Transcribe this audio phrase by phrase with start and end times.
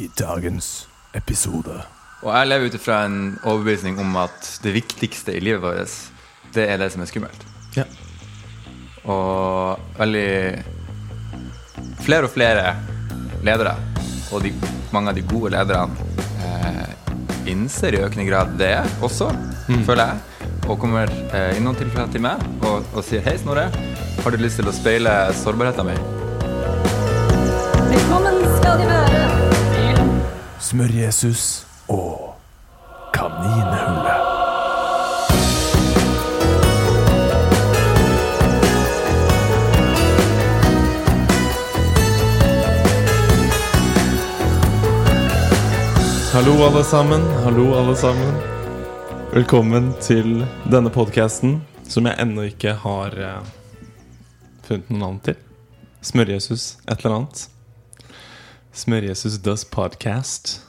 [0.00, 1.76] i dagens episode.
[2.20, 5.96] Og jeg lever ut ifra en overbevisning om at det viktigste i livet vårt,
[6.54, 7.46] det er det som er skummelt.
[7.76, 7.86] Ja.
[9.08, 10.28] Og veldig
[12.00, 12.72] Flere og flere
[13.44, 13.74] ledere,
[14.32, 14.50] og de,
[14.92, 16.06] mange av de gode lederne,
[16.40, 18.72] eh, innser i økende grad det
[19.04, 19.28] også,
[19.88, 20.46] føler jeg.
[20.68, 23.68] Og kommer eh, i noen tilfeller til meg og, og sier Hei, Snorre.
[24.24, 26.19] Har du lyst til å speile sårbarheten min?
[30.70, 32.36] Smør-Jesus og
[33.10, 34.20] Kaninhullet.
[46.30, 47.20] Hallo, alle sammen.
[47.20, 48.34] Hallo, alle sammen.
[49.34, 53.54] Velkommen til denne podkasten som jeg ennå ikke har eh,
[54.68, 55.40] funnet noe navn til.
[55.98, 57.50] Smør-Jesus et eller annet.
[58.70, 60.60] Smør-Jesus does podcast.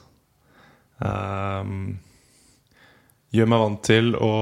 [0.98, 2.00] Um,
[3.30, 4.32] gjør meg vant til å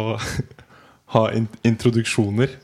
[1.15, 2.55] ha in introduksjoner.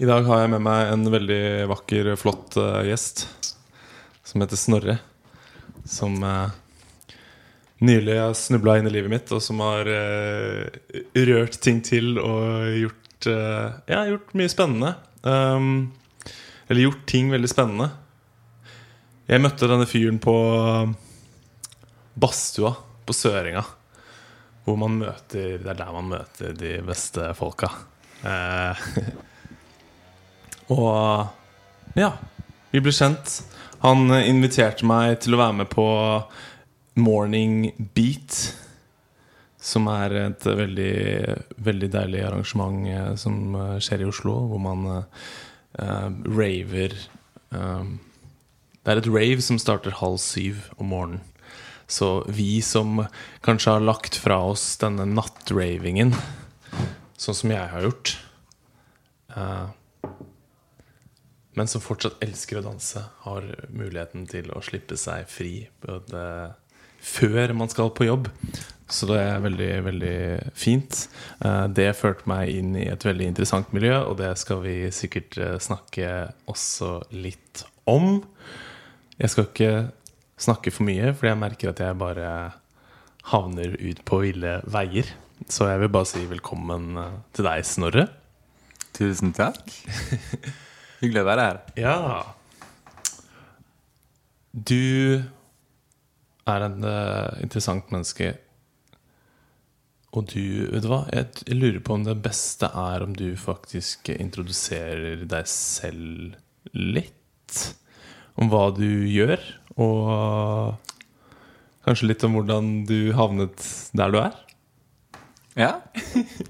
[0.00, 3.26] I dag har jeg med meg en veldig vakker, flott uh, gjest
[4.24, 4.96] som heter Snorre.
[5.84, 6.48] Som uh,
[7.84, 10.64] nylig har snubla inn i livet mitt, og som har uh,
[11.28, 14.94] rørt ting til og gjort uh, Ja, gjort mye spennende.
[15.20, 15.92] Um,
[16.72, 17.92] eller gjort ting veldig spennende.
[19.32, 20.90] Jeg møtte denne fyren på um,
[22.20, 22.74] badstua
[23.08, 23.62] på Søringa.
[24.66, 27.70] Hvor man møter Det er der man møter de beste folka.
[28.28, 28.82] Eh,
[30.76, 32.10] og ja,
[32.74, 33.38] vi ble kjent.
[33.80, 35.88] Han inviterte meg til å være med på
[37.00, 38.36] Morning Beat.
[39.56, 40.94] Som er et veldig,
[41.56, 45.28] veldig deilig arrangement eh, som eh, skjer i Oslo, hvor man eh,
[45.80, 47.92] eh, raver eh,
[48.82, 51.22] Det er et rave som starter halv syv om morgenen.
[51.86, 53.04] Så vi som
[53.44, 56.14] kanskje har lagt fra oss denne nattravingen,
[57.20, 58.14] sånn som jeg har gjort
[59.36, 59.68] uh,
[61.52, 66.22] men som fortsatt elsker å danse, har muligheten til å slippe seg fri både
[67.02, 68.30] før man skal på jobb.
[68.92, 70.16] Så det er veldig, veldig
[70.56, 71.06] fint.
[71.44, 75.38] Eh, Det førte meg inn i et veldig interessant miljø, og det skal vi sikkert
[75.40, 78.22] eh, snakke også litt om.
[79.20, 79.72] Jeg skal ikke
[80.40, 82.28] snakke for mye, for jeg merker at jeg bare
[83.32, 85.08] havner ut på ville veier.
[85.50, 88.06] Så jeg vil bare si velkommen eh, til deg, Snorre.
[88.96, 89.62] Tusen takk.
[91.02, 91.60] Hyggelig å være her.
[91.80, 91.96] Ja
[94.52, 95.22] Du
[96.42, 98.34] er en uh, interessant menneske.
[100.12, 101.04] Og du, vet du hva?
[101.14, 106.36] Jeg, jeg lurer på om det beste er om du faktisk introduserer deg selv
[106.76, 107.62] litt.
[108.40, 109.40] Om hva du gjør,
[109.76, 110.78] og
[111.84, 113.66] kanskje litt om hvordan du havnet
[113.96, 114.38] der du er.
[115.58, 115.72] Ja,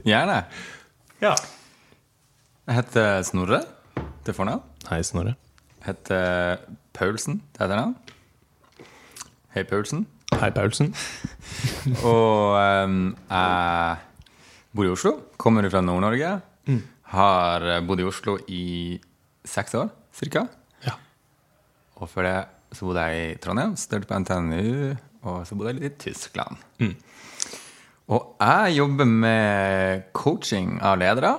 [0.06, 0.44] gjerne.
[1.22, 1.34] Ja.
[2.68, 3.64] Jeg heter Snorre
[4.22, 4.62] til fornavn.
[4.86, 5.34] Hei, Snorre.
[5.80, 6.62] Jeg heter
[6.94, 7.96] Paulsen til etternavn.
[9.56, 10.06] Hei, Paulsen.
[10.38, 10.92] Hei, Paulsen.
[12.08, 12.54] Og
[12.86, 13.96] um, jeg
[14.72, 15.16] bor i Oslo.
[15.36, 16.36] Kommer fra Nord-Norge.
[17.12, 18.64] Har bodd i Oslo i
[19.44, 20.46] seks år, cirka.
[22.02, 22.36] Og før det
[22.74, 24.94] så bodde jeg i Trondheim, studerte på NTNU,
[25.28, 26.56] og så bodde jeg litt i Tyskland.
[28.12, 31.34] Og jeg jobber med coaching av ledere,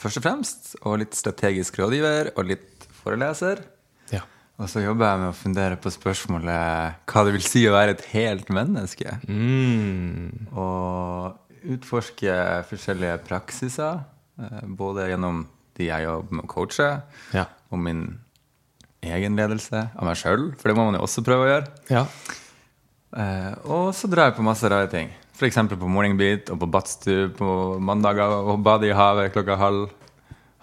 [0.00, 0.68] først og fremst.
[0.86, 3.64] Og litt strategisk rådgiver og litt foreleser.
[4.12, 4.22] Ja.
[4.60, 7.96] Og så jobber jeg med å fundere på spørsmålet hva det vil si å være
[7.96, 9.16] et helt menneske.
[9.26, 10.52] Mm.
[10.52, 12.36] Og utforske
[12.70, 14.02] forskjellige praksiser,
[14.38, 15.46] eh, både gjennom
[15.78, 16.90] de jeg jobber med å coache,
[17.32, 17.46] Ja.
[17.72, 18.20] og min
[19.02, 21.72] egen ledelse av meg sjøl, for det må man jo også prøve å gjøre.
[21.90, 22.04] Ja.
[23.12, 25.10] Eh, og så drar jeg på masse rare ting.
[25.36, 25.58] F.eks.
[25.72, 27.48] på Morning Beat og på badstue på
[27.82, 29.90] mandager og bade i havet klokka halv,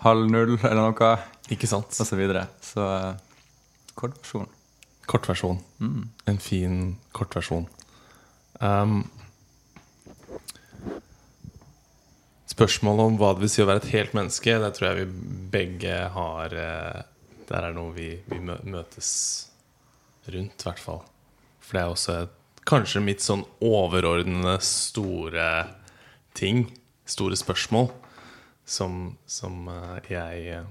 [0.06, 1.12] halv null eller noe,
[1.52, 1.92] Ikke sant?
[1.92, 2.48] og så videre.
[2.64, 3.14] Så eh,
[4.00, 5.60] kort versjon.
[5.82, 6.04] Mm.
[6.30, 6.76] En fin
[7.18, 7.66] kortversjon.
[8.62, 9.02] Um,
[12.50, 15.30] spørsmålet om hva det vil si å være et helt menneske, det tror jeg vi
[15.54, 17.02] begge har eh,
[17.50, 19.12] Der er noe vi, vi møtes
[20.30, 21.02] rundt, i hvert fall.
[21.64, 22.36] For det er også et,
[22.70, 25.46] kanskje mitt sånn overordnede store
[26.38, 26.68] ting,
[27.10, 27.90] store spørsmål,
[28.70, 30.68] som, som eh, jeg eh,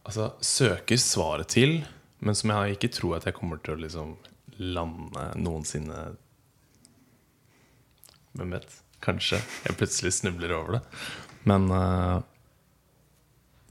[0.00, 1.82] Altså søker svaret til,
[2.24, 4.14] men som jeg ikke tror at jeg kommer til å liksom
[4.58, 6.00] lande noensinne
[8.34, 8.72] Hvem vet?
[9.04, 10.80] Kanskje jeg plutselig snubler over det.
[11.48, 12.16] Men eh,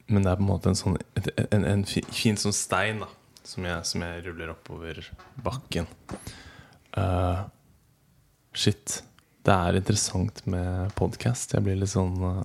[0.10, 0.98] Men det er på en måte en sånn
[1.54, 3.10] en, en fin sånn stein da
[3.46, 5.02] som jeg, som jeg ruller oppover
[5.42, 5.88] bakken.
[6.98, 7.46] Uh,
[8.54, 9.00] shit.
[9.46, 11.56] Det er interessant med podkast.
[11.56, 12.42] Jeg blir litt sånn uh,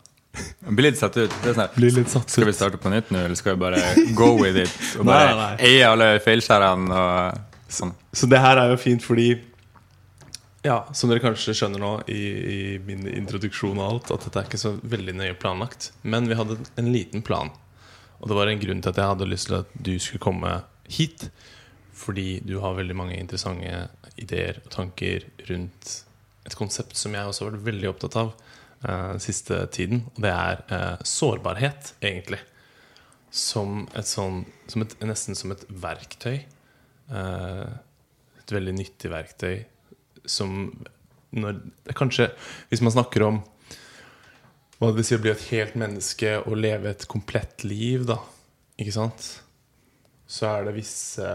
[0.71, 1.35] blir litt satt ut.
[1.45, 3.83] Det sånn, litt satt skal vi starte på nytt nå, eller skal vi bare
[4.19, 4.73] go with it?
[4.99, 7.93] Og bare eie alle feilskjærene og sånn.
[8.15, 9.35] Så det her er jo fint fordi
[10.65, 14.47] Ja, som dere kanskje skjønner nå i, i min introduksjon og alt, at dette er
[14.49, 15.91] ikke så veldig nøye planlagt.
[16.09, 17.51] Men vi hadde en liten plan.
[18.23, 20.55] Og det var en grunn til at jeg hadde lyst til at du skulle komme
[20.89, 21.27] hit.
[21.93, 25.93] Fordi du har veldig mange interessante ideer og tanker rundt
[26.49, 30.07] et konsept som jeg også har vært veldig opptatt av eh, siste tiden.
[30.15, 32.41] Og det er eh, sårbarhet, egentlig.
[33.29, 34.47] Som et sånn
[35.05, 36.41] Nesten som et verktøy.
[36.41, 37.71] Eh,
[38.41, 39.67] et veldig nyttig verktøy
[40.27, 40.69] som
[41.35, 41.59] når,
[41.99, 42.31] Kanskje
[42.71, 43.43] hvis man snakker om
[44.79, 48.19] hva det vil si å bli et helt menneske og leve et komplett liv, da,
[48.81, 49.29] ikke sant,
[50.27, 51.29] så er det visse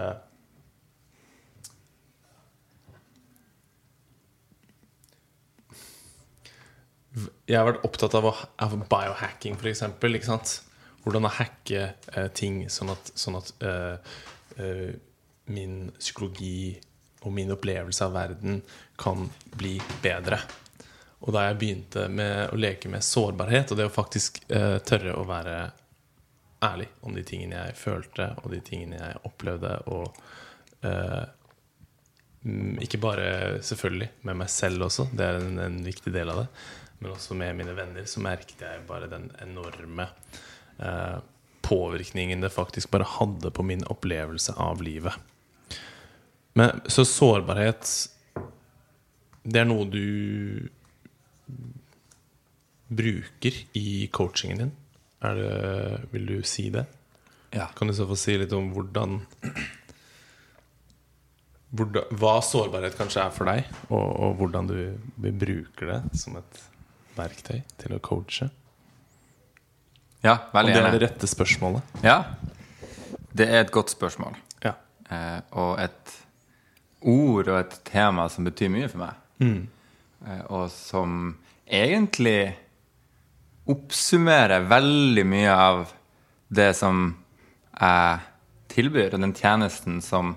[7.50, 8.28] Jeg har vært opptatt av,
[8.62, 9.82] av biohacking, f.eks.
[9.90, 10.52] Ikke sant?
[11.02, 14.14] Hvordan å hacke eh, ting sånn at, sånn at eh,
[14.62, 14.92] eh,
[15.50, 16.78] min psykologi
[17.22, 18.62] og min opplevelse av verden
[19.00, 19.28] kan
[19.60, 20.40] bli bedre.
[21.20, 25.18] Og da jeg begynte med å leke med sårbarhet, og det å faktisk eh, tørre
[25.20, 25.58] å være
[26.64, 30.16] ærlig om de tingene jeg følte, og de tingene jeg opplevde, og
[30.88, 31.26] eh,
[32.44, 33.28] mm, ikke bare
[33.68, 36.48] selvfølgelig med meg selv også, det er en, en viktig del av det,
[37.00, 40.08] men også med mine venner, så merket jeg bare den enorme
[40.80, 41.20] eh,
[41.68, 45.16] påvirkningen det faktisk bare hadde på min opplevelse av livet.
[46.60, 47.88] Men, så sårbarhet
[49.44, 50.68] Det er noe du
[52.90, 54.72] bruker i coachingen din.
[55.22, 56.86] Det, vil du si det?
[57.54, 57.70] Ja.
[57.78, 59.20] Kan du så få si litt om hvordan,
[61.70, 64.80] hvordan Hva sårbarhet kanskje er for deg, og, og hvordan du,
[65.16, 66.64] bruker det som et
[67.18, 68.50] verktøy til å coache?
[70.26, 72.00] ja, veldig Om Og det er det rette spørsmålet?
[72.04, 72.18] Ja,
[73.32, 74.36] det er et godt spørsmål.
[74.66, 74.74] Ja.
[75.10, 76.18] Eh, og et
[77.02, 79.26] ord og et tema som betyr mye for meg.
[79.40, 79.68] Mm.
[80.52, 82.52] og som egentlig
[83.70, 85.94] oppsummerer veldig mye av
[86.52, 87.14] det som
[87.80, 88.20] jeg
[88.74, 90.34] tilbyr, og den tjenesten som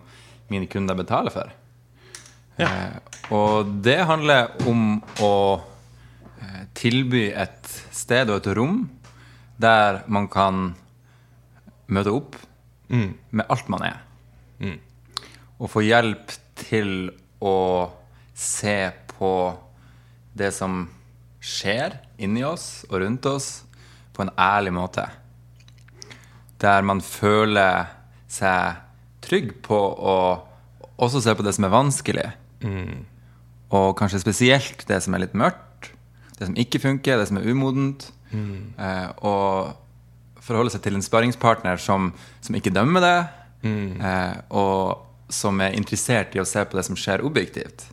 [0.52, 1.50] mine kunder betaler for.
[2.60, 2.68] Ja.
[3.32, 8.82] og det handler om å eh, tilby et sted og et rom
[9.56, 10.74] der man kan
[11.88, 12.36] møte opp
[13.32, 14.02] med alt man er.
[15.62, 17.10] Og få hjelp til
[17.42, 17.90] å
[18.34, 19.32] se på
[20.32, 20.86] det som
[21.42, 23.50] skjer inni oss og rundt oss,
[24.12, 25.06] på en ærlig måte.
[26.60, 27.88] Der man føler
[28.30, 28.80] seg
[29.24, 30.16] trygg på å
[31.02, 32.26] også se på det som er vanskelig.
[33.72, 35.92] Og kanskje spesielt det som er litt mørkt,
[36.38, 38.10] det som ikke funker, det som er umodent.
[38.32, 39.72] Eh, og
[40.42, 42.10] forholde seg til en sparringspartner som,
[42.42, 43.18] som ikke dømmer det,
[43.68, 47.86] eh, og som er interessert i å se på det som skjer objektivt.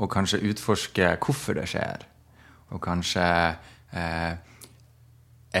[0.00, 2.06] Og kanskje utforske hvorfor det skjer.
[2.70, 3.26] Og kanskje
[3.92, 4.32] eh,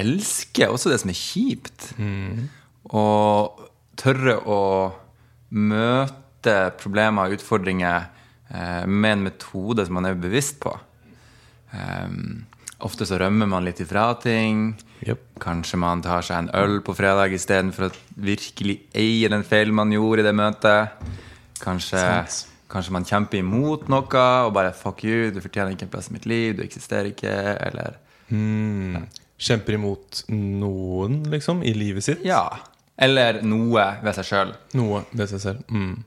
[0.00, 1.90] elske også det som er kjipt.
[2.90, 3.66] Og
[4.00, 4.60] tørre å
[5.50, 8.06] møte problemer og utfordringer
[8.48, 10.72] eh, med en metode som man er bevisst på.
[11.70, 12.46] Um,
[12.86, 14.74] ofte så rømmer man litt ifra ting.
[15.06, 15.22] Yep.
[15.42, 19.92] Kanskje man tar seg en øl på fredag istedenfor å virkelig eie den feilen man
[19.94, 21.10] gjorde i det møtet.
[21.60, 22.02] Kanskje,
[22.72, 26.14] kanskje man kjemper imot noe og bare 'fuck you, du fortjener ikke en plass i
[26.14, 27.98] mitt liv', du eksisterer ikke, eller
[29.40, 32.24] Kjemper imot noen, liksom, i livet sitt?
[32.24, 32.44] Ja.
[33.00, 34.52] Eller noe ved seg sjøl.
[34.76, 35.62] Noe ved seg selv.
[35.72, 36.04] Mm.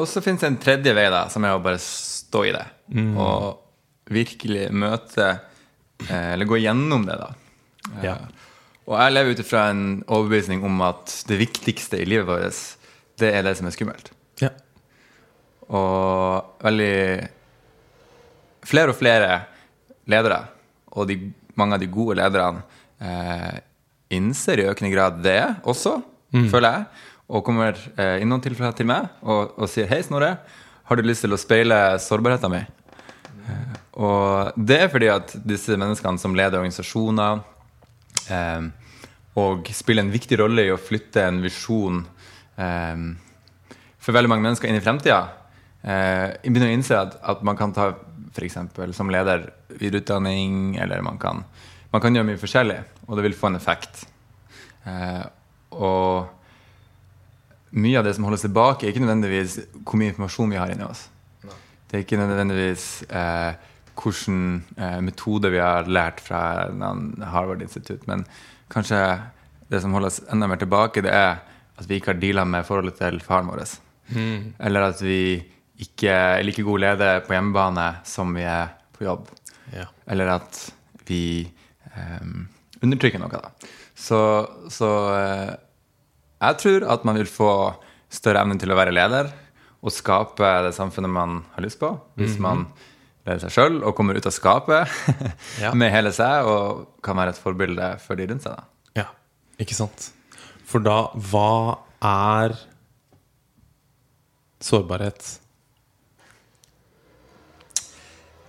[0.00, 2.64] Og så fins det en tredje vei, da, som er å bare stå i det.
[3.20, 3.60] Og
[4.10, 5.28] virkelig møte
[6.08, 7.32] Eller gå gjennom det, da.
[7.96, 8.16] Eh, Ja.
[8.90, 12.56] Og jeg lever ut ifra en overbevisning om at det viktigste i livet vårt,
[13.20, 14.10] det er det som er skummelt.
[14.42, 14.48] Ja.
[15.70, 17.28] Og veldig
[18.66, 19.28] Flere og flere
[20.10, 20.42] ledere,
[20.92, 21.14] og de,
[21.56, 22.60] mange av de gode lederne,
[23.00, 23.60] eh,
[24.12, 26.02] innser i økende grad det også,
[26.50, 26.84] føler jeg.
[27.30, 30.36] Og kommer eh, i noen tilfeller til meg og, og sier 'Hei, Snorre,
[30.84, 32.66] har du lyst til å speile sårbarheten min?'
[34.00, 37.42] Og det er fordi at disse menneskene som leder organisasjoner,
[38.32, 38.68] eh,
[39.40, 42.00] og spiller en viktig rolle i å flytte en visjon
[42.56, 43.02] eh,
[44.00, 45.20] for veldig mange mennesker inn i fremtida,
[45.84, 47.92] eh, begynner å innse at, at man kan ta
[48.30, 48.56] f.eks.
[48.96, 51.44] som leder videreutdanning, eller man kan,
[51.92, 54.04] man kan gjøre mye forskjellig, og det vil få en effekt.
[54.88, 55.24] Eh,
[55.76, 56.28] og
[57.70, 60.86] mye av det som holdes tilbake, er ikke nødvendigvis hvor mye informasjon vi har inni
[60.86, 61.08] oss.
[61.90, 63.52] Det er ikke nødvendigvis eh,
[63.98, 66.68] hvilken eh, metode vi har lært fra
[67.32, 68.24] Harvard-institutt, men
[68.72, 69.00] kanskje
[69.70, 71.40] det som holder oss enda mer tilbake, det er
[71.80, 73.62] at vi ikke har deala med forholdet til faren vår.
[74.60, 75.40] Eller at vi
[75.80, 79.30] ikke er like gode ledere på hjemmebane som vi er på jobb.
[79.72, 79.86] Ja.
[80.10, 80.58] Eller at
[81.08, 81.46] vi
[81.94, 82.26] eh,
[82.82, 83.30] undertrykker noe.
[83.32, 83.70] Da.
[83.96, 84.20] Så,
[84.72, 85.54] så eh,
[86.40, 87.52] jeg tror at man vil få
[88.12, 89.30] større evne til å være leder
[89.80, 92.89] og skape det samfunnet man har lyst på, hvis man leder
[93.38, 94.90] seg sjøl og kommer ut av skapet
[95.62, 95.70] Ja.
[95.78, 98.56] med hele seg og kan være et forbilde for de rundt seg.
[98.56, 99.04] Da.
[99.04, 99.06] Ja,
[99.62, 100.10] ikke sant?
[100.66, 100.98] For da,
[101.30, 102.56] hva er
[104.62, 105.36] sårbarhet?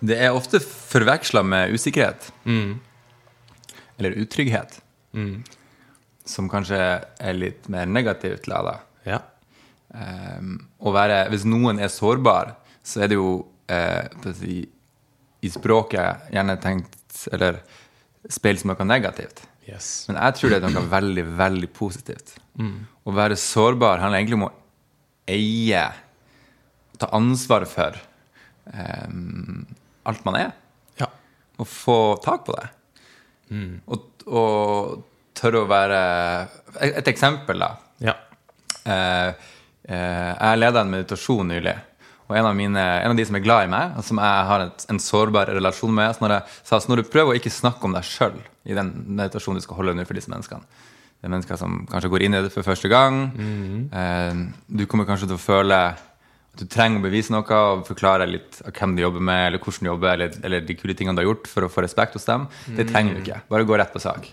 [0.02, 2.32] Det er ofte forveksla med usikkerhet.
[3.98, 4.80] Eller utrygghet.
[6.26, 8.80] Som kanskje er litt mer negativt lada.
[9.06, 9.22] Ja.
[9.92, 14.62] Um, være, hvis noen er sårbar, så er det jo eh, si,
[15.42, 17.62] i språket gjerne tenkt Eller
[18.30, 19.44] speilt som noe negativt.
[19.68, 20.06] Yes.
[20.08, 22.36] Men jeg tror det er noe veldig, veldig positivt.
[23.04, 24.54] Å være sårbar handler egentlig om å
[25.32, 25.84] eie,
[27.02, 27.98] ta ansvar for
[28.74, 29.66] em,
[30.10, 30.52] alt man er.
[31.00, 31.08] Ja.
[31.58, 32.68] Og få tak på det.
[33.92, 35.02] Og, og
[35.38, 36.02] tørre å være
[36.80, 37.74] Et, et eksempel, da.
[38.00, 38.14] Ja.
[38.88, 39.48] Eh,
[39.92, 41.74] eh, jeg leda en meditasjon nylig.
[42.32, 44.46] Og en av, mine, en av de som er glad i meg, og som jeg
[44.48, 48.08] har et, en sårbar relasjon med, så sa Snorre, prøver å ikke snakke om deg
[48.08, 51.82] sjøl i den meditasjonen du skal holde nå for disse menneskene Det er mennesker som
[51.92, 53.20] kanskje går inn i det for første gang.
[53.92, 54.40] eh,
[54.72, 56.08] du kommer kanskje til å føle at
[56.60, 59.86] du trenger å bevise noe og forklare litt av hvem du jobber med, eller hvordan
[59.88, 62.28] du jobber, eller, eller de kule tingene du har gjort for å få respekt hos
[62.28, 62.48] dem.
[62.76, 63.42] Det trenger du ikke.
[63.52, 64.28] Bare gå rett på sak.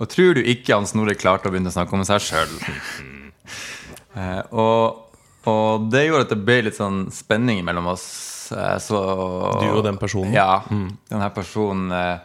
[0.00, 2.56] Og tror du ikke han Snorre klarte å begynne å snakke om seg sjøl?
[4.10, 5.09] Eh, og,
[5.48, 8.04] og det gjorde at det ble litt sånn spenning mellom oss.
[8.52, 9.00] Eh, så,
[9.62, 10.34] Du og den personen?
[10.34, 10.62] Ja.
[10.68, 12.18] Den her personen eh,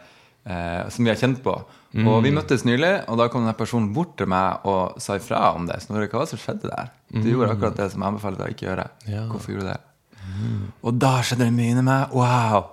[0.44, 1.56] eh, som vi har kjent på.
[1.96, 5.54] Og vi møttes nylig, og da kom denne personen bort til meg og sa ifra
[5.56, 5.78] om det.
[5.86, 6.90] Snorre, hva var det som skjedde der?
[7.14, 8.88] Du gjorde akkurat det som jeg anbefalte deg å ikke gjøre.
[9.08, 9.22] Ja.
[9.30, 9.80] Hvorfor gjorde du det?
[10.84, 12.12] Og da skjedde det mye inni meg.
[12.12, 12.68] Wow!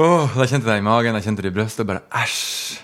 [0.00, 1.88] Oh, da kjente jeg det i magen, jeg kjente det i brystet.
[1.90, 2.78] Bare æsj!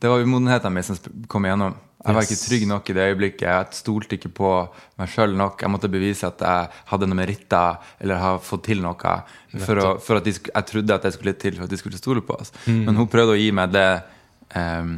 [0.00, 1.76] Det var umodenheten min som kom igjennom.
[2.00, 3.42] Jeg var ikke trygg nok i det øyeblikket.
[3.44, 4.50] Jeg stolte ikke på
[4.96, 5.60] meg sjøl nok.
[5.60, 9.16] Jeg måtte bevise at jeg hadde noe meritter eller har fått til noe.
[9.52, 12.00] For, å, for at de, jeg trodde at det skulle til for at de skulle
[12.00, 12.54] stole på oss.
[12.64, 13.88] Men hun prøvde å gi meg det,
[14.56, 14.94] um,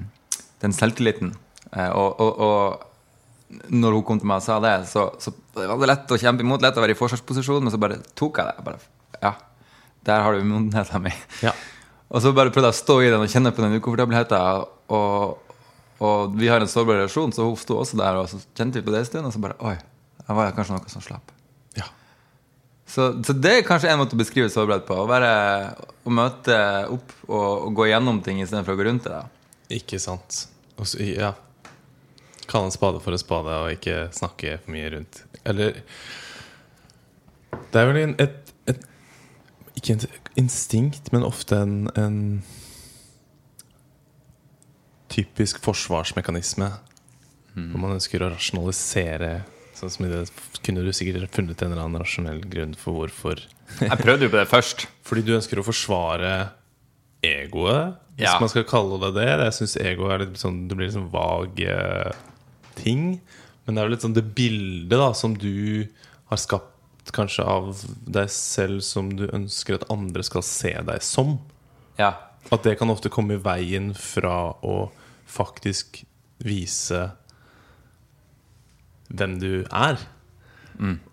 [0.62, 1.32] den selvtilliten.
[1.72, 5.80] Eh, og, og, og når hun kom til meg og sa det, så, så var
[5.80, 8.46] det lett å kjempe imot, lett å være i forsvarsposisjon, men så bare tok jeg
[8.46, 8.54] det.
[8.60, 9.32] Jeg Bare, ja,
[10.06, 11.26] der har du umodenheten min.
[11.42, 11.52] Ja.
[12.12, 14.71] Og så bare prøvde jeg å stå i den og kjenne på den ukomfortabelheten.
[14.88, 15.38] Og,
[16.02, 18.86] og vi har en sårbar relasjon, så hun sto også der, og så kjente vi
[18.86, 19.76] på det en stund, og så bare Oi,
[20.22, 21.30] jeg var kanskje noe som slapp.
[21.78, 21.86] ja.
[22.86, 24.96] Så, så det er kanskje en måte å beskrive sårbarhet på.
[25.00, 25.30] Å, være,
[26.04, 26.56] å møte
[26.92, 29.20] opp og, og gå gjennom ting istedenfor å gå rundt det.
[29.78, 30.42] Ikke sant.
[30.76, 31.30] Også, ja.
[32.50, 35.22] Kalle en spade for en spade og ikke snakke for mye rundt.
[35.48, 35.78] Eller
[37.72, 38.84] Det er vel en, et, et
[39.78, 42.18] Ikke et instinkt, men ofte en, en
[45.12, 46.70] typisk forsvarsmekanisme.
[47.52, 49.42] Hvor man ønsker å rasjonalisere.
[49.76, 50.22] Sånn som i det
[50.64, 53.42] kunne du sikkert funnet en eller annen rasjonell grunn for hvorfor.
[53.82, 54.86] Jeg prøvde jo på det først.
[55.04, 56.32] Fordi du ønsker å forsvare
[57.22, 58.38] egoet, hvis Ja.
[58.40, 59.28] man skal kalle det det.
[59.44, 62.12] Jeg syns ego er litt sånn Det blir litt sånn vag eh,
[62.76, 63.20] ting.
[63.64, 65.86] Men det er jo litt sånn det bildet da som du
[66.32, 66.68] har skapt
[67.12, 71.36] kanskje av deg selv, som du ønsker at andre skal se deg som.
[71.98, 72.14] Ja.
[72.50, 74.90] At det kan ofte komme i veien fra å
[75.32, 76.02] faktisk
[76.42, 77.02] vise
[79.12, 80.00] hvem du er.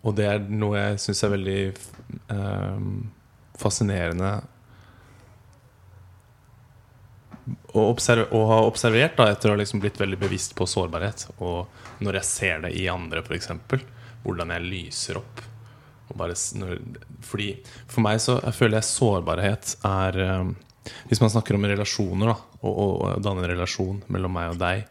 [0.02, 2.88] Og det er noe jeg syns er veldig eh,
[3.60, 4.32] fascinerende
[7.74, 11.28] å, å ha observert da, etter å ha liksom blitt veldig bevisst på sårbarhet.
[11.38, 13.52] Og når jeg ser det i andre, f.eks.
[14.24, 15.46] Hvordan jeg lyser opp.
[16.18, 16.80] Bare, når,
[17.22, 17.52] fordi
[17.86, 20.48] For meg så jeg føler jeg sårbarhet er eh,
[21.10, 24.60] Hvis man snakker om relasjoner, da, og, og, og danne en relasjon mellom meg og
[24.62, 24.86] deg,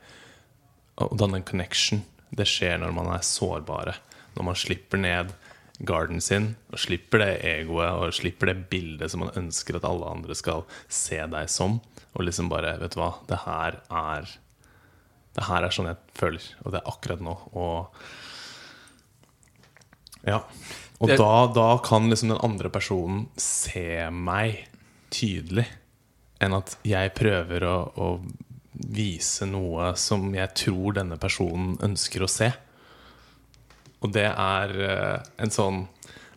[0.99, 2.03] og danne en connection,
[2.35, 3.95] det skjer når man er sårbare.
[4.37, 5.33] Når man slipper ned
[5.79, 10.11] garden sin, og slipper det egoet, og slipper det bildet som man ønsker at alle
[10.11, 11.79] andre skal se deg som.
[12.17, 14.31] Og liksom bare Vet du hva, det her er
[15.37, 17.35] Det her er sånn jeg føler, og det er akkurat nå.
[17.55, 17.79] Og
[20.27, 20.41] ja.
[20.99, 24.65] Og da, da kan liksom den andre personen se meg
[25.13, 25.67] tydelig,
[26.43, 28.09] enn at jeg prøver å, å
[28.73, 32.53] vise noe som jeg tror denne personen ønsker å se.
[33.99, 35.87] Og det er eh, en sånn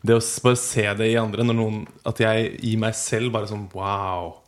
[0.01, 3.67] Det å bare se det i andre noen, At jeg i meg selv bare sånn
[3.75, 4.39] wow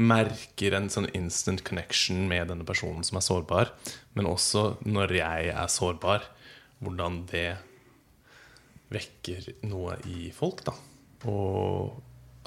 [0.00, 3.74] Merker en sånn instant connection med denne personen som er sårbar.
[4.16, 6.24] Men også når jeg er sårbar,
[6.80, 7.58] hvordan det
[8.88, 10.64] vekker noe i folk.
[10.64, 10.72] da
[11.28, 11.92] Og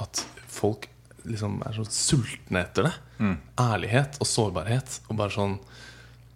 [0.01, 0.89] at folk
[1.29, 2.94] liksom er så sultne etter det.
[3.62, 5.00] Ærlighet og sårbarhet.
[5.10, 5.60] Og bare sånn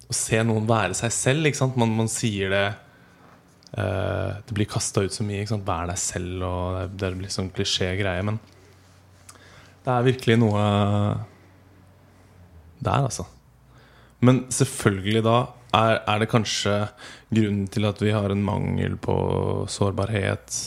[0.10, 1.50] Å se noen være seg selv.
[1.50, 1.78] Ikke sant?
[1.80, 2.68] Man, man sier det
[3.78, 5.44] uh, Det blir kasta ut så mye.
[5.44, 5.68] Ikke sant?
[5.68, 8.26] Vær deg selv, og det, det blir sånn klisjé-greie.
[8.26, 8.40] Men
[9.86, 10.64] det er virkelig noe
[12.80, 13.26] der, altså.
[14.24, 15.38] Men selvfølgelig da
[15.76, 16.76] er, er det kanskje
[17.30, 19.16] grunnen til at vi har en mangel på
[19.72, 20.58] sårbarhet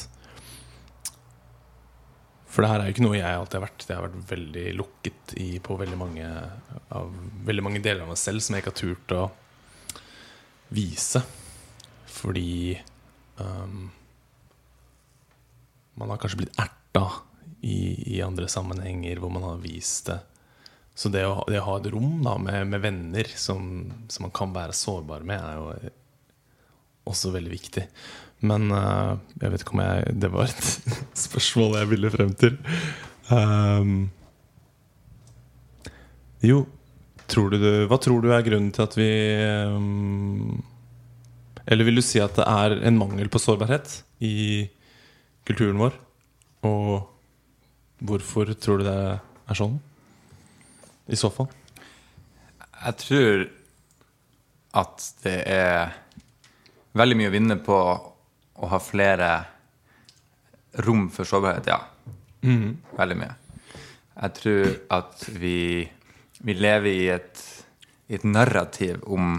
[2.53, 3.85] For det her er jo ikke noe jeg alltid har vært.
[3.89, 6.27] Jeg har vært veldig lukket i på veldig mange,
[6.93, 7.15] av,
[7.49, 9.23] veldig mange deler av meg selv som jeg ikke har turt å
[10.77, 11.23] vise.
[12.13, 12.77] Fordi
[13.41, 13.87] um,
[15.97, 17.07] man har kanskje blitt erta
[17.65, 20.19] i, i andre sammenhenger hvor man har vist det.
[20.95, 23.65] Så det å, det å ha et rom da, med, med venner som,
[24.13, 25.95] som man kan være sårbar med, er jo
[27.09, 27.87] også veldig viktig.
[28.43, 30.69] Men uh, jeg vet ikke om jeg Det var et
[31.27, 32.59] spørsmål jeg ville frem til.
[33.31, 34.11] Um,
[36.43, 36.65] jo,
[37.31, 39.11] tror du hva tror du er grunnen til at vi
[39.71, 40.59] um,
[41.63, 44.67] Eller vil du si at det er en mangel på sårbarhet i
[45.47, 45.97] kulturen vår?
[46.67, 47.09] Og
[48.03, 49.79] hvorfor tror du det er sånn?
[51.11, 51.49] I så fall.
[52.83, 53.45] Jeg tror
[54.83, 55.93] at det er
[56.99, 57.79] veldig mye å vinne på
[58.63, 59.31] å ha flere
[60.87, 61.81] rom for sårbarhet, ja.
[62.99, 63.35] Veldig mye.
[64.13, 65.89] Jeg tror at vi,
[66.45, 67.43] vi lever i et,
[68.09, 69.39] i et narrativ om,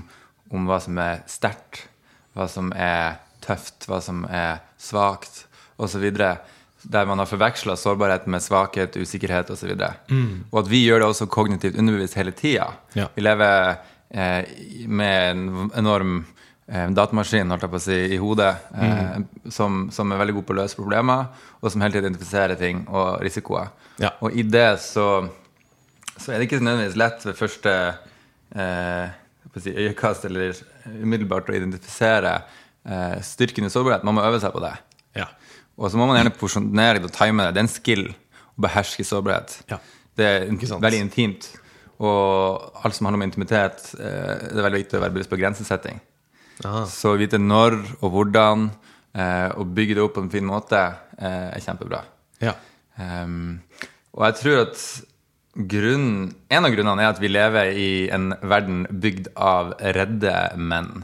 [0.52, 1.88] om hva som er sterkt,
[2.34, 5.46] hva som er tøft, hva som er svakt,
[5.78, 6.06] osv.
[6.14, 9.74] Der man har forveksla sårbarhet med svakhet, usikkerhet osv.
[10.10, 10.46] Mm.
[10.52, 12.72] Og at vi gjør det også kognitivt underbevist hele tida.
[12.98, 13.10] Ja.
[13.16, 13.76] Vi lever
[14.10, 14.52] eh,
[14.88, 16.24] med en enorm
[16.68, 19.18] datamaskin holdt jeg på å si, i hodet eh,
[19.52, 21.26] som, som er veldig god på å løse problemer,
[21.60, 23.74] og som hele tiden identifiserer ting og risikoer.
[24.00, 24.14] Ja.
[24.24, 25.08] Og i det så,
[26.16, 27.74] så er det ikke nødvendigvis lett ved første
[28.56, 29.12] eh,
[29.60, 30.56] si, øyekast eller
[30.88, 34.08] umiddelbart å identifisere eh, styrken i sårbarhet.
[34.08, 34.74] Man må øve seg på det.
[35.20, 35.28] Ja.
[35.76, 37.58] Og så må man gjerne porsjonere det og time det.
[37.58, 39.60] Det er en skill å beherske sårbarhet.
[39.72, 39.82] Ja.
[40.16, 41.52] Det er veldig intimt.
[42.04, 45.40] Og alt som handler om intimitet, eh, det er veldig viktig å være bevisst på
[45.44, 46.02] grensesetting.
[46.62, 46.84] Ah.
[46.90, 48.70] Så vite når og hvordan,
[49.16, 50.84] eh, og bygge det opp på en fin måte,
[51.18, 52.04] eh, er kjempebra.
[52.44, 52.54] Ja.
[52.98, 53.64] Um,
[54.14, 54.84] og jeg tror at
[55.54, 61.04] grunnen, en av grunnene er at vi lever i en verden bygd av redde menn.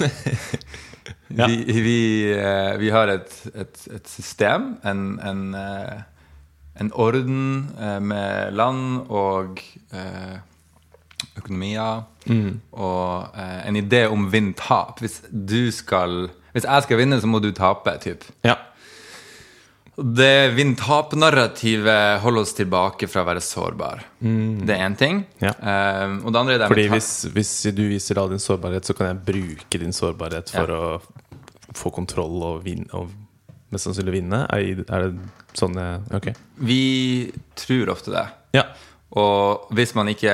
[1.30, 1.46] Ja.
[1.46, 1.98] vi, vi,
[2.34, 6.00] eh, vi har et, et, et system, en, en, eh,
[6.82, 9.62] en orden eh, med land og
[11.38, 12.02] økonomier.
[12.72, 15.00] Og eh, en idé om vinn-tap.
[15.02, 17.94] Hvis du skal Hvis jeg skal vinne, så må du tape.
[18.02, 18.26] Typ.
[18.46, 18.56] ja.
[20.00, 24.04] Det vinn-tap-narrativet holder oss tilbake fra å være sårbar.
[24.20, 25.18] Det er én ting.
[25.42, 25.50] Ja.
[25.52, 28.96] Eh, og det andre er det Fordi hvis, hvis du viser all din sårbarhet, så
[28.96, 30.84] kan jeg bruke din sårbarhet for å
[31.76, 33.12] få kontroll og, vinne, og
[33.74, 34.46] mest sannsynlig vinne.
[34.48, 35.76] Er, det sånn
[36.16, 36.32] Ok.
[36.64, 36.82] Vi
[37.60, 38.24] tror ofte det.
[38.56, 38.70] Ja.
[39.20, 40.32] Og hvis man ikke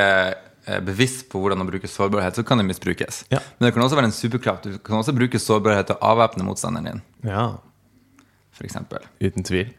[0.82, 3.24] bevisst på hvordan å bruke sårbarhet, så kan det misbrukes.
[3.30, 3.38] Ja.
[3.58, 4.66] Men det kan også være en superkraft.
[4.66, 7.46] Du kan også bruke sårbarhet til å avvæpne motstanderen din, ja.
[8.64, 9.70] eksempel Uten tvil.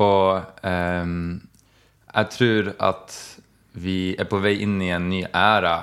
[0.00, 1.40] Og ehm,
[2.14, 3.14] jeg tror at
[3.78, 5.76] vi er på vei inn i en ny æra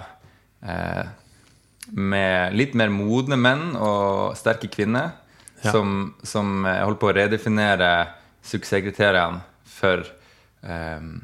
[0.63, 1.05] eh,
[1.91, 5.17] med litt mer modne menn og sterke kvinner
[5.61, 5.71] Ja.
[5.75, 7.89] som, som eh, holder på å redefinere
[8.41, 10.01] suksesskriteriene for
[10.65, 11.19] si,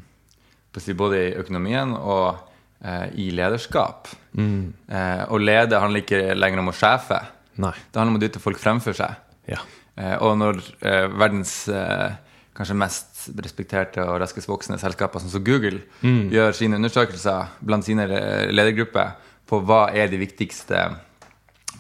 [0.97, 2.37] både i økonomien og
[2.83, 4.07] eh, i lederskap.
[4.37, 7.19] Eh, og lede handler ikke lenger om å sjefe.
[7.57, 7.73] Nei.
[7.91, 9.15] Det handler om å dytte folk fremfor seg.
[9.49, 9.59] Ja.
[9.97, 12.11] Eh, og når eh, verdens eh,
[12.57, 18.05] kanskje mest respekterte og raskest voksende selskaper, sånn som Google, gjør sine undersøkelser blant sine
[18.53, 19.15] ledergrupper
[19.47, 20.79] på hva er de viktigste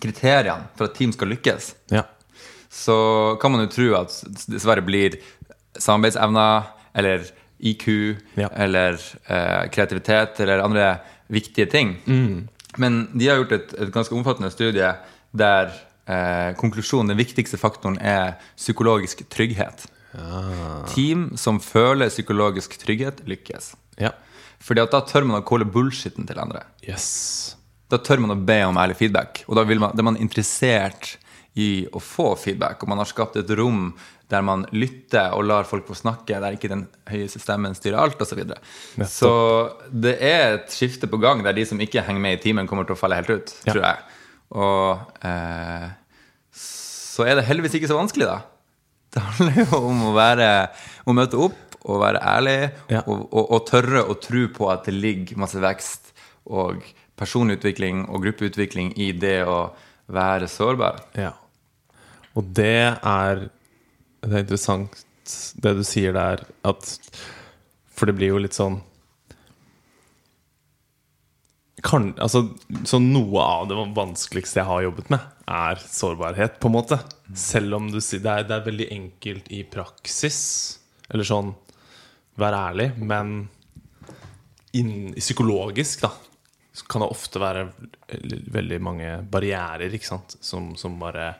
[0.01, 2.03] kriteriene for at team skal lykkes, Ja.
[2.69, 4.13] så kan man jo tro at
[4.47, 5.17] dessverre blir
[5.77, 7.25] samarbeidsevner eller
[7.59, 7.87] IQ
[8.37, 8.49] Ja.
[8.53, 11.95] eller eh, kreativitet eller andre viktige ting.
[12.77, 14.91] Men de har gjort et, et ganske omfattende studie
[15.37, 15.71] der
[16.07, 19.87] eh, konklusjonen, den viktigste faktoren, er psykologisk trygghet.
[20.93, 23.73] Team som føler psykologisk trygghet, lykkes.
[24.01, 24.11] ja.
[24.57, 26.63] Fordi at da tør man å calle bullshitten til andre.
[26.81, 27.55] Yes.
[27.93, 31.11] Da tør man å be om ærlig feedback, og da, man, da er man interessert
[31.57, 33.91] i å få feedback, og man har skapt et rom
[34.29, 38.19] der man lytter og lar folk få snakke, der ikke den høyeste stemmen styrer alt,
[38.21, 38.33] osv.
[38.33, 38.59] Så, videre.
[39.07, 39.31] så
[39.89, 42.83] det er et skifte på gang der de som ikke henger med i timen, kommer
[42.85, 43.71] til å falle helt ut, Ja.
[43.73, 44.03] tror jeg.
[44.51, 45.87] Og eh,
[46.57, 48.41] så er det heldigvis ikke så vanskelig, da.
[49.15, 50.47] Det handler jo om å være
[51.07, 52.57] Å møte opp og være ærlig
[52.91, 52.99] Ja.
[53.07, 56.11] og, og, og tørre å tro på at det ligger masse vekst
[56.51, 56.83] og
[57.17, 59.69] personutvikling og gruppeutvikling i det å
[60.11, 60.99] være sårbar.
[61.15, 61.31] Ja.
[62.37, 63.47] Og det er
[64.21, 65.03] Det er interessant
[65.59, 66.91] det du sier der, at
[67.91, 68.79] For det blir jo litt sånn
[71.85, 72.41] kan, altså,
[72.89, 76.97] så Noe av det vanskeligste jeg har jobbet med, er sårbarhet, på en måte.
[77.37, 80.39] Selv om du sier det er, det er veldig enkelt i praksis.
[81.07, 81.53] Eller sånn
[82.41, 82.89] Vær ærlig.
[82.97, 83.37] Men
[84.77, 86.11] inn, psykologisk, da,
[86.77, 87.63] så kan det ofte være
[88.57, 91.31] veldig mange barrierer, ikke sant, som, som bare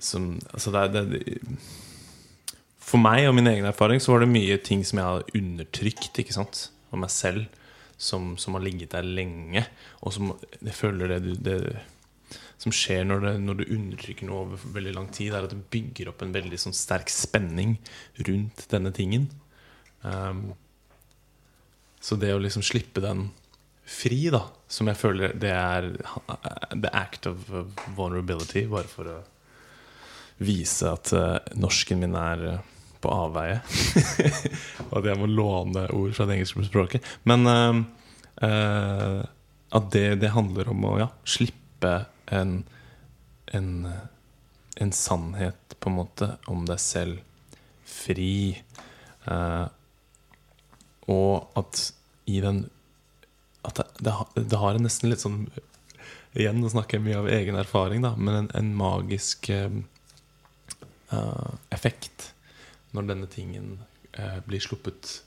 [0.00, 1.46] som, altså det, er- det,
[2.80, 6.20] For meg og min egen erfaring så var det mye ting som jeg hadde undertrykt
[6.22, 7.46] ikke sant, av meg selv,
[8.00, 9.66] som, som har ligget der lenge.
[10.00, 11.58] Og som jeg føler det, det
[12.60, 15.62] som skjer når, det, når du undertrykker noe over veldig lang tid, er at det
[15.72, 17.76] bygger opp en veldig sånn sterk spenning
[18.26, 19.28] rundt denne tingen.
[20.04, 20.50] Um,
[22.00, 23.28] så det å liksom slippe den
[23.90, 25.88] fri, da, som jeg føler det er
[26.76, 27.48] the act of
[27.96, 29.16] vulnerability, bare for å
[30.40, 32.68] vise at eh, norsken min er eh,
[33.00, 33.60] på avveie.
[34.88, 37.06] og at jeg må låne ord fra det engelske språket.
[37.28, 37.78] Men uh,
[38.44, 39.22] uh,
[39.72, 41.94] at det, det handler om å ja, slippe
[42.28, 42.58] en,
[43.56, 43.70] en,
[44.76, 47.22] en sannhet, på en måte, om deg selv
[47.88, 48.58] fri.
[49.24, 49.64] Uh,
[51.08, 51.86] og at
[52.30, 52.66] i den
[53.66, 54.12] At det, det,
[54.48, 55.42] det har en nesten litt sånn
[56.38, 59.80] Igjen, nå snakker jeg mye av egen erfaring, da, men en, en magisk eh,
[61.74, 62.30] effekt
[62.94, 63.78] når denne tingen
[64.12, 65.20] eh, blir sluppet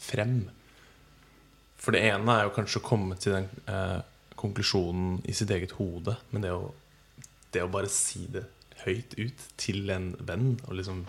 [0.00, 0.44] frem.
[1.78, 4.00] For det ene er jo kanskje å komme til den eh,
[4.40, 6.72] konklusjonen i sitt eget hode, men det å,
[7.54, 8.46] det å bare si det
[8.84, 11.04] høyt ut til en venn, og liksom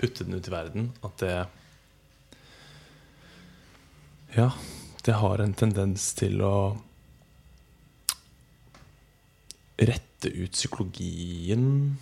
[0.00, 1.34] putte den ut i verden, at det
[4.32, 4.48] Ja,
[5.04, 6.54] det har en tendens til å
[9.76, 11.98] rette ut psykologien.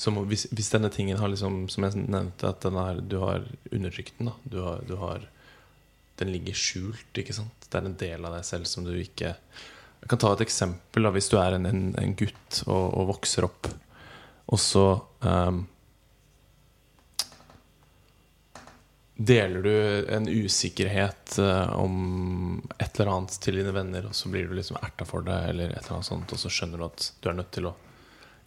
[0.00, 4.16] Som, hvis, hvis denne tingen har liksom, som jeg nevnte, at er, du har undertrykt
[4.16, 4.30] den.
[4.48, 5.26] Du har, du har,
[6.22, 7.10] den ligger skjult.
[7.20, 7.66] ikke sant?
[7.68, 11.04] Det er en del av deg selv som du ikke Jeg kan ta et eksempel.
[11.04, 13.68] Da, hvis du er en, en, en gutt og, og vokser opp,
[14.50, 14.86] og så
[15.20, 15.60] um,
[19.20, 19.74] Deler du
[20.16, 24.78] en usikkerhet eh, om et eller annet til dine venner, og så blir du liksom
[24.80, 27.36] erta for det, eller et eller annet sånt, og så skjønner du at du er
[27.36, 27.74] nødt til å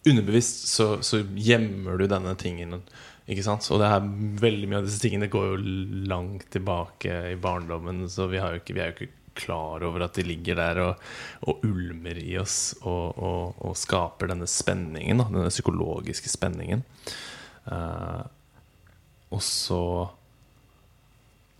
[0.04, 2.80] Underbevisst så, så gjemmer du denne tingen.
[3.24, 3.64] Ikke sant?
[3.72, 4.08] Og det er
[4.42, 5.76] veldig mye av disse tingene går jo
[6.10, 10.26] langt tilbake i barndommen, så vi, ikke, vi er jo ikke klar over at de
[10.26, 11.06] ligger der og,
[11.48, 16.84] og ulmer i oss og, og, og skaper denne spenningen, denne psykologiske spenningen.
[17.64, 18.22] Uh,
[19.32, 19.80] og så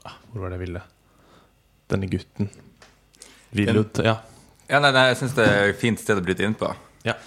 [0.04, 0.82] ah, Hvor var det jeg ville?
[1.90, 2.50] Denne gutten.
[3.54, 4.18] Vil Ja.
[4.68, 6.70] Ja, nei, nei, jeg syns det er et fint sted å bryte inn på.
[7.04, 7.18] Ja.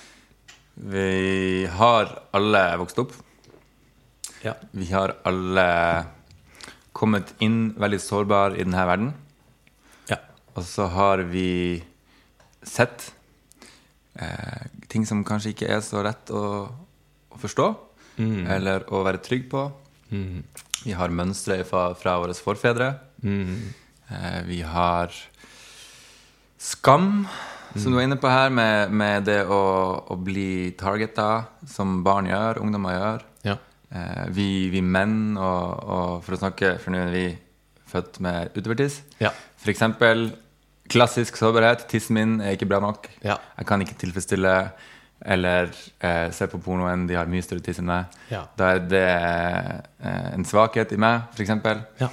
[0.78, 3.14] Vi har alle vokst opp.
[4.44, 4.54] ja.
[4.72, 6.06] Vi har alle
[6.94, 9.14] kommet inn veldig sårbar i denne verden.
[10.10, 10.18] ja.
[10.56, 11.84] Og så har vi
[12.66, 13.12] sett
[14.18, 16.44] eh, ting som kanskje ikke er så lett å,
[17.30, 17.68] å forstå,
[18.50, 19.68] eller å være trygg på.
[20.10, 22.88] Vi har mønstre fra, fra våre forfedre.
[24.10, 25.14] Eh, vi har
[26.58, 27.28] skam,
[27.80, 29.62] som du var inne på her, med, med det å,
[30.10, 33.26] å bli targeta, som barn gjør, ungdommer gjør.
[33.52, 33.58] ja.
[33.88, 37.28] Eh, vi, vi menn, og, og for å snakke For nå er vi
[37.88, 38.98] født med utovertiss.
[39.24, 39.32] Ja.
[39.56, 40.26] For eksempel
[40.92, 41.86] klassisk sårbarhet.
[41.88, 43.08] Tissen min er ikke bra nok.
[43.24, 43.38] Ja.
[43.60, 44.54] Jeg kan ikke tilfredsstille
[45.24, 45.72] eller
[46.04, 47.08] eh, se på pornoen.
[47.08, 48.18] De har mye større tiss enn meg.
[48.32, 48.44] Ja.
[48.60, 51.56] Da er det eh, en svakhet i meg, f.eks.
[52.04, 52.12] Ja.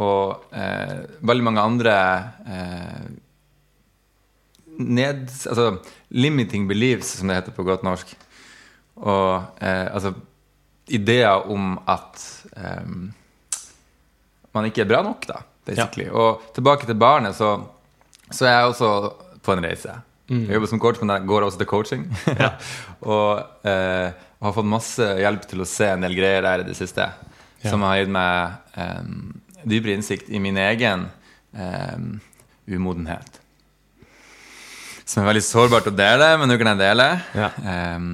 [0.00, 1.94] Og eh, veldig mange andre
[2.48, 3.04] eh,
[4.80, 5.76] ned, altså,
[6.10, 8.10] Limiting beliefs, som det heter på godt norsk.
[9.00, 10.14] Og eh, altså
[10.90, 12.18] ideer om at
[12.56, 12.88] eh,
[14.54, 16.08] man ikke er bra nok, da, basically.
[16.10, 17.52] Og tilbake til barnet, så,
[18.30, 18.90] så er jeg også
[19.46, 19.94] på en reise.
[20.30, 20.44] Mm.
[20.46, 22.04] Jeg jobber som coach, men jeg går også til coaching.
[23.14, 26.78] og eh, har fått masse hjelp til å se en del greier der i det
[26.78, 27.10] siste,
[27.60, 27.74] Ja.
[27.74, 29.00] som har gitt meg eh,
[29.68, 31.02] dypere innsikt i min egen
[31.52, 31.98] eh,
[32.72, 33.39] umodenhet.
[35.10, 37.06] Som er veldig sårbart å dele, men nå kan jeg dele.
[37.34, 37.48] Ja.
[37.96, 38.04] Um,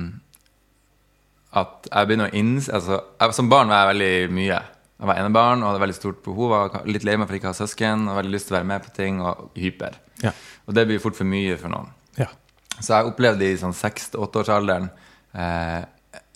[1.57, 4.61] at jeg begynner å innse altså, jeg, Som barn var jeg veldig mye.
[4.97, 6.55] Jeg var enebarn og hadde veldig stort behov.
[6.55, 8.59] Jeg var litt lei meg for ikke å ha søsken og veldig lyst til å
[8.59, 9.21] være med på ting.
[9.21, 10.01] Og hyper.
[10.25, 10.33] Ja.
[10.65, 11.93] Og det blir fort for mye for noen.
[12.17, 12.31] Ja.
[12.79, 14.89] Så jeg opplevde i sånn seks-åtteårsalderen
[15.37, 15.83] eh,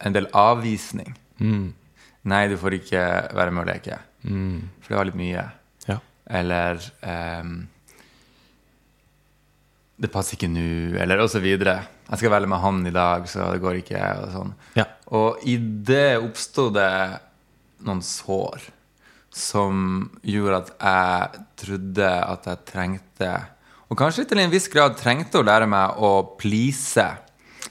[0.04, 1.16] en del avvisning.
[1.40, 3.96] Nei, du får ikke være med og leke.
[4.84, 5.46] For det var litt mye.
[5.88, 5.96] Ja.
[6.40, 7.62] Eller ehm,
[10.00, 11.44] Det passer ikke nå, eller osv.
[11.44, 14.00] Jeg skal velge med han i dag, så det går ikke.
[14.24, 14.54] Og sånn.
[14.78, 14.84] Ja.
[15.16, 16.92] Og i det oppsto det
[17.84, 18.60] noen sår
[19.30, 21.28] som gjorde at jeg
[21.62, 23.28] trodde at jeg trengte
[23.90, 27.04] Og kanskje til en viss grad trengte å lære meg å please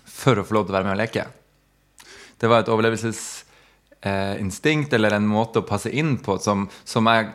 [0.05, 1.23] for å få lov til å være med og leke.
[2.39, 7.27] Det var et overlevelsesinstinkt eller en måte å passe inn på som, som jeg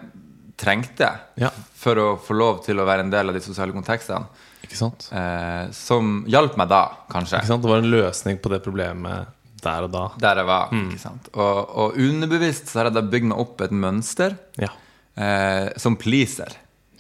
[0.61, 1.09] trengte
[1.41, 1.51] Ja.
[1.75, 4.27] for å få lov til å være en del av de sosiale kontekstene.
[4.75, 5.07] Ikke sant?
[5.15, 6.83] Eh, som hjalp meg da,
[7.15, 7.39] kanskje.
[7.39, 7.63] Ikke sant?
[7.63, 9.31] Det var en løsning på det problemet
[9.65, 10.01] der og da.
[10.21, 10.73] Der jeg var.
[10.75, 11.29] ikke sant?
[11.39, 14.69] Og, og underbevisst så har jeg da bygd meg opp et mønster Ja.
[15.17, 16.51] eh, som pleaser.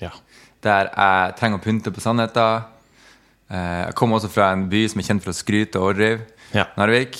[0.00, 0.12] Ja.
[0.64, 2.62] Der jeg trenger å pynte på sannheter.
[3.50, 6.22] Eh, jeg kommer også fra en by som er kjent for å skryte og overdrive.
[6.54, 6.68] Ja.
[6.78, 7.18] Narvik.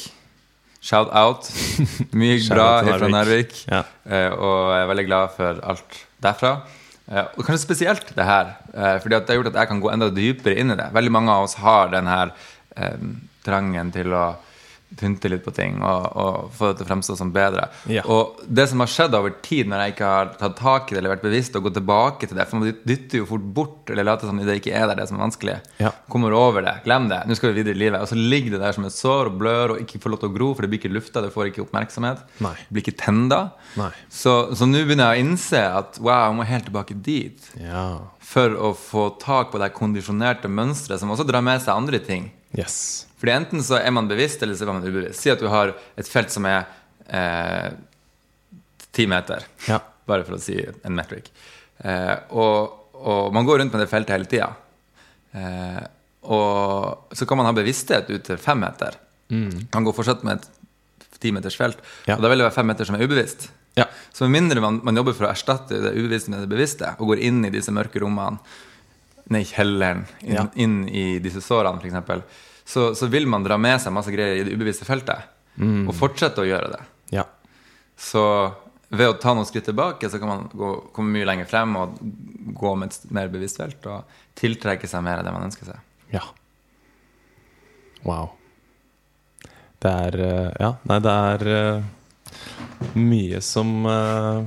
[0.85, 1.51] Shout out.
[2.17, 3.13] Mye Shout bra til fra Narvik.
[3.13, 3.61] Narvik.
[3.69, 3.83] Ja.
[4.07, 6.55] Eh, og jeg er veldig glad for alt derfra.
[7.05, 9.93] Eh, og kanskje spesielt det her, eh, fordi det har gjort at jeg kan gå
[9.93, 10.89] enda dypere inn i det.
[10.93, 12.33] Veldig mange av oss har den her
[12.77, 12.97] eh,
[13.45, 14.25] trangen til å
[15.01, 17.69] pynte litt på ting og, og få det til å fremstå som bedre.
[17.91, 18.05] Ja.
[18.11, 21.01] Og det som har skjedd over tid når jeg ikke har tatt tak i det
[21.03, 24.07] eller vært bevisst og gått tilbake til det For man dytter jo fort bort eller
[24.07, 25.57] later som det ikke er der, det som er vanskelig.
[25.83, 25.91] Ja.
[26.13, 26.77] Kommer over det.
[26.87, 27.23] Glem det.
[27.27, 28.01] Nå skal vi videre i livet.
[28.05, 30.31] Og så ligger det der som et sår og blør og ikke får lov til
[30.31, 32.23] å gro, for det blir ikke lufta, det får ikke oppmerksomhet.
[32.45, 32.55] Nei.
[32.69, 33.41] Det blir ikke tenda.
[33.81, 33.91] Nei.
[34.13, 37.85] Så så nå begynner jeg å innse at wow, jeg må helt tilbake dit Ja.
[38.25, 42.31] for å få tak på det kondisjonerte mønsteret som også drar med seg andre ting.
[42.59, 43.07] Yes.
[43.19, 45.21] Fordi enten så er man bevisst, eller så er man ubevisst.
[45.23, 46.65] Si at du har et felt som er
[47.09, 47.71] eh,
[48.95, 49.81] ti meter, Ja.
[50.07, 51.31] bare for å si en metric.
[51.83, 54.51] Eh, og, og man går rundt med det feltet hele tida.
[55.35, 55.83] Eh,
[56.31, 58.97] og så kan man ha bevissthet ut til fem meter.
[59.73, 61.81] Kan gå fortsatt med et ti meters felt.
[62.07, 62.15] Ja.
[62.17, 63.49] Og da vil det være fem meter som er ubevisst.
[63.77, 63.89] Ja.
[64.15, 67.11] Så med mindre man, man jobber for å erstatte det ubevisste med det bevisste, og
[67.11, 68.39] går inn i disse mørke rommene,
[69.33, 70.47] ned i kjelleren, inn, Ja.
[70.55, 74.45] inn i disse sårene f.eks., så, så vil man dra med seg masse greier i
[74.47, 75.31] det ubevisste feltet.
[75.61, 76.81] Og fortsette å gjøre det.
[77.15, 77.25] Ja.
[77.97, 78.23] Så
[78.95, 81.99] ved å ta noen skritt tilbake, så kan man gå, komme mye lenger frem og
[82.57, 85.79] gå med et mer bevisst felt og tiltrekke seg mer av det man ønsker seg.
[86.15, 86.25] Ja.
[88.05, 88.33] Wow.
[89.85, 91.87] Det er eh, Ja, nei, det er eh,
[92.99, 94.45] mye som eh,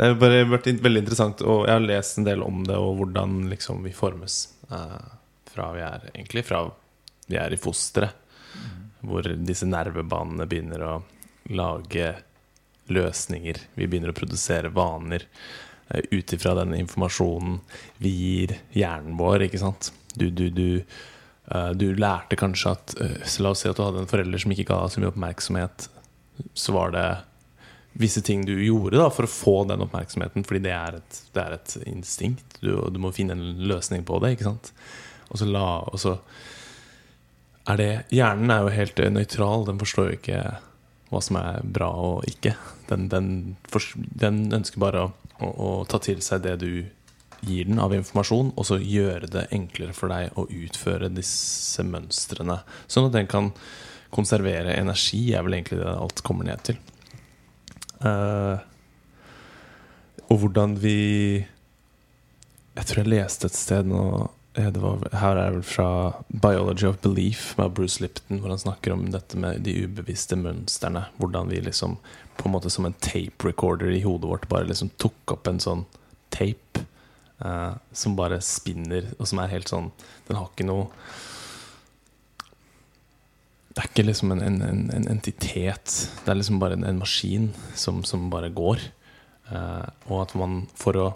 [0.00, 2.94] Det har bare vært veldig interessant, og jeg har lest en del om det, og
[3.02, 4.36] hvordan liksom vi formes
[4.72, 5.10] eh,
[5.52, 6.62] fra vi er egentlig fra
[7.28, 8.16] vi er i fosteret.
[9.04, 10.94] Hvor disse nervebanene begynner å
[11.52, 12.14] lage
[12.88, 13.60] løsninger.
[13.76, 15.26] Vi begynner å produsere vaner
[15.92, 17.60] eh, ut ifra den informasjonen
[18.00, 19.92] vi gir hjernen vår, ikke sant.
[20.16, 20.82] Du, du, du,
[21.52, 24.56] eh, du lærte kanskje at eh, La oss si at du hadde en forelder som
[24.56, 25.90] ikke ga så mye oppmerksomhet.
[26.56, 27.08] Så var det
[27.92, 31.42] visse ting du gjorde da for å få den oppmerksomheten, fordi det er et, det
[31.42, 32.60] er et instinkt.
[32.62, 34.36] Du, du må finne en løsning på det.
[34.46, 36.16] Og så la og så
[37.70, 39.66] er det Hjernen er jo helt eh, nøytral.
[39.68, 40.44] Den forstår jo ikke
[41.10, 42.54] hva som er bra og ikke.
[42.88, 43.28] Den, den,
[43.94, 46.72] den ønsker bare å, å, å ta til seg det du
[47.40, 52.58] gir den av informasjon, og så gjøre det enklere for deg å utføre disse mønstrene.
[52.90, 53.50] Sånn at den kan
[54.12, 56.76] konservere energi, er vel egentlig det alt kommer ned til.
[58.00, 58.58] Eh,
[60.30, 61.44] og hvordan vi
[62.76, 64.04] Jeg tror jeg leste et sted nå
[64.54, 65.88] var, Her er det vel fra
[66.28, 71.04] Biology of Belief med Bruce Lipton, hvor han snakker om dette med de ubevisste mønstrene.
[71.20, 71.98] Hvordan vi liksom
[72.36, 75.60] på en måte som en tape recorder i hodet vårt bare liksom tok opp en
[75.62, 75.84] sånn
[76.34, 76.82] tape
[77.44, 79.90] uh, som bare spinner, og som er helt sånn
[80.26, 80.88] Den har ikke noe
[83.80, 85.92] Det er ikke liksom en, en, en, en entitet.
[86.20, 88.82] Det er liksom bare en, en maskin som, som bare går.
[89.48, 91.06] Eh, og at man for å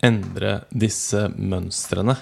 [0.00, 2.14] endre disse mønstrene,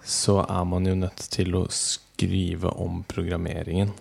[0.00, 3.92] så er man jo nødt til å skrive om programmeringen.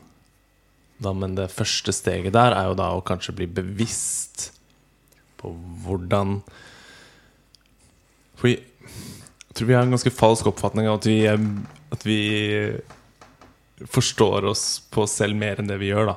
[1.04, 4.54] Da, men det første steget der er jo da å kanskje bli bevisst
[5.38, 5.52] på
[5.84, 6.40] hvordan
[8.40, 8.56] Fordi
[9.58, 11.44] tror vi har en ganske falsk oppfatning av at vi, er-
[11.94, 12.18] at vi
[13.86, 16.16] forstår oss på oss selv mer enn det vi gjør, da.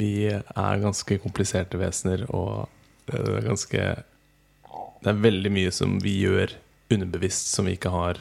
[0.00, 2.68] Vi er ganske kompliserte vesener, og
[3.10, 3.82] det er ganske
[5.02, 6.52] Det er veldig mye som vi gjør
[6.94, 8.20] underbevisst som vi ikke har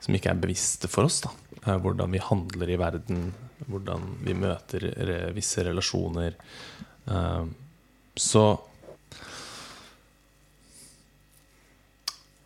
[0.00, 1.20] som ikke er bevisste for oss.
[1.24, 1.30] da
[1.66, 3.32] Eh, Hvordan vi handler i verden,
[3.68, 6.34] hvordan vi møter visse relasjoner.
[7.10, 7.44] Eh,
[8.16, 8.60] Så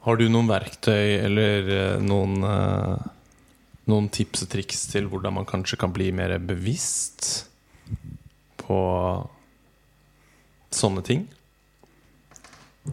[0.03, 3.05] Har du noen verktøy eller eh, noen, eh,
[3.91, 7.47] noen tips og triks til hvordan man kanskje kan bli mer bevisst
[8.63, 8.81] på
[10.75, 11.29] sånne ting?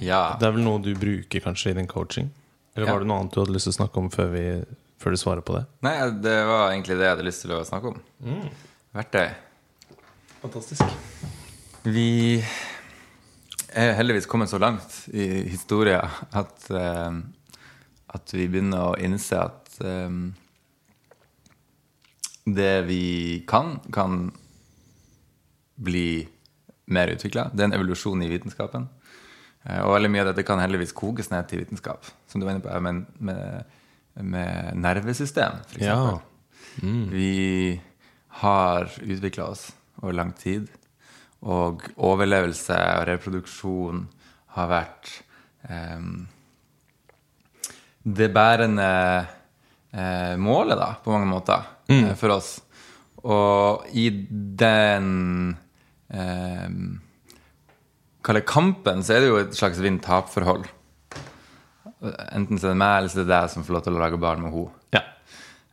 [0.04, 0.36] Ja.
[0.38, 2.30] Det er vel noe du bruker kanskje i din coaching?
[2.76, 2.94] Eller Ja.
[2.94, 4.44] var det noe annet du hadde lyst til å snakke om før, vi,
[5.02, 5.64] før du svarer på det?
[5.82, 7.98] Nei, det var egentlig det jeg hadde lyst til å snakke om.
[8.94, 9.32] Verktøy.
[10.44, 10.84] Fantastisk.
[11.90, 12.44] Vi
[13.80, 17.18] er heldigvis kommet så langt i historien at, eh,
[18.16, 20.20] at vi begynner å innse at eh,
[22.50, 23.04] det vi
[23.50, 24.30] kan, kan
[25.80, 26.28] bli
[26.90, 27.50] mer utvikla.
[27.54, 28.88] Det er en evolusjon i vitenskapen.
[29.64, 32.08] Eh, og veldig mye av dette kan heldigvis kokes ned til vitenskap.
[32.28, 33.78] Som du var inne på, med, med,
[34.20, 35.86] med nervesystem, f.eks.
[35.86, 36.18] Ja.
[36.82, 37.80] Vi
[38.42, 39.70] har utvikla oss
[40.02, 40.70] over lang tid.
[41.48, 44.02] Og overlevelse og reproduksjon
[44.58, 45.12] har vært
[45.70, 46.26] em,
[48.04, 48.90] det bærende
[49.94, 52.58] eh, målet, da, på mange måter, eh, for oss.
[53.24, 54.10] Og i
[54.60, 55.56] den
[56.12, 56.68] eh,
[58.20, 60.68] Kalle kampen, så er det jo et slags vinn-tap-forhold.
[62.36, 64.02] Enten så er det meg eller så er det deg som får lov til å
[64.02, 64.74] lage barn med henne.
[64.96, 65.02] Ja.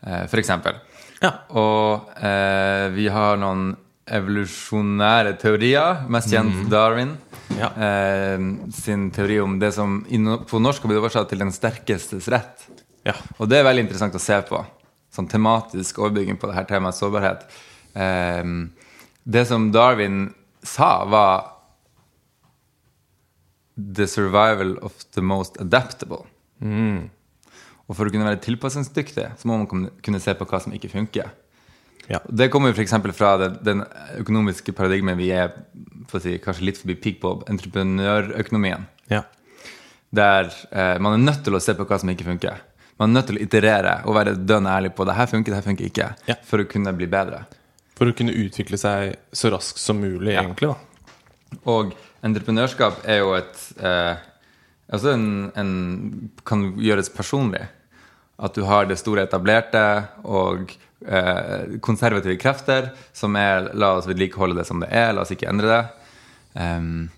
[0.06, 0.78] Eh, for eksempel.
[1.22, 1.32] Ja.
[1.58, 3.72] Og eh, vi har noen
[4.06, 7.16] evolusjonære teorier, mest kjent Darwin.
[7.56, 7.70] Ja.
[7.74, 8.38] Eh,
[8.74, 12.66] sin teori om det som på norsk har blitt oversatt til den sterkestes rett.
[13.06, 13.16] Ja.
[13.38, 14.62] Og det er veldig interessant å se på.
[15.14, 17.46] Sånn tematisk overbygging på det her temaet sårbarhet.
[17.94, 18.42] Eh,
[19.26, 20.28] det som Darwin
[20.62, 21.52] sa, var
[23.76, 26.24] The survival of the most adaptable.
[27.86, 30.90] Og for å kunne være tilpasningsdyktig, så må man kunne se på hva som ikke
[30.94, 31.28] funker.
[32.08, 32.20] Ja.
[32.28, 32.92] Det kommer f.eks.
[33.16, 33.80] fra den, den
[34.20, 35.52] økonomiske paradigmen vi er
[36.22, 38.86] si, kanskje litt forbi peak på, entreprenørøkonomien.
[39.10, 39.22] ja.
[40.16, 42.60] Der eh, man er nødt til å se på hva som ikke funker.
[42.96, 45.58] Man er nødt til å iterere og være dønn ærlig på det her funker, det
[45.58, 46.36] her funker ikke, Ja.
[46.46, 47.42] for å kunne bli bedre.
[47.98, 50.42] For å kunne utvikle seg så raskt som mulig, Ja.
[50.46, 50.70] egentlig.
[50.70, 51.92] da Og
[52.22, 54.16] entreprenørskap er jo et eh,
[54.88, 57.64] Altså en, en kan gjøres personlig.
[58.38, 59.80] At du har det store etablerte
[60.22, 60.70] og
[61.04, 65.50] eh, konservative krefter som er La oss vedlikeholde det som det er, la oss ikke
[65.50, 65.82] endre det.
[66.56, 67.08] Um,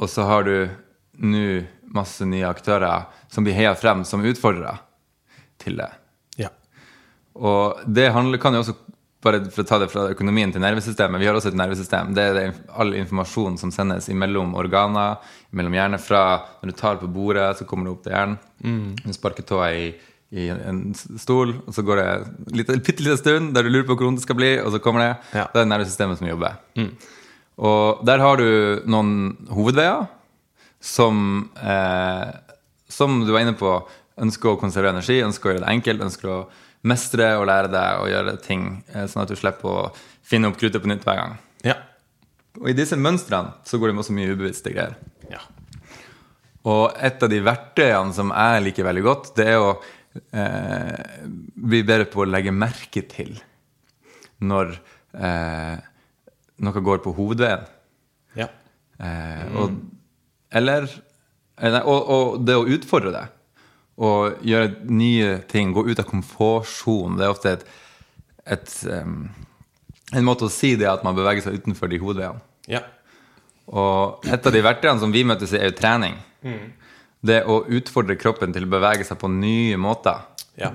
[0.00, 0.54] og så har du
[1.20, 1.46] nå
[1.90, 4.78] masse nye aktører som blir heia frem som utfordrere
[5.60, 5.90] til det.
[6.40, 6.48] Ja.
[7.36, 8.76] Og det handler, kan jo også
[9.20, 11.20] bare for å ta det fra økonomien til nervesystemet.
[11.20, 12.14] Vi har også et nervesystem.
[12.16, 15.18] Det er det, all informasjon som sendes imellom organer,
[15.56, 16.00] mellom hjerne.
[16.00, 16.22] Fra
[16.62, 18.38] når du tar på bordet, så kommer det opp til hjernen.
[19.02, 19.90] Du sparker tåa i,
[20.32, 23.86] i en stol, og så går det en lite- bitte liten stund der du lurer
[23.88, 25.16] på hvor vondt det skal bli, og så kommer det.
[25.34, 25.46] Ja.
[25.52, 26.56] Det er nervesystemet som jobber.
[27.58, 30.06] Og der har du noen hovedveier
[30.80, 32.30] som, eh,
[32.88, 33.74] som du var inne på,
[34.20, 36.46] ønsker å konservere energi, ønsker å gjøre det enkelt, ønsker å
[36.84, 40.56] mestre og lære deg å gjøre ting, eh, sånn at du slipper å finne opp
[40.56, 41.38] kruttet på nytt hver gang.
[41.64, 41.74] Ja.
[42.60, 44.94] Og i disse mønstrene så går det med også mye ubevisste greier.
[45.30, 45.38] ja.
[46.62, 49.78] Og et av de verktøyene som jeg liker veldig godt, det er å
[50.14, 53.36] eh, bli bedre på å legge merke til
[54.40, 54.72] når
[55.14, 55.76] eh,
[56.64, 57.68] noe går på hovedveien.
[58.38, 58.48] ja.
[59.00, 59.76] Eh, og,
[60.52, 63.26] eller eh, nei, og, og det å utfordre det.
[64.00, 65.74] Og gjøre nye ting.
[65.76, 67.18] Gå ut av komfortsonen.
[67.20, 67.64] Det er ofte et,
[68.56, 69.26] et um,
[70.16, 72.40] en måte å si det at man beveger seg utenfor de hovedveiene.
[72.70, 72.86] ja.
[73.70, 76.16] Og et av de verktøyene som vi møtes i, er jo trening.
[77.20, 80.22] Det å utfordre kroppen til å bevege seg på nye måter.
[80.60, 80.74] ja.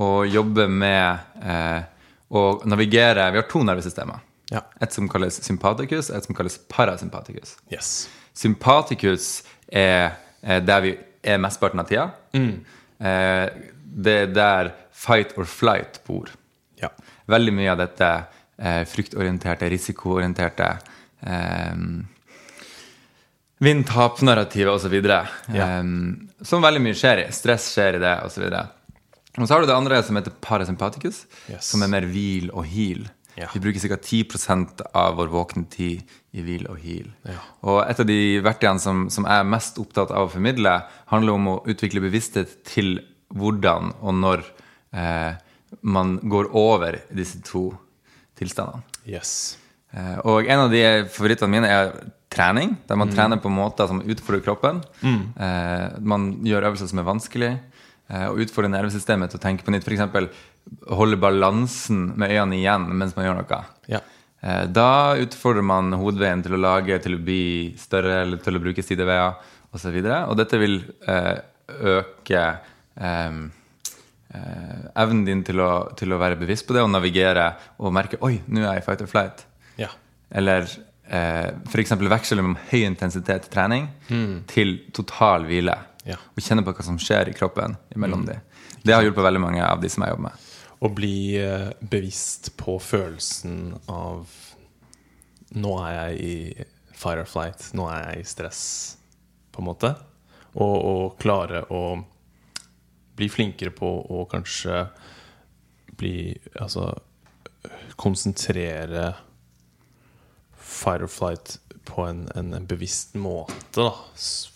[0.00, 1.82] Og jobbe med eh,
[2.30, 4.20] å navigere Vi har to nervesystemer.
[4.50, 4.62] Ja.
[4.80, 7.56] Et som kalles sympaticus, et som kalles parasympaticus.
[7.72, 8.08] Yes.
[8.34, 10.92] Sympaticus er, er der vi
[11.22, 12.06] er mesteparten av tida.
[12.34, 13.46] Eh,
[14.06, 16.30] det er der fight or flight bor.
[16.80, 16.90] Ja.
[17.30, 18.10] Veldig mye av dette
[18.58, 20.70] eh, fryktorienterte, risikoorienterte
[21.26, 21.74] eh,
[23.60, 24.94] Vinn-tap-narrativet osv.
[25.54, 25.78] Ja.
[25.80, 27.30] Um, som veldig mye skjer i.
[27.34, 28.46] Stress skjer i det osv.
[29.38, 31.68] Og så har du det andre som heter parasympaticus, Yes.
[31.68, 33.04] som er mer hvil og heal.
[33.36, 33.46] Ja.
[33.54, 33.96] Vi bruker ca.
[33.96, 36.02] 10% av vår våkne tid
[36.36, 37.12] i hvil og heal.
[37.28, 37.38] Ja.
[37.62, 40.74] Og et av de verktøyene som, som jeg er mest opptatt av å formidle,
[41.12, 42.98] handler om å utvikle bevissthet til
[43.30, 44.42] hvordan og når
[44.96, 45.38] eh,
[45.86, 47.68] man går over disse to
[48.40, 48.82] tilstandene.
[49.06, 49.58] Yes.
[49.94, 50.82] Eh, og en av de
[51.14, 51.92] favorittene mine er
[52.30, 54.80] trening, der man trener på måter som utfordrer kroppen.
[55.02, 57.50] Eh, man gjør øvelser som er vanskelig.
[58.10, 59.86] eh, og utfordrer nervesystemet til å tenke på nytt.
[59.86, 60.30] F.eks.
[60.90, 63.60] holde balansen med øynene igjen mens man gjør noe.
[63.90, 64.00] Ja.
[64.42, 68.62] Eh, Da utfordrer man hodeveien til å lage, til å bli større, eller til å
[68.62, 69.34] bruke sideveier
[69.72, 69.88] osv.
[69.94, 71.38] Og, så og dette vil eh,
[71.94, 72.44] øke
[72.96, 73.40] eh,
[74.34, 78.18] eh, evnen din til å, til å være bevisst på det og navigere og merke
[78.26, 79.44] Oi, nå er jeg i fight or flight.
[79.78, 79.90] Ja.
[80.30, 80.66] Eller
[81.10, 81.94] eh, f.eks.
[81.98, 83.88] veksle mellom høy intensitet trening
[84.50, 85.76] til total hvile.
[86.08, 86.16] Ja.
[86.34, 88.38] Og kjenne på hva som skjer i kroppen imellom de.
[88.82, 90.46] Det har hjulpet veldig mange av de som jeg jobber med.
[90.80, 94.38] Å bli eh, bevisst på følelsen av
[95.50, 97.64] Nå er jeg i fight or flight.
[97.74, 98.62] Nå er jeg i stress,
[99.50, 99.90] på en måte.
[100.54, 101.98] Og, og klare å
[103.18, 104.84] bli flinkere på å kanskje
[106.00, 106.14] bli
[106.62, 106.86] Altså
[108.00, 109.10] konsentrere
[110.80, 111.58] fight or flight
[111.88, 113.90] på en, en, en bevisst måte, da.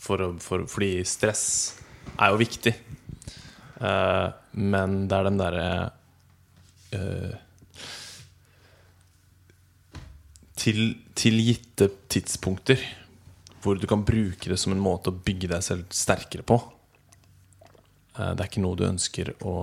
[0.05, 1.47] For for, fordi stress
[2.15, 2.75] er jo viktig.
[3.81, 5.69] Uh, men det er den derre
[6.95, 7.33] uh,
[10.65, 12.81] til, til gitte tidspunkter
[13.65, 16.59] hvor du kan bruke det som en måte å bygge deg selv sterkere på.
[18.19, 19.55] Eh, det er ikke noe du ønsker å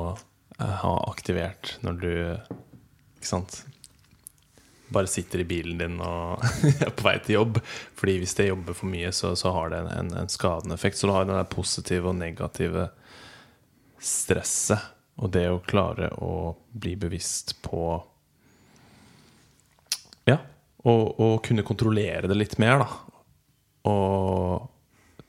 [0.57, 2.11] ha aktivert når du
[3.21, 3.59] Ikke sant?
[4.91, 6.43] Bare sitter i bilen din og
[6.85, 7.59] er på vei til jobb.
[7.99, 10.99] Fordi hvis det jobber for mye, så, så har det en, en, en skadende effekt.
[10.99, 12.89] Så du har den der positive og negative
[14.01, 14.91] stresset.
[15.21, 17.83] Og det å klare å bli bevisst på
[20.29, 20.37] Ja,
[20.87, 22.87] og, kunne kontrollere det litt mer, da.
[23.91, 24.69] Og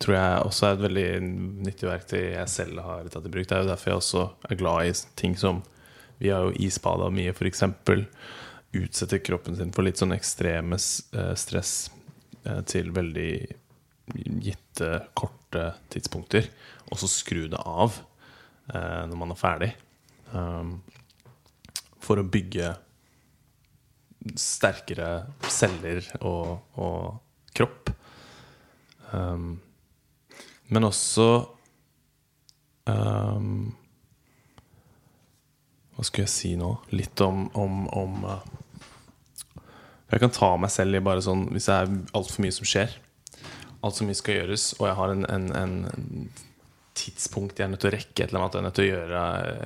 [0.02, 1.08] tror jeg også er et veldig
[1.66, 3.46] nyttig verktøy jeg selv har tatt i bruk.
[3.48, 5.62] Det er jo derfor jeg også er glad i ting som
[6.22, 7.64] Vi har jo isbada mye, f.eks.
[8.72, 11.90] Utsette kroppen sin for litt sånn ekstreme eh, stress
[12.44, 13.32] eh, til veldig
[14.42, 16.48] gitte, korte tidspunkter.
[16.90, 17.98] Og så skru det av
[18.72, 19.70] eh, når man er ferdig.
[20.32, 20.78] Um,
[22.02, 22.72] for å bygge
[24.38, 25.10] sterkere
[25.50, 27.92] celler og, og kropp.
[29.12, 29.60] Um,
[30.72, 31.26] men også
[32.88, 33.74] um,
[35.92, 36.70] Hva skulle jeg si nå?
[36.96, 38.24] Litt om, om, om
[40.12, 42.94] Jeg kan ta meg selv i bare sånn Hvis det er altfor mye som skjer,
[43.82, 46.26] alt så mye skal gjøres, og jeg har en, en, en
[46.94, 48.90] tidspunkt jeg er nødt til å rekke et eller annet, jeg er nødt til å
[48.92, 49.22] gjøre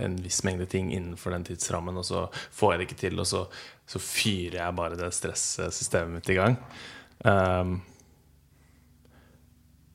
[0.06, 2.22] en viss mengde ting innenfor den tidsrammen, og så
[2.54, 3.42] får jeg det ikke til, og så,
[3.90, 6.56] så fyrer jeg bare det stressystemet mitt i gang.
[7.26, 7.76] Um,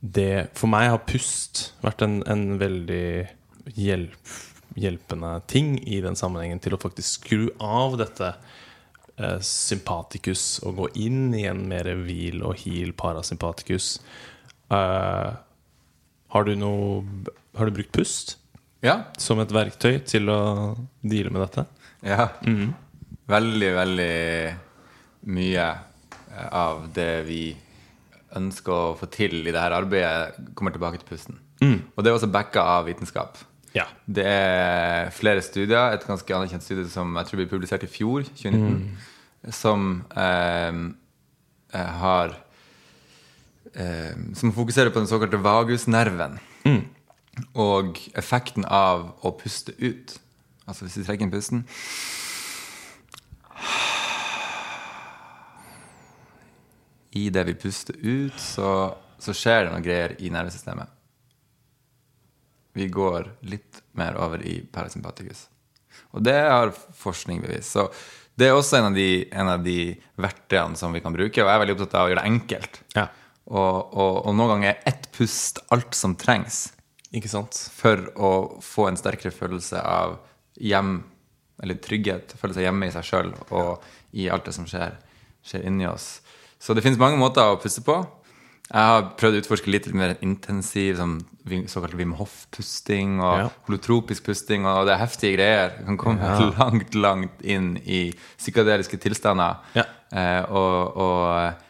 [0.01, 3.05] det, for meg har pust vært en, en veldig
[3.77, 4.37] hjelp,
[4.77, 8.33] hjelpende ting i den sammenhengen til å faktisk skru av dette
[9.45, 13.93] sympatikus og gå inn i en mer hvil og heal parasympatikus.
[14.71, 15.31] Uh,
[16.31, 17.01] har du noe
[17.57, 18.37] Har du brukt pust
[18.83, 19.03] Ja.
[19.19, 20.39] som et verktøy til å
[21.03, 21.65] deale med dette?
[22.07, 22.29] ja.
[23.31, 24.15] Veldig, veldig
[25.31, 27.43] mye eh, av det vi
[28.35, 31.37] ønsker å få til i dette arbeidet, kommer tilbake til pusten.
[31.61, 33.37] Og det er også backa av vitenskap.
[33.75, 33.85] Ja.
[34.03, 38.25] Det er flere studier, et ganske anerkjent studie som jeg tror ble publisert i fjor,
[38.33, 38.97] 2019,
[39.49, 40.73] som eh,
[41.79, 42.35] eh, har
[43.73, 46.39] eh, Som fokuserer på den såkalte vagusnerven.
[47.55, 50.19] Og effekten av å puste ut.
[50.65, 51.63] Altså hvis vi trekker inn pusten
[57.11, 60.87] I det vi puster ut, så, så skjer det noen greier i nervesystemet.
[62.71, 65.49] Vi går litt mer over i parasympatikus.
[66.15, 67.75] Og det har forskning bevist.
[67.75, 67.89] Så
[68.41, 69.77] det er også en av, de, en av de
[70.21, 72.79] verktøyene som vi kan bruke, og jeg er veldig opptatt av å gjøre det enkelt.
[72.97, 73.07] Ja.
[73.51, 76.69] Og, og, og noen ganger er ett pust alt som trengs
[77.11, 77.57] Ikke sant?
[77.73, 78.31] for å
[78.63, 80.19] få en sterkere følelse av
[80.61, 80.99] hjem,
[81.61, 83.83] eller trygghet, føle seg hjemme i seg sjøl og
[84.17, 84.97] i alt det som skjer,
[85.45, 86.19] skjer inni oss.
[86.61, 87.97] Så det finnes mange måter å puste på.
[88.71, 91.17] Jeg har prøvd å utforske litt mer intensiv sånn,
[91.67, 93.49] såkalt Wim Hof-pusting og Ja.
[93.67, 95.73] holotropisk pusting, og det er heftige greier.
[95.79, 96.29] Du kan komme
[96.61, 99.59] langt, langt inn i psykadeliske tilstander.
[99.75, 99.83] Ja.
[100.15, 101.67] Eh, og, og,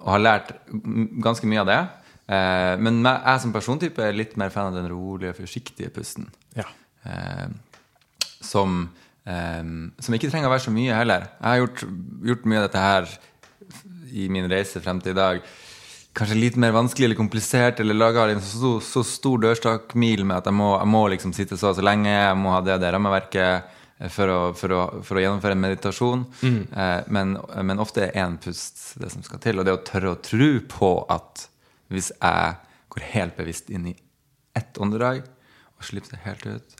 [0.00, 0.54] og har lært
[1.24, 1.78] ganske mye av det.
[2.32, 6.30] Eh, men jeg som persontype er litt mer fan av den rolige, forsiktige pusten.
[6.56, 6.64] Ja.
[7.04, 7.46] Eh,
[8.40, 8.86] som,
[9.28, 9.62] eh,
[10.00, 11.28] som ikke trenger å være så mye heller.
[11.42, 11.84] Jeg har gjort,
[12.32, 13.18] gjort mye av dette her
[14.16, 15.42] i min reise frem til i dag.
[16.18, 20.48] Kanskje litt mer vanskelig eller komplisert, eller laga en så, så stor dørstokkmil med at
[20.50, 22.82] jeg må, jeg må liksom sitte så og så lenge, jeg må ha det og
[22.82, 23.68] det rammeverket
[24.00, 26.24] eh, for å, for å, for å gjennomføre en meditasjon.
[26.74, 27.36] Eh, men,
[27.70, 29.60] men ofte er én pust det som skal til.
[29.60, 31.46] Og det å tørre å tro på at
[31.94, 32.58] hvis jeg
[32.90, 33.96] går helt bevisst inn i
[34.58, 35.22] ett åndedrag,
[35.78, 36.78] og slipper det helt ut,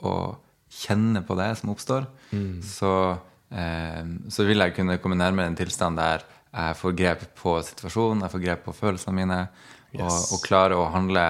[0.00, 2.10] og kjenner på det som oppstår,
[2.66, 2.92] så,
[3.54, 4.02] eh,
[4.34, 8.32] så vil jeg kunne komme nærmere en tilstand der jeg får grep på situasjonen, jeg
[8.34, 9.40] får grep på følelsene mine,
[9.94, 10.28] og, Yes.
[10.34, 11.24] og klarer å handle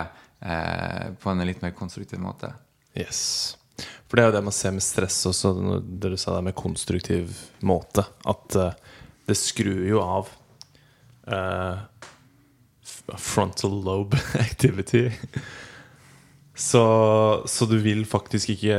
[0.44, 2.50] eh, på en litt mer konstruktiv måte.
[2.96, 3.56] Yes.
[4.08, 6.56] For det er jo det man ser med stress også, når dere sa det med
[6.58, 7.32] konstruktiv
[7.64, 8.04] måte.
[8.28, 8.74] At eh,
[9.28, 10.28] det skrur jo av
[11.30, 11.78] eh,
[13.16, 15.06] frontal lobe activity.
[16.60, 18.74] Så, så du vil faktisk ikke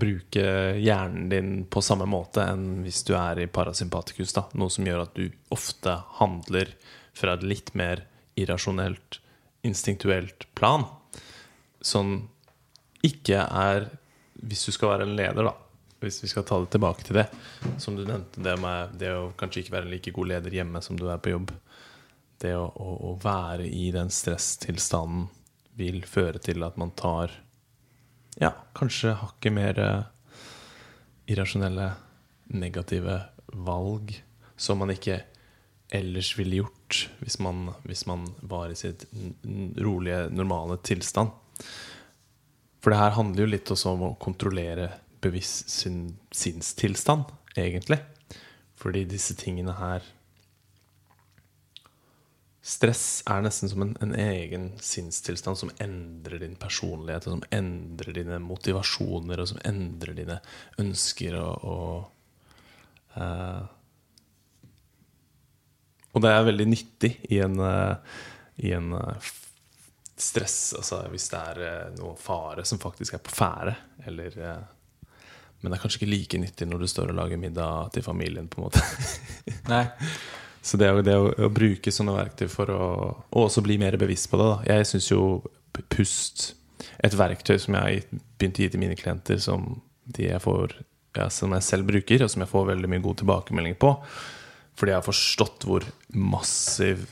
[0.00, 0.44] bruke
[0.80, 4.32] hjernen din på samme måte enn hvis du er i parasympatikus.
[4.32, 4.46] Da.
[4.56, 6.70] Noe som gjør at du ofte handler
[7.12, 8.06] fra et litt mer
[8.40, 9.18] irrasjonelt,
[9.60, 10.86] instinktuelt plan.
[11.84, 12.30] Som
[13.04, 13.90] ikke er
[14.42, 15.52] Hvis du skal være en leder, da.
[16.00, 17.26] Hvis vi skal ta det tilbake til det.
[17.78, 20.80] Som du nevnte, det med det å kanskje ikke være en like god leder hjemme
[20.82, 21.52] som du er på jobb.
[22.40, 25.28] Det å, å, å være i den stresstilstanden
[25.78, 27.32] vil føre til at man tar
[28.40, 30.04] Ja, kanskje hakket mer eh,
[31.28, 31.90] irrasjonelle,
[32.52, 33.18] negative
[33.52, 34.14] valg
[34.56, 35.18] som man ikke
[35.92, 39.04] ellers ville gjort hvis man, hvis man var i sitt
[39.76, 41.32] rolige, normale tilstand.
[42.82, 44.88] For det her handler jo litt også om å kontrollere
[45.22, 48.00] bevisst sin, sinnstilstand, egentlig.
[48.80, 50.08] Fordi disse tingene her
[52.62, 58.14] Stress er nesten som en, en egen sinnstilstand som endrer din personlighet, og som endrer
[58.14, 60.36] dine motivasjoner, og som endrer dine
[60.78, 63.64] ønsker og, og uh,
[66.12, 67.96] Og det er veldig nyttig i en, uh,
[68.62, 69.32] i en uh,
[70.14, 73.74] stress Altså hvis det er noe fare som faktisk er på ferde,
[74.06, 74.38] eller
[75.58, 78.46] Men det er kanskje ikke like nyttig når du står og lager middag til familien,
[78.46, 78.86] på en måte.
[79.72, 79.82] Nei.
[80.62, 82.82] Så det, å- det å, å bruke sånne verktøy for å
[83.32, 84.46] og også bli mer bevisst på det.
[84.52, 84.76] Da.
[84.76, 85.22] Jeg syns jo
[85.90, 86.52] pust
[87.02, 89.80] Et verktøy som jeg har begynt å gi til mine klienter, som,
[90.18, 90.74] jeg får,
[91.16, 93.92] ja, som jeg selv bruker, og som jeg får veldig mye god tilbakemelding på.
[94.78, 97.06] Fordi jeg har forstått hvor massiv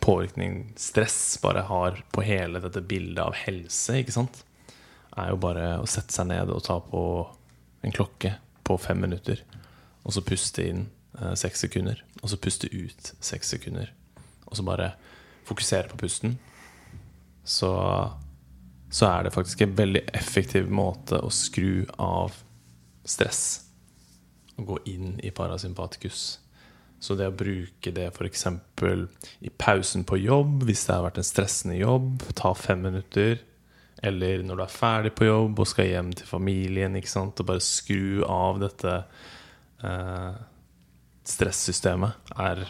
[0.00, 3.98] påvirkning stress bare har på hele dette bildet av helse.
[4.00, 4.42] ikke sant?
[5.18, 7.00] er jo bare å sette seg ned og ta på
[7.84, 9.42] en klokke på fem minutter.
[10.06, 10.86] Og så puste inn
[11.38, 12.02] seks sekunder.
[12.22, 13.92] Og så puste ut seks sekunder.
[14.46, 14.92] Og så bare
[15.48, 16.38] fokusere på pusten.
[17.44, 17.70] Så,
[18.90, 22.36] så er det faktisk en veldig effektiv måte å skru av
[23.08, 23.66] stress.
[24.58, 26.38] Og gå inn i parasympatikus.
[27.00, 28.46] Så det å bruke det f.eks.
[29.40, 33.40] i pausen på jobb, hvis det har vært en stressende jobb, ta fem minutter.
[34.04, 36.96] Eller når du er ferdig på jobb og skal hjem til familien.
[37.00, 38.94] Og bare skru av dette
[39.80, 40.36] eh,
[41.30, 42.30] stressystemet.
[42.36, 42.66] Er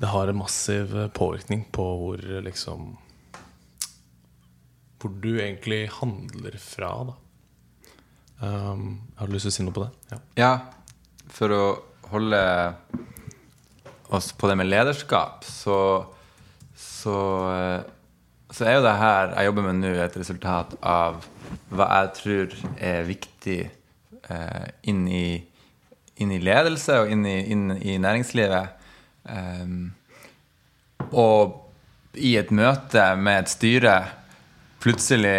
[0.00, 2.96] Det har en massiv påvirkning på hvor liksom
[4.98, 7.14] Hvor du egentlig handler fra, da.
[8.42, 9.90] Um, har du lyst til å si noe på det?
[10.10, 10.18] Ja.
[10.38, 10.52] Ja,
[11.30, 11.64] for å
[12.12, 12.40] holde
[14.12, 16.06] oss på det med lederskap, så,
[16.76, 17.16] så,
[17.52, 17.80] eh,
[18.52, 21.22] så er jo det her jeg jobber med nå, et resultat av
[21.72, 25.40] hva jeg tror er viktig eh, inn, i,
[26.20, 28.80] inn i ledelse og inn i, inn i næringslivet.
[29.22, 29.92] Um,
[31.12, 31.58] og
[32.18, 33.94] i et møte med et styre
[34.82, 35.38] plutselig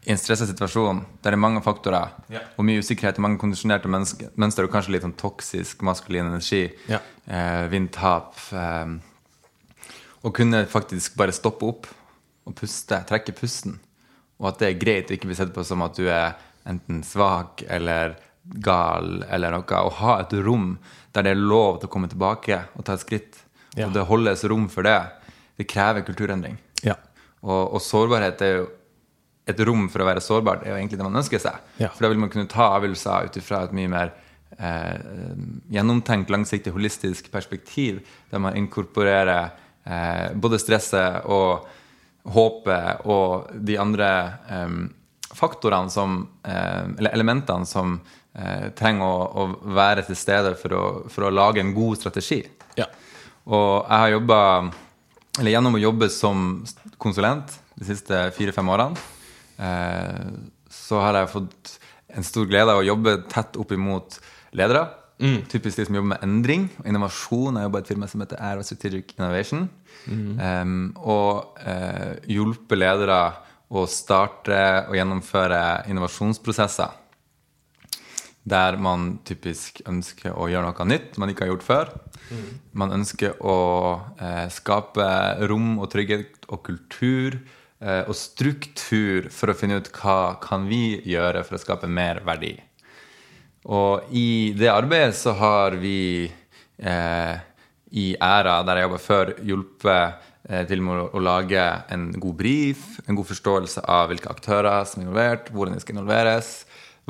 [0.00, 2.46] i en stressa situasjon der det er mange faktorer yeah.
[2.56, 7.04] og mye usikkerhet og mange kondisjonerte mønster og kanskje litt sånn toksisk maskulin energi, yeah.
[7.28, 8.96] eh, vindtap eh,
[10.20, 11.86] Å kunne faktisk bare stoppe opp
[12.44, 13.78] og puste, trekke pusten.
[14.36, 16.34] Og at det er greit å ikke bli sett på som at du er
[16.68, 19.64] enten svak eller gal eller noe.
[19.80, 20.74] Å ha et rom
[21.14, 23.40] der det er lov til å komme tilbake og ta et skritt.
[23.76, 23.88] Ja.
[23.88, 24.98] Og det holdes rom for det.
[25.58, 26.58] Det krever kulturendring.
[26.86, 26.96] Ja.
[27.44, 28.68] Og, og sårbarhet er jo
[29.50, 30.60] et rom for å være sårbar.
[30.60, 31.70] Det er jo egentlig det man ønsker seg.
[31.80, 31.90] Ja.
[31.94, 34.12] For da vil man kunne ta avgjørelser ut ifra et mye mer
[34.58, 35.34] eh,
[35.74, 39.50] gjennomtenkt, langsiktig, holistisk perspektiv, der man inkorporerer
[39.84, 41.68] eh, både stresset og
[42.30, 44.10] håpet og de andre
[44.52, 44.80] eh,
[45.30, 48.00] faktorene som eh, Eller elementene som
[48.78, 52.44] trenger å, å være til stede for å, for å lage en god strategi.
[52.78, 52.86] ja.
[53.50, 54.38] Og jeg har jobba
[55.38, 56.46] Eller gjennom å jobbe som
[57.00, 58.98] konsulent de siste fire-fem årene,
[59.62, 60.32] eh,
[60.68, 61.70] så har jeg fått
[62.12, 64.18] en stor glede av å jobbe tett opp imot
[64.58, 64.82] ledere.
[65.48, 67.56] Typisk de som jobber med endring og innovasjon.
[67.56, 69.68] Jeg jobber i et firma som heter Aero Strategic Innovation.
[70.10, 73.20] Em, og uh, hjulpet ledere
[73.70, 74.60] å starte
[74.90, 75.62] og gjennomføre
[75.92, 76.99] innovasjonsprosesser
[78.42, 81.92] der man typisk ønsker å gjøre noe nytt man ikke har gjort før.
[82.72, 83.58] Man ønsker å
[84.20, 85.06] eh, skape
[85.50, 87.36] rom og trygghet og kultur
[87.82, 92.22] eh, og struktur for å finne ut hva kan vi gjøre for å skape mer
[92.26, 92.54] verdi.
[93.68, 96.30] Og i det arbeidet så har vi
[96.78, 97.36] eh,
[97.90, 102.38] i Æra, der jeg jobba før, hjulpet eh, til med å, å lage en god
[102.38, 106.52] brief, en god forståelse av hvilke aktører som er involvert, hvordan de skal involveres,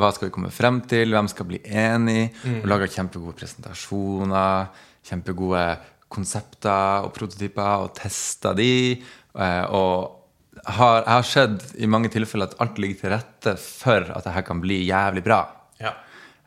[0.00, 2.30] hva skal vi komme frem til, hvem skal bli enig,
[2.60, 4.70] og lager kjempegode presentasjoner,
[5.06, 5.64] kjempegode
[6.10, 8.72] konsepter og prototyper, og tester de.
[8.98, 10.18] Eh, og
[10.66, 14.44] har, jeg har sett i mange tilfeller at alt ligger til rette for at dette
[14.46, 15.40] kan bli jævlig bra.
[15.80, 15.94] Ja.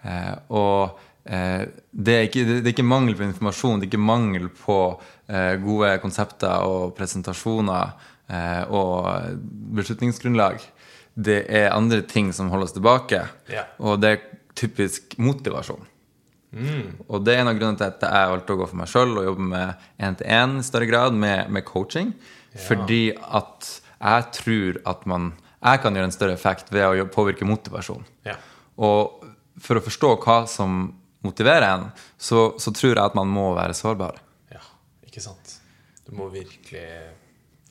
[0.04, 4.10] Eh, og eh, det, er ikke, det, er ikke mangel på informasjon, det er ikke
[4.12, 4.80] mangel på
[5.32, 7.96] eh, gode konsepter og presentasjoner
[8.28, 9.40] eh, og
[9.80, 10.62] beslutningsgrunnlag.
[11.16, 13.66] Det er andre ting som holder oss tilbake, Ja.
[13.80, 14.22] og det er
[14.56, 15.86] typisk motivasjon.
[17.10, 19.16] Og det er en av grunnene til at jeg valgte å gå for meg sjøl
[19.18, 22.12] og jobbe med én-til-én i større grad med, med coaching.
[22.68, 23.70] Fordi at
[24.04, 25.32] jeg tror at man
[25.64, 28.04] Jeg kan gjøre en større effekt ved å påvirke motivasjon.
[28.28, 28.36] Ja.
[28.78, 29.24] Og
[29.64, 30.90] for å forstå hva som
[31.24, 31.86] motiverer en,
[32.20, 34.18] så, så tror jeg at man må være sårbar.
[34.52, 34.60] ja.
[35.08, 35.54] Ikke sant?
[36.06, 36.84] Du må virkelig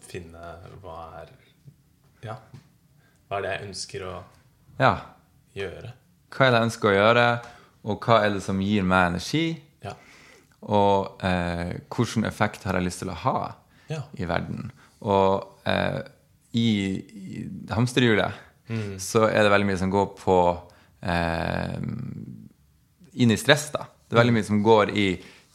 [0.08, 1.28] finne hva er
[2.24, 2.36] Ja.
[3.32, 4.14] Hva er det jeg ønsker å
[4.78, 4.90] Ja.
[5.56, 5.92] gjøre?
[6.32, 7.26] Hva er det jeg ønsker å gjøre,
[7.88, 9.62] og hva er det som gir meg energi?
[9.82, 9.94] Ja.
[10.68, 13.54] Og eh, hvilken effekt har jeg lyst til å ha
[13.88, 14.02] Ja.
[14.20, 14.70] i verden?
[15.00, 16.02] Og eh,
[16.52, 16.66] i,
[17.00, 18.32] i hamsterhjulet
[19.00, 20.36] så er det veldig mye som går på
[21.02, 21.80] eh,
[23.14, 23.70] inn i stress.
[23.72, 23.86] da.
[24.08, 25.08] Det er veldig mye som går i,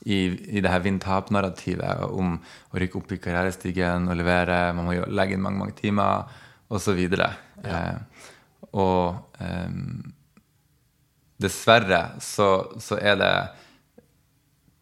[0.06, 0.18] i,
[0.58, 2.36] i det her vinn-tap-narrativet om
[2.74, 6.26] å rykke opp i karrierestigen og levere, man må legge inn mange mange timer,
[6.70, 7.00] osv.
[7.66, 8.26] Eh,
[8.78, 9.78] og eh,
[11.42, 12.50] dessverre så,
[12.82, 13.34] så er det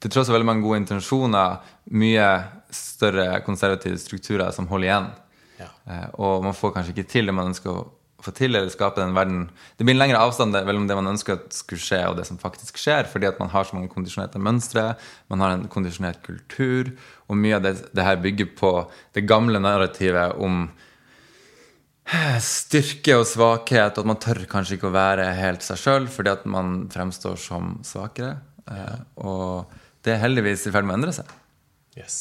[0.03, 1.61] til tross for veldig mange gode intensjoner,
[1.97, 2.29] mye
[2.75, 5.11] større konservative strukturer som holder igjen.
[5.59, 5.69] Ja.
[5.89, 7.85] Eh, og man får kanskje ikke til det man ønsker å
[8.25, 9.43] få til, eller skape den verden
[9.77, 12.39] Det blir en lengre avstand mellom det man ønsker at skulle skje, og det som
[12.41, 14.87] faktisk skjer, fordi at man har så mange kondisjonerte mønstre,
[15.31, 16.93] man har en kondisjonert kultur,
[17.29, 18.73] og mye av det, det her bygger på
[19.17, 20.67] det gamle narrativet om
[22.05, 26.33] styrke og svakhet, og at man tør kanskje ikke å være helt seg sjøl fordi
[26.35, 28.37] at man fremstår som svakere.
[28.69, 29.71] Eh, og
[30.05, 31.31] det er heldigvis i ferd med å endre seg.
[31.97, 32.17] Yes.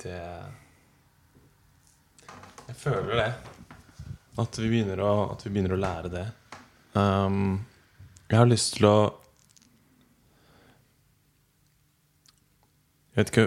[0.00, 0.20] Det
[2.64, 3.32] Jeg føler det.
[4.40, 6.24] At vi begynner å, at vi begynner å lære det.
[6.94, 7.66] Um,
[8.30, 8.96] jeg har lyst til å
[13.14, 13.42] Jeg vet ikke,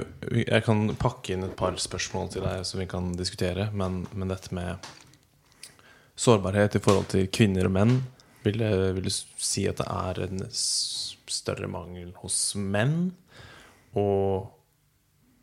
[0.46, 3.66] jeg kan pakke inn et par spørsmål til deg som vi kan diskutere.
[3.76, 4.86] Men, men dette med
[6.18, 7.96] sårbarhet i forhold til kvinner og menn
[8.44, 9.14] Vil, jeg- vil det
[9.44, 13.12] si at det er en større mangel hos menn?
[13.96, 14.48] Og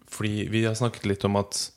[0.09, 1.71] fordi vi har snakket litt om at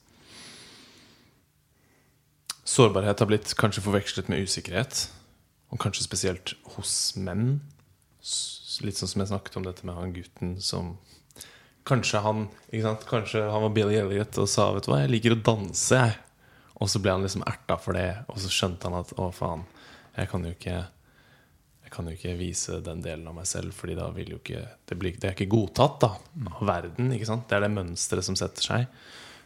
[2.67, 5.07] sårbarhet har blitt kanskje forvekslet med usikkerhet.
[5.73, 7.59] Og kanskje spesielt hos menn.
[8.85, 10.97] Litt sånn som jeg snakket om dette med han gutten som
[11.87, 13.03] Kanskje han ikke sant?
[13.07, 16.17] Kanskje han var Billy Elliot og sa Vet du hva, jeg liker å danse, jeg.
[16.77, 19.65] Og så ble han liksom erta for det, og så skjønte han at å, faen,
[20.17, 20.77] jeg kan jo ikke
[21.87, 24.65] jeg kan jo ikke vise den delen av meg selv, Fordi da vil jo ikke
[24.89, 26.09] Det, blir, det er ikke godtatt da
[26.51, 27.13] av verden.
[27.15, 27.45] ikke sant?
[27.47, 28.97] Det er det mønsteret som setter seg.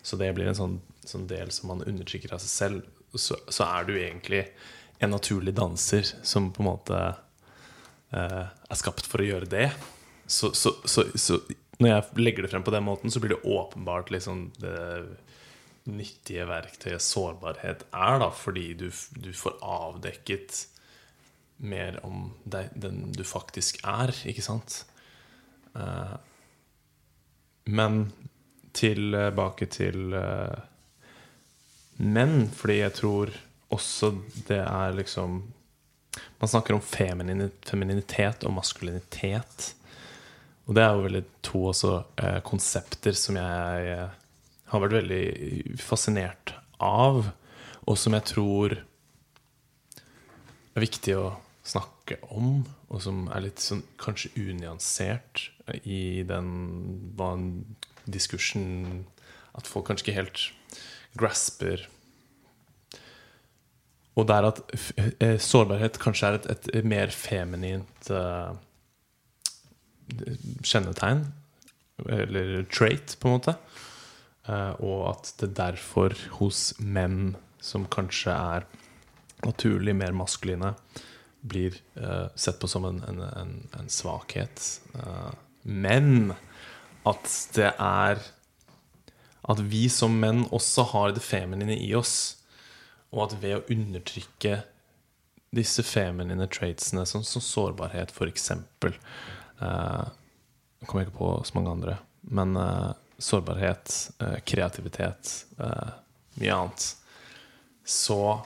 [0.01, 2.87] Så det blir en sånn, sånn del som man undertrykker av seg selv.
[3.13, 4.47] Så, så er du egentlig
[4.97, 6.97] en naturlig danser som på en måte
[8.09, 9.67] eh, er skapt for å gjøre det.
[10.25, 11.37] Så, så, så, så
[11.77, 14.73] når jeg legger det frem på den måten, så blir det åpenbart liksom det
[15.91, 18.87] nyttige verktøyet sårbarhet er, da, fordi du,
[19.19, 20.65] du får avdekket
[21.61, 24.81] mer om deg, den du faktisk er, ikke sant?
[25.75, 26.17] Uh,
[27.69, 28.07] men
[28.75, 30.57] tilbake til uh,
[32.01, 33.33] menn, fordi jeg tror
[33.71, 34.13] også
[34.49, 35.41] det er liksom
[36.41, 39.75] Man snakker om feminini- femininitet og maskulinitet.
[40.65, 44.09] Og det er jo veldig to også uh, konsepter som jeg
[44.71, 47.27] har vært veldig fascinert av,
[47.87, 48.77] og som jeg tror
[50.71, 51.31] er viktig å
[51.67, 55.49] snakke om, og som er litt sånn kanskje unyansert
[55.83, 56.51] i den
[58.09, 59.05] diskursen
[59.55, 60.41] At folk kanskje ikke helt
[61.19, 61.85] grasper
[64.15, 64.61] Og det er at
[65.21, 68.51] eh, sårbarhet kanskje er et, et mer feminint uh,
[70.67, 71.23] kjennetegn,
[72.03, 73.53] eller trait, på en måte.
[74.49, 78.65] Eh, og at det derfor hos menn som kanskje er
[79.45, 80.73] naturlig mer maskuline,
[81.41, 84.81] blir eh, sett på som en, en, en, en svakhet.
[84.93, 85.31] Eh,
[85.63, 86.33] men
[87.05, 88.21] at det er
[89.49, 92.37] At vi som menn også har det feminine i oss.
[93.11, 94.61] og at ved å undertrykke
[95.51, 98.93] disse feminine traitsene, som, som sårbarhet, eksempel
[99.59, 100.05] eh,
[100.79, 105.93] Jeg kommer ikke på så mange andre, men eh, sårbarhet, eh, kreativitet, eh,
[106.41, 106.95] mye annet,
[107.85, 108.45] så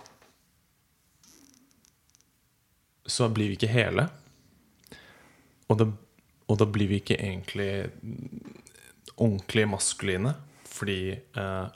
[3.05, 4.07] Så blir vi ikke hele.
[5.69, 5.85] Og da,
[6.49, 7.91] og da blir vi ikke egentlig
[9.13, 10.31] ordentlig maskuline.
[10.65, 11.67] Fordi eh,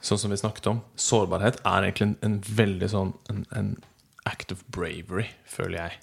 [0.00, 3.70] Sånn som vi snakket om, sårbarhet er egentlig en, en veldig sånn en, en
[4.24, 5.96] act of bravery, føler jeg.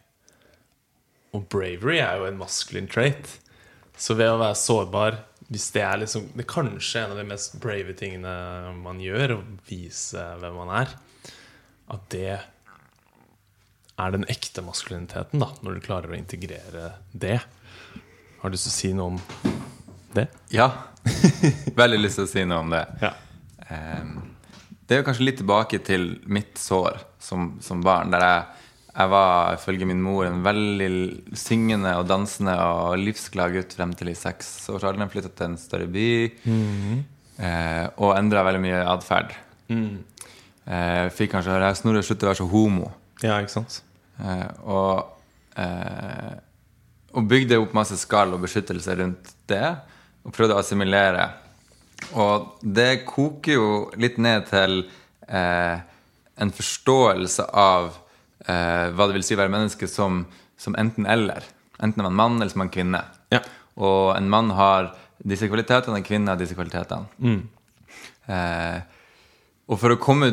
[1.33, 3.37] Og bravery er jo en maskulin trait.
[3.97, 5.21] Så ved å være sårbar
[5.53, 8.33] Hvis det er liksom Det er kanskje en av de mest brave tingene
[8.79, 10.95] man gjør, å vise hvem man er,
[11.93, 17.37] at det er den ekte maskuliniteten, da, når du klarer å integrere det.
[18.41, 19.19] Har du lyst til å si noe om
[20.17, 20.25] det?
[20.53, 20.71] Ja.
[21.81, 22.81] Veldig lyst til å si noe om det.
[23.03, 23.13] Ja.
[23.69, 24.15] Um,
[24.83, 28.11] det er jo kanskje litt tilbake til mitt sår som, som barn.
[28.13, 28.62] Der jeg,
[28.93, 30.89] jeg var ifølge min mor en veldig
[31.39, 35.09] syngende og dansende og livsglad gutt frem til i seksårsalderen.
[35.09, 36.09] Flytta til en større by
[36.45, 39.33] eh, og endra veldig mye atferd.
[39.73, 42.91] Eh, fikk kanskje høre Snorre slutte å være så homo.
[43.23, 43.79] ja, ikke sant?
[44.21, 45.17] Eh, og,
[45.57, 46.35] eh,
[47.17, 49.71] og bygde opp masse skall og beskyttelse rundt det.
[50.23, 51.31] Og prøvde å assimilere.
[52.13, 53.67] Og det koker jo
[53.97, 54.83] litt ned til
[55.25, 55.81] eh,
[56.37, 58.02] en forståelse av
[58.47, 60.23] eh, hva det vil si å være menneske som,
[60.59, 61.45] som enten-eller.
[61.83, 63.03] Enten er man mann eller som man kvinne.
[63.33, 63.41] Ja.
[63.79, 67.09] Og en mann har disse kvalitetene, en kvinne har disse kvalitetene.
[68.27, 68.99] Eh,
[69.71, 70.27] og for å komme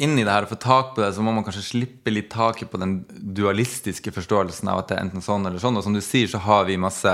[0.00, 2.30] inn i det her og få tak på det, så må man kanskje slippe litt
[2.32, 3.02] taket på den
[3.36, 5.76] dualistiske forståelsen av at det er enten sånn eller sånn.
[5.76, 7.12] Og som du sier, så har vi masse,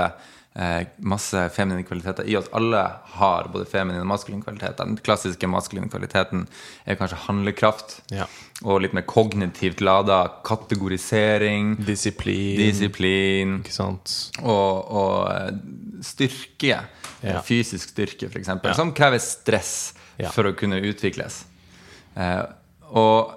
[0.55, 2.47] eh, masse feminine kvaliteter i oss.
[2.55, 2.85] Alle
[3.17, 4.87] har både feminine og maskuline kvaliteter.
[4.87, 6.47] Den klassiske maskuline kvaliteten
[6.85, 7.99] er kanskje handlekraft.
[8.15, 8.29] Ja.
[8.63, 12.57] Og litt mer kognitivt lada kategorisering, Disiplin.
[12.59, 13.55] disiplin
[14.43, 15.55] og, og eh,
[16.05, 16.81] styrke,
[17.21, 17.41] Ja.
[17.45, 18.73] fysisk styrke f.eks., Ja.
[18.73, 20.29] som krever stress Ja.
[20.29, 21.45] for å kunne utvikles.
[22.15, 22.43] Eh,
[22.91, 23.31] og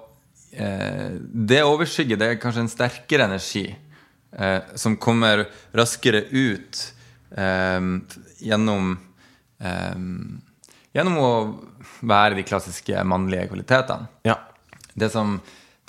[0.52, 3.74] eh, det overskygger det er kanskje en sterkere energi
[4.36, 6.92] eh, som kommer raskere ut
[7.36, 7.80] eh,
[8.44, 8.98] gjennom
[9.60, 9.94] eh,
[10.94, 11.30] Gjennom å
[12.06, 14.36] være de klassiske mannlige kvalitetene Ja.
[14.98, 15.36] Det som,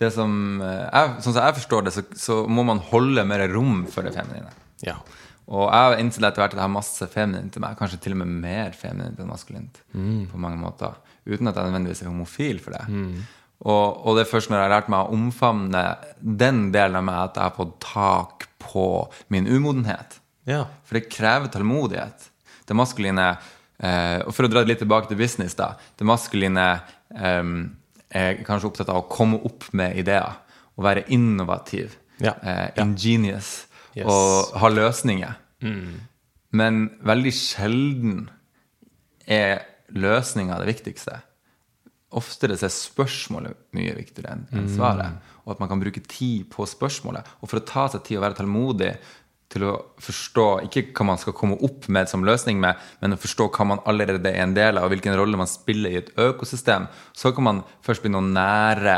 [0.02, 3.46] det som eh, jeg, Sånn som jeg forstår det, så, så må man holde mer
[3.54, 4.52] rom for det feminine.
[4.86, 4.98] Ja.
[5.46, 7.78] Og jeg har innsett etter hvert at jeg har masse feminint til meg.
[7.78, 9.82] Kanskje til og med mer feminint enn maskulint.
[10.32, 10.96] På mange måter.
[11.26, 12.86] Uten at jeg nødvendigvis er homofil for det.
[13.66, 15.84] Og, og det er først når jeg har lært meg å omfavne
[16.20, 18.88] den delen av meg, at jeg har fått tak på
[19.34, 20.18] min umodenhet.
[20.50, 20.66] Ja.
[20.86, 22.28] For det krever tålmodighet.
[22.66, 25.76] Det maskuline eh, Og for å dra det litt tilbake til business, da.
[25.98, 26.66] Det maskuline
[27.14, 27.44] eh,
[28.16, 30.42] er kanskje opptatt av å komme opp med ideer.
[30.76, 31.96] Og være innovativ.
[32.24, 32.36] Ja.
[32.42, 33.66] Eh, ingenious.
[33.96, 34.08] Yes.
[34.08, 35.38] Og ha løsninger.
[36.56, 38.26] Men veldig sjelden
[39.28, 39.64] er
[39.96, 41.20] løsninga det viktigste.
[42.16, 44.72] Oftere er spørsmålet mye viktigere enn svaret.
[44.76, 45.32] svaret.
[45.46, 47.28] Og at man kan bruke tid på spørsmålet.
[47.42, 48.92] Og for å ta seg tid og være tålmodig
[49.56, 53.20] til å forstå ikke hva man skal komme opp med som løsning med, men å
[53.20, 56.12] forstå hva man allerede er en del av, og hvilken rolle man spiller i et
[56.20, 58.98] økosystem, så kan man først begynne å nære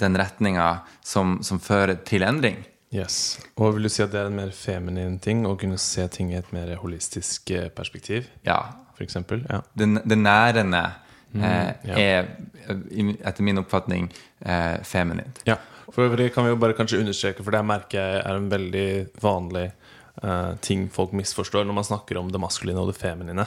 [0.00, 0.68] den retninga
[1.02, 2.62] som, som fører til endring.
[2.94, 3.38] Yes.
[3.54, 6.32] Og vil du si at det er en mer feminin ting å kunne se ting
[6.32, 8.26] i et mer holistisk eh, perspektiv?
[8.46, 8.62] Ja,
[8.96, 9.44] For eksempel?
[9.48, 9.62] Ja.
[9.78, 10.82] det, det nærende
[11.34, 11.94] eh, ja.
[11.94, 12.32] er
[12.68, 14.10] etter min oppfatning
[14.42, 15.42] eh, feminint.
[15.46, 15.56] Ja,
[15.90, 18.88] for øvrig kan vi jo bare kanskje understreke, for det merker jeg er en veldig
[19.22, 19.66] vanlig
[20.22, 23.46] uh, ting folk misforstår når man snakker om det maskuline og det feminine.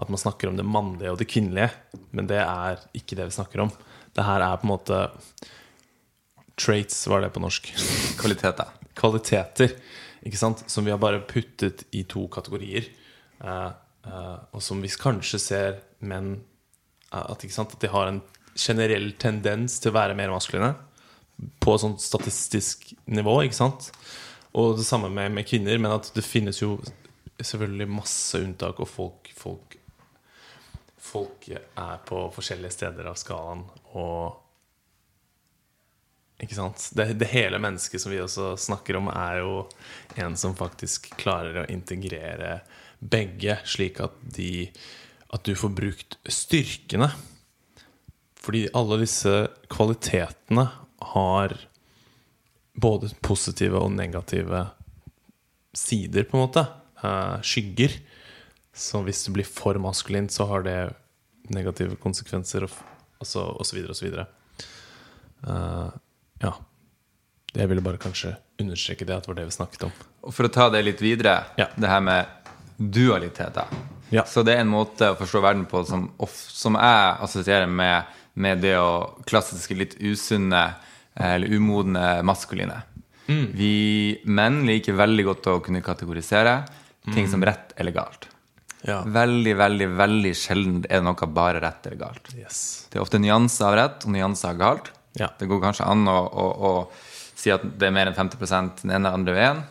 [0.00, 1.70] At man snakker om det mannlige og det kvinnelige.
[2.16, 3.72] Men det er ikke det vi snakker om.
[4.16, 5.00] Det her er på en måte
[6.60, 7.70] Traits, var det på norsk.
[8.20, 8.68] Kvaliteter.
[8.96, 9.72] Kvaliteter,
[10.26, 10.64] ikke sant?
[10.68, 12.90] Som vi har bare puttet i to kategorier.
[13.40, 13.72] Uh,
[14.04, 16.34] uh, og som vi kanskje ser menn
[17.10, 18.20] at, at de har en
[18.52, 20.74] generell tendens til å være mer maskuline
[21.60, 23.90] på sånn statistisk nivå, ikke sant?
[24.58, 26.76] Og det samme med, med kvinner, men at det finnes jo
[27.40, 29.76] selvfølgelig masse unntak, og folk, folk
[31.00, 33.64] Folk er på forskjellige steder av skalaen,
[33.98, 34.36] og
[36.40, 36.84] Ikke sant?
[36.96, 39.64] Det, det hele mennesket som vi også snakker om, er jo
[40.22, 42.60] en som faktisk klarer å integrere
[43.00, 44.70] begge, slik at de
[45.32, 47.10] At du får brukt styrkene.
[48.40, 49.34] Fordi alle disse
[49.70, 50.64] kvalitetene
[51.00, 51.56] har
[52.80, 54.66] både positive og negative
[55.76, 56.66] sider, på en måte.
[57.02, 57.96] Eh, skygger.
[58.74, 60.78] Så hvis du blir for maskulint, så har det
[61.50, 62.64] negative konsekvenser.
[62.68, 62.70] Og
[63.20, 64.22] og så, og så videre og så videre.
[65.46, 65.88] Eh,
[66.40, 66.52] ja.
[67.52, 68.32] Jeg ville bare kanskje
[68.62, 69.92] understreke det, at det var det vi snakket om.
[70.24, 71.66] Og for å ta det litt videre, Ja.
[71.76, 72.26] det her med
[72.78, 73.66] dualiteter.
[74.10, 74.24] Ja.
[74.24, 78.62] Så det er en måte å forstå verden på som, som jeg assosierer med, med
[78.64, 80.74] det å klassiske, litt usunne
[81.20, 82.82] eller umodne maskuline.
[83.28, 83.46] Mm.
[83.54, 83.74] Vi
[84.26, 86.64] menn liker veldig godt å kunne kategorisere
[87.14, 87.30] ting Mm.
[87.30, 88.28] som rett eller galt.
[88.86, 89.02] Ja.
[89.04, 92.32] Veldig, veldig veldig sjelden er det noe bare rett eller galt.
[92.36, 92.86] Yes.
[92.90, 94.90] Det er ofte nyanser av rett og nyanser av galt.
[95.18, 95.28] Ja.
[95.38, 96.72] Det går kanskje an å, å, å
[97.36, 99.62] si at det er mer enn 50 den ene eller andre veien.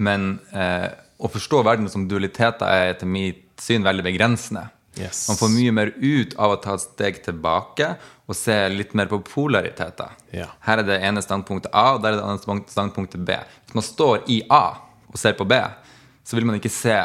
[0.00, 0.88] Men eh,
[1.20, 4.68] å forstå verden som dualiteter er etter mitt syn veldig begrensende.
[4.98, 5.28] Yes.
[5.28, 7.92] Man får mye mer ut av å ta et steg tilbake
[8.26, 10.10] og se litt mer på polariteter.
[10.34, 10.46] Ja.
[10.66, 13.36] Her er det ene standpunktet A, og der er det andre standpunktet B.
[13.66, 14.64] Hvis man står i A
[15.10, 15.54] og ser på B,
[16.24, 16.96] så vil man ikke se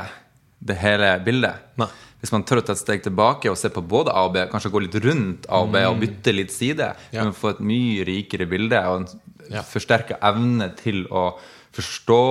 [0.66, 1.62] det hele bildet.
[1.78, 1.88] Nei.
[2.22, 4.48] Hvis man tør å ta et steg tilbake og se på både A og B,
[4.50, 7.14] kanskje gå litt rundt A og B og bytte litt side, Mm.
[7.14, 7.20] Ja.
[7.22, 9.08] kan man få et mye rikere bilde og en
[9.52, 9.62] Ja.
[9.62, 11.38] forsterka evne til å
[11.74, 12.22] forstå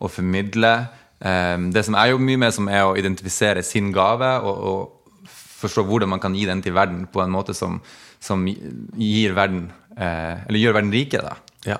[0.00, 0.88] og formidle.
[1.20, 4.90] eh, det som jeg jobber mye med, som er å identifisere sin gave og, og
[5.64, 7.80] forstå hvordan man kan gi den til verden på en måte som,
[8.22, 11.56] som gir verden eh, Eller gjør verden rikere, da.
[11.74, 11.78] Ja.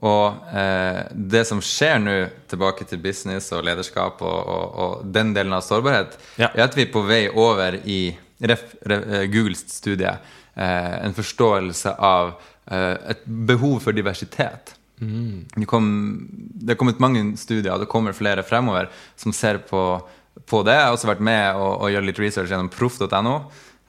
[0.00, 2.16] Og eh, det som skjer nå,
[2.48, 6.48] tilbake til business og lederskap og, og, og den delen av sårbarhet, Ja.
[6.54, 8.00] er at vi er på vei over i
[8.40, 10.14] ref, ref, eh, Googles studie
[10.56, 12.32] eh, en forståelse av
[12.70, 14.76] eh, et behov for diversitet.
[15.00, 15.86] Det, kom,
[16.60, 19.80] det er kommet mange studier, og det kommer flere fremover, som ser på,
[20.46, 20.76] på det.
[20.76, 23.34] Jeg har også vært med og, og gjøre litt research gjennom proff.no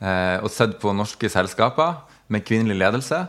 [0.01, 3.25] eh, og sett på norske selskaper med kvinnelig ledelse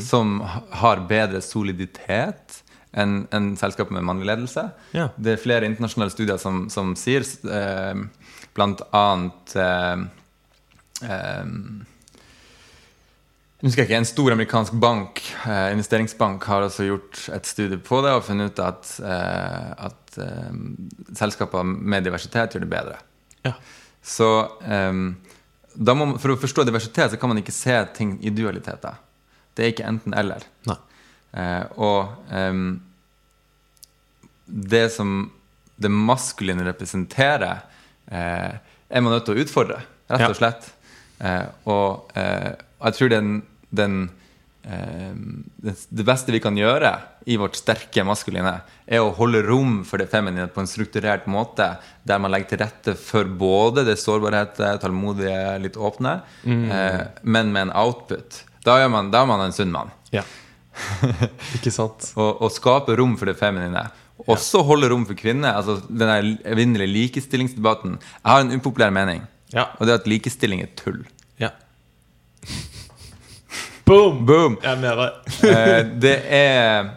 [0.00, 0.38] som
[0.80, 2.62] har bedre soliditet
[2.96, 4.70] enn en selskap med mannlig ledelse.
[4.96, 5.10] Ja.
[5.20, 8.06] Det er flere internasjonale studier som, som sier eh,
[8.56, 10.06] annet eh,
[11.04, 11.52] eh,
[13.56, 18.02] jeg husker ikke, En stor amerikansk bank, eh, investeringsbank har også gjort et studie på
[18.04, 19.70] det og funnet ut at, eh,
[20.16, 20.58] at eh,
[21.18, 22.98] selskaper med diversitet gjør det bedre.
[23.46, 23.54] Ja.
[24.06, 24.28] Så
[24.62, 25.08] um,
[25.76, 28.98] må, For å forstå diversitet så kan man ikke se ting i dualiteter.
[29.56, 30.44] Det er ikke enten-eller.
[30.68, 30.78] Nei.
[31.36, 32.68] Eh, og um,
[34.46, 35.18] det som
[35.76, 37.66] det maskuline representerer,
[38.08, 38.56] uh,
[38.88, 40.70] er man nødt til å utfordre, rett og slett.
[41.18, 43.30] Eh, og eh, jeg tror den,
[43.72, 43.94] den
[44.66, 46.90] det, det beste vi kan gjøre
[47.30, 48.56] i vårt sterke maskuline,
[48.86, 51.68] er å holde rom for det feminine på en strukturert måte,
[52.06, 57.68] der man legger til rette for både det sårbarhete, tålmodige, litt åpne, eh, men med
[57.68, 58.42] en output.
[58.66, 60.24] Da, er man, da er man en sunn mann ja.
[61.56, 62.08] Ikke sant?
[62.18, 63.84] og, og skape rom for det feminine.
[64.26, 65.54] Også holde rom for kvinner.
[65.60, 67.98] altså Den evinnelige likestillingsdebatten.
[68.00, 69.22] Jeg har en upopulær mening,
[69.54, 69.68] Ja.
[69.78, 71.04] og det er at likestilling er tull.
[73.86, 74.24] Boom!
[74.26, 74.56] Boom!
[74.64, 75.18] Jeg er med deg.
[75.46, 76.88] Eh, det er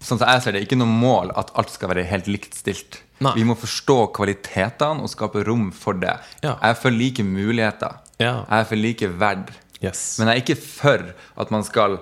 [0.00, 3.02] Sånn som jeg ser det, ikke noe mål at alt skal være helt likt stilt.
[3.20, 3.34] Nei.
[3.36, 6.14] Vi må forstå kvalitetene og skape rom for det.
[6.40, 6.54] Ja.
[6.54, 7.98] Jeg er for like muligheter.
[8.16, 8.38] Ja.
[8.46, 9.50] Jeg er for like verd.
[9.82, 10.04] Yes.
[10.16, 11.10] Men jeg er ikke for
[11.44, 11.98] at man skal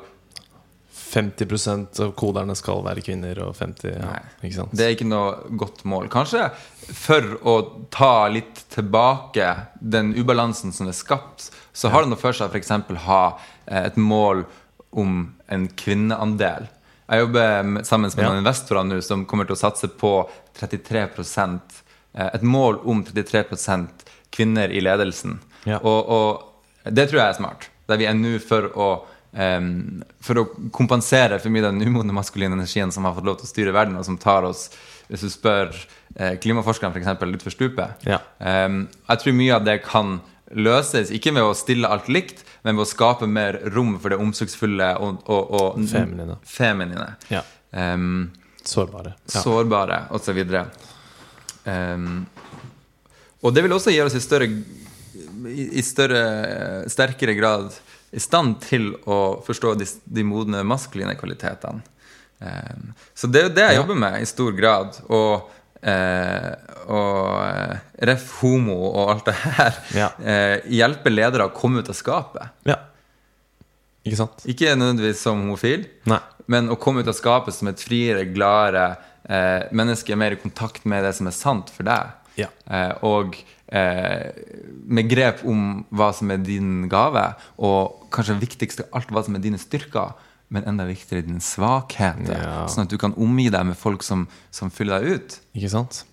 [1.06, 4.22] 50 av koderne skal være kvinner, og 50 ja, Nei.
[4.42, 4.74] Ikke sant?
[4.76, 6.08] Det er ikke noe godt mål.
[6.12, 6.48] Kanskje
[6.96, 7.56] for å
[7.94, 9.46] ta litt tilbake
[9.80, 12.72] den ubalansen som er skapt, så har det noe for seg å f.eks.
[13.06, 13.22] ha
[13.66, 14.44] eh, et mål
[14.96, 15.20] om
[15.52, 16.66] en kvinneandel.
[17.06, 18.34] Jeg jobber sammen med Ja.
[18.34, 20.28] investorer nå som kommer til å satse på
[20.58, 25.38] 33 eh, Et mål om 33% kvinner i ledelsen.
[25.64, 25.78] Ja.
[25.78, 27.70] Og, og det tror jeg er smart.
[27.86, 28.88] Der vi er nå for å
[29.36, 33.48] em, for å kompensere for mye den umodne maskuline energien som har fått lov til
[33.48, 34.68] å styre verden, og som tar oss,
[35.10, 35.70] hvis du spør
[36.16, 38.06] eh, klimaforskerne f.eks., utfor stupet.
[38.08, 38.18] Ja.
[38.40, 40.16] um, jeg tror mye av det kan
[40.56, 44.18] løses, ikke ved å stille alt likt, men ved å skape mer rom for det
[44.22, 46.38] omsorgsfulle og, og, og Feminine.
[46.46, 47.12] feminine.
[47.30, 47.44] Ja.
[47.70, 48.32] Um,
[48.66, 49.12] Sårbare.
[49.30, 49.42] Ja.
[49.44, 50.40] sårbare osv.
[51.66, 52.24] Um,
[53.42, 54.48] og det vil også gjøre oss i større,
[55.46, 56.22] i større,
[56.90, 57.70] sterkere grad
[58.16, 61.84] i stand til å forstå de, de modne maskuline kvalitetene.
[62.38, 64.96] Um, så det er jo det jeg jobber med i stor grad.
[65.12, 65.50] Og,
[65.80, 66.50] eh,
[66.92, 69.80] og eh, ref homo og alt det her.
[69.96, 70.10] Ja.
[70.20, 72.52] Eh, hjelpe ledere å komme ut av skapet.
[72.68, 72.80] ja.
[74.06, 74.44] Ikke sant?
[74.46, 76.20] Ikke nødvendigvis som homofil, Nei.
[76.46, 78.84] men å komme ut av skapet som et friere, gladere
[79.74, 82.12] menneske, mer i kontakt med det som er sant for deg.
[82.38, 82.46] Ja.
[83.02, 83.34] Og
[83.68, 84.30] eh,
[84.86, 87.24] med grep om hva som er din gave,
[87.58, 90.14] og kanskje viktigst av alt, hva som er dine styrker,
[90.54, 92.36] men enda viktigere dine svakheter.
[92.38, 92.66] Ja.
[92.70, 95.38] Sånn at du kan omgi deg med folk som, som fyller deg ut.
[95.58, 96.04] Ikke sant?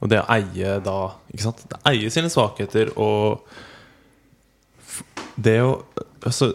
[0.00, 0.98] Og det å eie da
[1.32, 1.64] ikke sant?
[1.70, 3.46] Det eie sine svakheter og
[5.36, 5.70] Det å
[6.26, 6.50] Altså,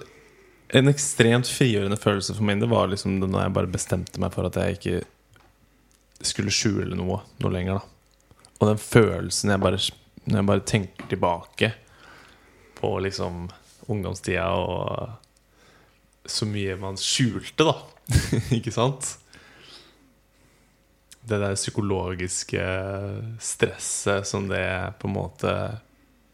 [0.73, 4.49] en ekstremt frigjørende følelse for meg Det var liksom da jeg bare bestemte meg for
[4.49, 5.01] at jeg ikke
[6.27, 7.79] skulle skjule noe noe lenger.
[7.79, 9.79] da Og den følelsen jeg bare
[10.25, 11.71] Når jeg bare tenker tilbake
[12.77, 13.47] på liksom
[13.91, 15.17] ungdomstida og
[16.29, 17.75] så mye man skjulte, da.
[18.57, 19.15] ikke sant?
[21.21, 22.65] Det der psykologiske
[23.41, 24.65] stresset som det
[25.01, 25.55] på en måte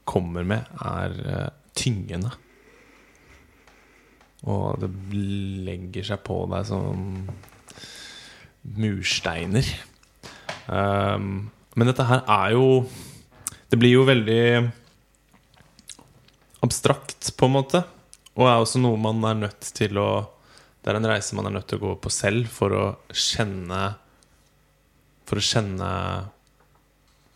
[0.07, 2.31] kommer med, er eh, tyngende.
[4.47, 4.89] Og det
[5.67, 7.03] legger seg på deg som
[8.77, 9.67] mursteiner.
[10.67, 12.67] Um, men dette her er jo
[13.68, 14.70] Det blir jo veldig
[16.63, 17.84] abstrakt, på en måte.
[18.38, 20.09] Og er også noe man er nødt til å
[20.82, 23.97] Det er en reise man er nødt til å gå på selv for å kjenne
[25.28, 25.89] For å kjenne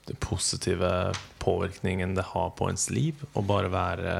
[0.07, 1.11] den positive
[1.43, 3.19] påvirkningen det har på ens liv.
[3.35, 4.15] Og bare være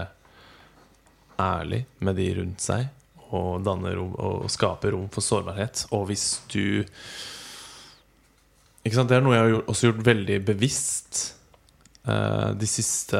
[1.39, 2.89] ærlig med de rundt seg
[3.31, 5.85] og, rom, og skape rom for sårbarhet.
[5.95, 6.83] Og hvis du
[8.83, 9.07] ikke sant?
[9.07, 11.21] Det er noe jeg har også gjort veldig bevisst
[12.03, 13.19] de siste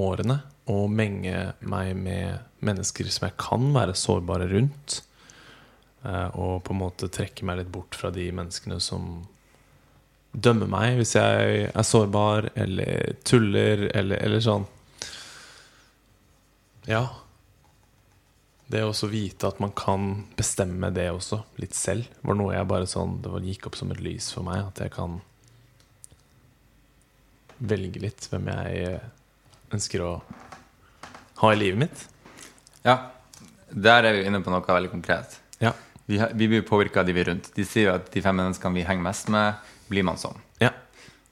[0.00, 0.40] årene.
[0.70, 5.00] Å menge meg med mennesker som jeg kan være sårbare rundt.
[6.02, 9.20] Eh, og på en måte trekke meg litt bort fra de menneskene som
[10.30, 14.68] dømmer meg hvis jeg er sårbar eller tuller eller, eller sånn.
[16.88, 17.04] Ja.
[18.70, 22.86] Det å vite at man kan bestemme det også, litt selv, var noe jeg bare
[22.86, 24.62] sånn Det gikk opp som et lys for meg.
[24.70, 25.18] At jeg kan
[27.60, 29.08] velge litt hvem jeg eh,
[29.74, 30.12] ønsker å
[31.40, 32.04] ha i livet mitt.
[32.84, 32.96] Ja,
[33.70, 35.38] der er vi inne på noe veldig konkret.
[35.60, 35.74] Ja.
[36.06, 37.52] Vi, vi blir påvirka av de vi er rundt.
[37.54, 40.36] De sier jo at de fem menneskene vi henger mest med, blir man som.
[40.62, 40.72] Ja.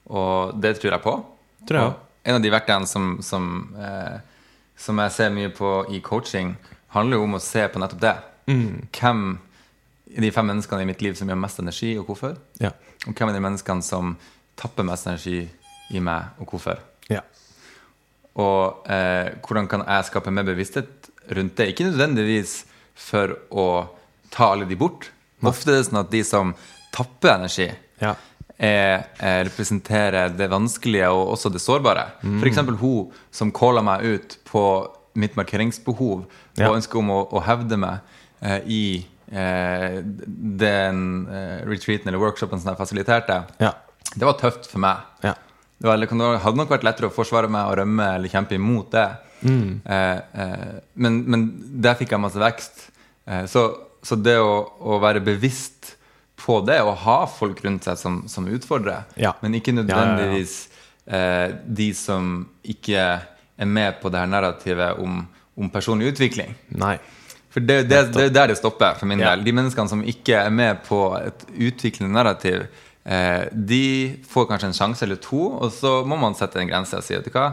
[0.09, 1.15] Og det tror jeg på.
[1.67, 3.45] Tror jeg Og en av de verktøyene som, som,
[3.79, 4.19] eh,
[4.79, 6.55] som jeg ser mye på i coaching,
[6.95, 8.15] handler jo om å se på nettopp det.
[8.49, 8.87] Mm.
[8.95, 9.23] Hvem
[10.15, 12.37] er de fem menneskene i mitt liv som gjør mest energi, og hvorfor?
[12.61, 12.73] Ja.
[13.05, 14.15] Og hvem er de menneskene som
[14.59, 15.43] tapper mest energi
[15.91, 16.79] i meg, og hvorfor?
[17.09, 17.21] Ja.
[18.39, 21.71] Og eh, hvordan kan jeg skape mer bevissthet rundt det?
[21.73, 22.63] Ikke nødvendigvis
[22.99, 23.65] for å
[24.33, 25.09] ta alle de bort.
[25.47, 26.53] Ofte er det sånn at de som
[26.95, 27.69] tapper energi,
[28.01, 28.13] Ja.
[28.59, 32.09] er, er, representerer det vanskelige og også det sårbare.
[32.21, 34.63] For eksempel hun som calla meg ut på
[35.19, 36.25] mitt markeringsbehov
[36.59, 36.69] Ja.
[36.69, 37.99] og ønsket om å, å hevde meg
[38.41, 38.81] eh, i
[39.31, 43.41] eh, den eh, retreaten eller workshopen som jeg fasiliterte.
[43.63, 43.73] Ja.
[44.15, 45.05] Det var tøft for meg.
[45.23, 45.33] Ja.
[45.79, 48.91] Det var, det hadde nok vært lettere å forsvare meg og rømme eller kjempe imot
[48.91, 49.05] det.
[49.43, 51.45] Eh, eh, men, men
[51.81, 52.89] der fikk jeg masse vekst.
[53.25, 53.63] Eh, så,
[54.03, 55.93] så det å, å være bevisst
[56.39, 59.33] på det, og ha folk rundt seg som, som utfordrer, Ja.
[59.43, 60.65] men ikke nødvendigvis
[61.09, 62.99] Eh, de som ikke
[63.57, 65.23] er med på det her narrativet om,
[65.57, 66.51] om personlig utvikling.
[66.77, 66.99] Nei.
[67.49, 69.31] For det, er der det stopper for min Ja.
[69.31, 69.41] del.
[69.47, 72.67] De menneskene som ikke er med på et utviklende narrativ,
[73.51, 73.83] de
[74.29, 77.15] får kanskje en sjanse eller to, og så må man sette en grense og si
[77.15, 77.47] vet du hva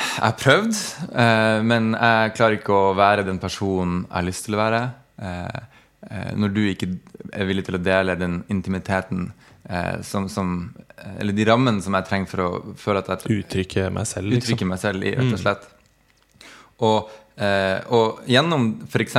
[0.00, 0.78] Jeg har prøvd,
[1.12, 4.80] eh, men jeg klarer ikke å være den personen jeg har lyst til å være.
[5.20, 5.60] Eh,
[6.08, 6.88] eh, når du ikke
[7.36, 9.28] er villig til å dele den intimiteten
[9.68, 10.72] eh, som, som
[11.18, 14.40] Eller de rammene som jeg trenger for å føle at jeg Uttrykke meg selv, liksom.
[14.40, 15.68] uttrykke meg selv rett og slett.
[16.80, 19.18] Og, eh, og gjennom f.eks.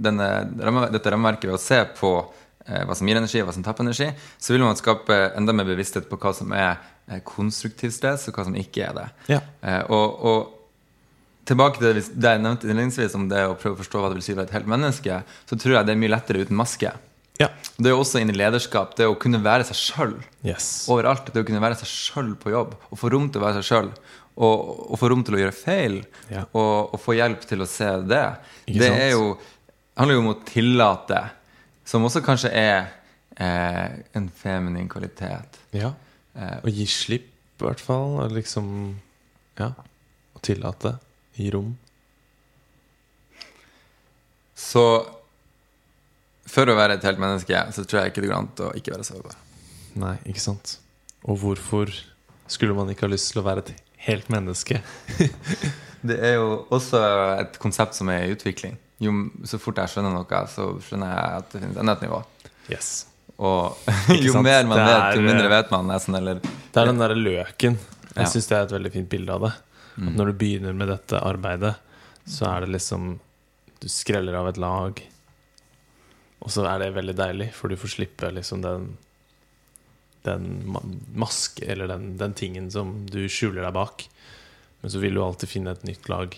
[0.00, 2.43] Dette rammeverket ved å se på eh,
[2.88, 4.10] hva som gir energi, og hva som tapper energi,
[4.40, 6.76] så vil man skape enda mer bevissthet på hva som er
[7.10, 9.06] eh, konstruktiv stress, og hva som ikke er det.
[9.34, 9.40] Ja.
[9.62, 10.52] Eh, og, og
[11.48, 14.16] tilbake til det det jeg nevnte innledningsvis om det å prøve å forstå hva det
[14.20, 15.18] vil si å være et helt menneske,
[15.50, 16.94] så tror jeg det er mye lettere uten maske.
[17.40, 17.48] Ja.
[17.76, 20.12] Det er jo også inn i lederskap, det å kunne være seg sjøl
[20.46, 20.86] Yes.
[20.88, 21.32] overalt.
[21.34, 23.66] Det å kunne være seg sjøl på jobb, og få rom til å være seg
[23.72, 23.88] sjøl.
[24.34, 25.96] Og, og få rom til å gjøre feil,
[26.30, 26.44] Ja.
[26.54, 28.22] og, og få hjelp til å se det.
[28.70, 29.02] Ikke det sant?
[29.02, 29.28] er jo,
[29.98, 31.20] handler jo om å tillate,
[31.84, 32.86] som også kanskje er
[33.36, 35.58] eh, en feminin kvalitet.
[35.76, 35.92] Ja.
[36.34, 37.30] Eh, Å gi slipp,
[37.60, 38.20] i hvert fall.
[38.34, 38.68] Liksom
[39.60, 39.70] Ja.
[40.34, 40.96] Å tillate.
[41.36, 41.76] Gi rom.
[44.54, 44.82] så
[46.46, 48.92] for å være et helt menneske, så tror jeg ikke det går an å ikke
[48.94, 49.34] være sårbar.
[49.98, 50.76] Nei, ikke sant.
[51.26, 51.90] Og hvorfor
[52.50, 53.72] skulle man ikke ha lyst til å være et
[54.06, 54.78] helt menneske?
[56.04, 57.00] Det er jo også
[57.40, 58.74] et konsept som er i utvikling.
[59.02, 59.12] Jo
[59.44, 62.20] så fort jeg skjønner noe, så skjønner jeg at det finnes enda et nivå.
[62.70, 62.90] Yes.
[63.42, 63.76] Og
[64.26, 66.14] jo mer man er, vet, jo mindre eh, vet man nesten.
[66.20, 67.78] Eller Det er den derre løken.
[68.14, 68.28] Jeg Ja.
[68.30, 69.52] syns det er et veldig fint bilde av det.
[69.98, 71.74] At når du begynner med dette arbeidet,
[72.26, 73.18] så er det liksom
[73.82, 75.02] Du skreller av et lag,
[76.40, 78.86] og så er det veldig deilig, for du får slippe liksom den
[80.24, 80.46] Den
[81.14, 84.06] maske, eller den, den tingen som du skjuler deg bak.
[84.80, 86.32] Men så vil du alltid finne et nytt lag.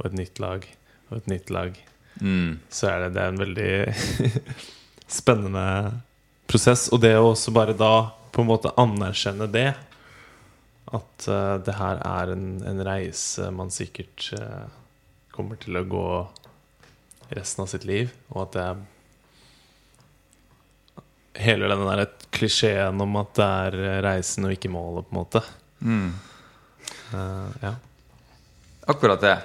[0.00, 0.66] og et nytt lag
[1.10, 1.76] og et nytt lag,
[2.20, 2.58] Mm.
[2.68, 3.72] så er det, det er en veldig
[5.20, 5.66] spennende
[6.50, 6.88] prosess.
[6.92, 9.70] Og det å også bare da på en måte anerkjenne det,
[10.90, 14.66] at uh, det her er en, en reise man sikkert uh,
[15.34, 16.06] kommer til å gå
[17.30, 18.88] resten av sitt liv, og at det er
[21.40, 25.40] Hele den der klisjeen om at det er reisen og ikke målet, på en måte.
[25.78, 26.08] Mm.
[27.14, 27.70] Uh, ja.
[28.90, 29.36] Akkurat det.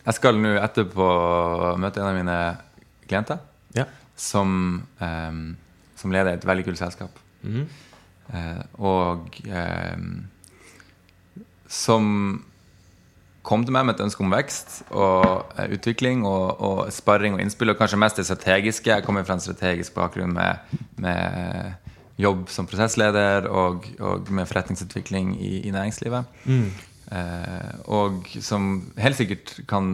[0.00, 1.06] Jeg skal nå etterpå
[1.80, 2.36] møte en av mine
[3.10, 3.40] klienter
[3.76, 3.86] ja.
[4.16, 5.40] som, um,
[5.98, 7.18] som leder et veldig kult selskap.
[7.42, 7.66] Mm.
[8.30, 10.06] Uh, og um,
[11.70, 12.06] som
[13.46, 17.44] kom til meg med et ønske om vekst og uh, utvikling og, og sparring og
[17.44, 18.92] innspill, og kanskje mest det strategiske.
[18.92, 21.90] Jeg kommer fra en strategisk bakgrunn med, med
[22.20, 26.40] jobb som prosessleder og, og med forretningsutvikling i, i næringslivet.
[26.46, 26.86] Eh,
[27.90, 29.88] og som helt sikkert kan,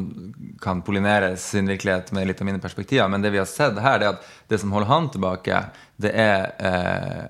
[0.60, 3.08] kan pollinere sin virkelighet med litt av mine perspektiver.
[3.08, 5.62] Men det vi har sett her, det er at det som holder han tilbake,
[6.02, 7.24] det er eh,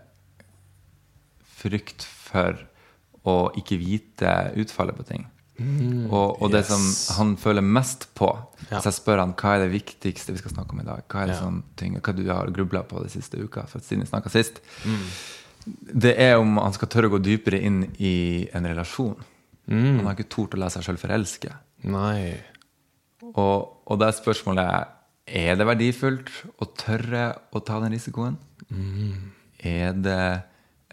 [1.61, 2.59] frykt for
[3.27, 5.27] å ikke vite utfallet på ting.
[6.11, 6.69] og, og det yes.
[6.69, 8.29] som han føler mest på
[8.69, 8.81] Ja.
[8.81, 11.23] Så jeg spør han hva er det viktigste vi skal snakke om i dag, hva
[11.23, 11.49] er det Ja.
[11.77, 14.61] ting, hva du har grubla på de siste uka, for siden vi snakka sist,
[15.65, 19.17] det er om han skal tørre å gå dypere inn i en relasjon.
[19.69, 21.51] Han har ikke tort å la seg sjøl forelske.
[21.91, 22.37] Nei.
[23.35, 24.93] Og, og da er spørsmålet
[25.27, 26.29] Er det verdifullt
[26.63, 27.25] å tørre
[27.57, 28.37] å ta den risikoen?
[29.67, 30.21] Er det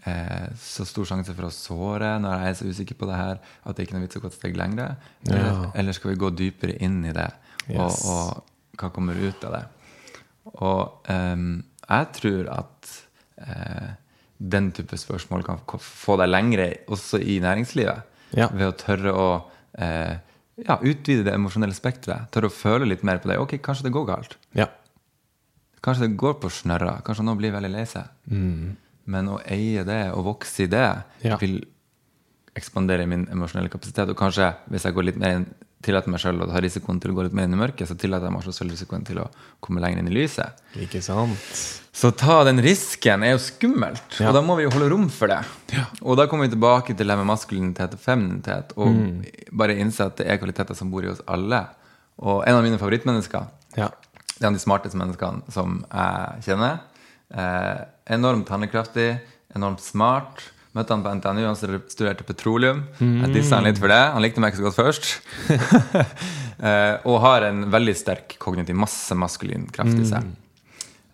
[0.06, 3.38] eh, så stor sjanse for å såre når jeg er så usikker på det her
[3.62, 4.88] at det ikke er noe vits å gå et steg lengre?
[5.28, 5.70] Eller, Ja.
[5.78, 7.28] eller skal vi gå dypere inn i det,
[7.68, 8.00] og, Yes.
[8.10, 8.42] og
[8.80, 9.62] hva kommer ut av det?
[10.60, 12.90] Og ehm, jeg tror at
[13.38, 13.92] eh,
[14.38, 18.02] den type spørsmål kan få deg lengre også i næringslivet.
[18.34, 18.48] Ja.
[18.52, 19.26] Ved å tørre å
[19.78, 20.14] eh,
[20.62, 22.30] ja, utvide det emosjonelle spekteret.
[22.34, 23.38] Tørre å føle litt mer på det.
[23.42, 24.38] Ok, kanskje det går galt.
[24.58, 24.68] Ja.
[25.84, 26.98] Kanskje det går på snørra.
[27.06, 28.08] Kanskje noen blir veldig lei seg.
[29.04, 30.86] Men å eie det og vokse i det
[31.42, 31.58] vil
[32.56, 34.08] ekspandere min emosjonelle kapasitet.
[34.12, 35.48] Og kanskje, hvis jeg går litt mer inn,
[35.84, 37.96] tillater meg sjøl å ta risikoen til å gå litt mer inn i mørket, så
[38.00, 39.26] tillater jeg meg også risikoen til å
[39.64, 40.62] komme lenger inn i lyset.
[40.80, 41.36] Ikke sant?
[41.94, 44.28] Så ta den risken er jo skummelt, Ja.
[44.28, 45.38] og da må vi jo holde rom for det.
[46.02, 49.24] Og da kommer vi tilbake til det med maskulinitet og femininitet, og Mm.
[49.52, 51.66] bare innse at det er kvaliteter som bor i oss alle.
[52.18, 53.88] Og en av mine favorittmennesker, Ja.
[53.88, 56.80] det er en av de smarteste menneskene som jeg kjenner.
[57.34, 59.20] Eh, enormt handlekraftig,
[59.54, 60.42] enormt smart.
[60.74, 62.84] Møtte han på NTNU, han studerte petroleum.
[62.98, 64.00] Jeg dissa han litt for det.
[64.14, 65.10] Han likte meg ikke så godt først.
[66.58, 70.32] uh, og har en veldig sterk kognitiv, masse maskulin kraft i seg.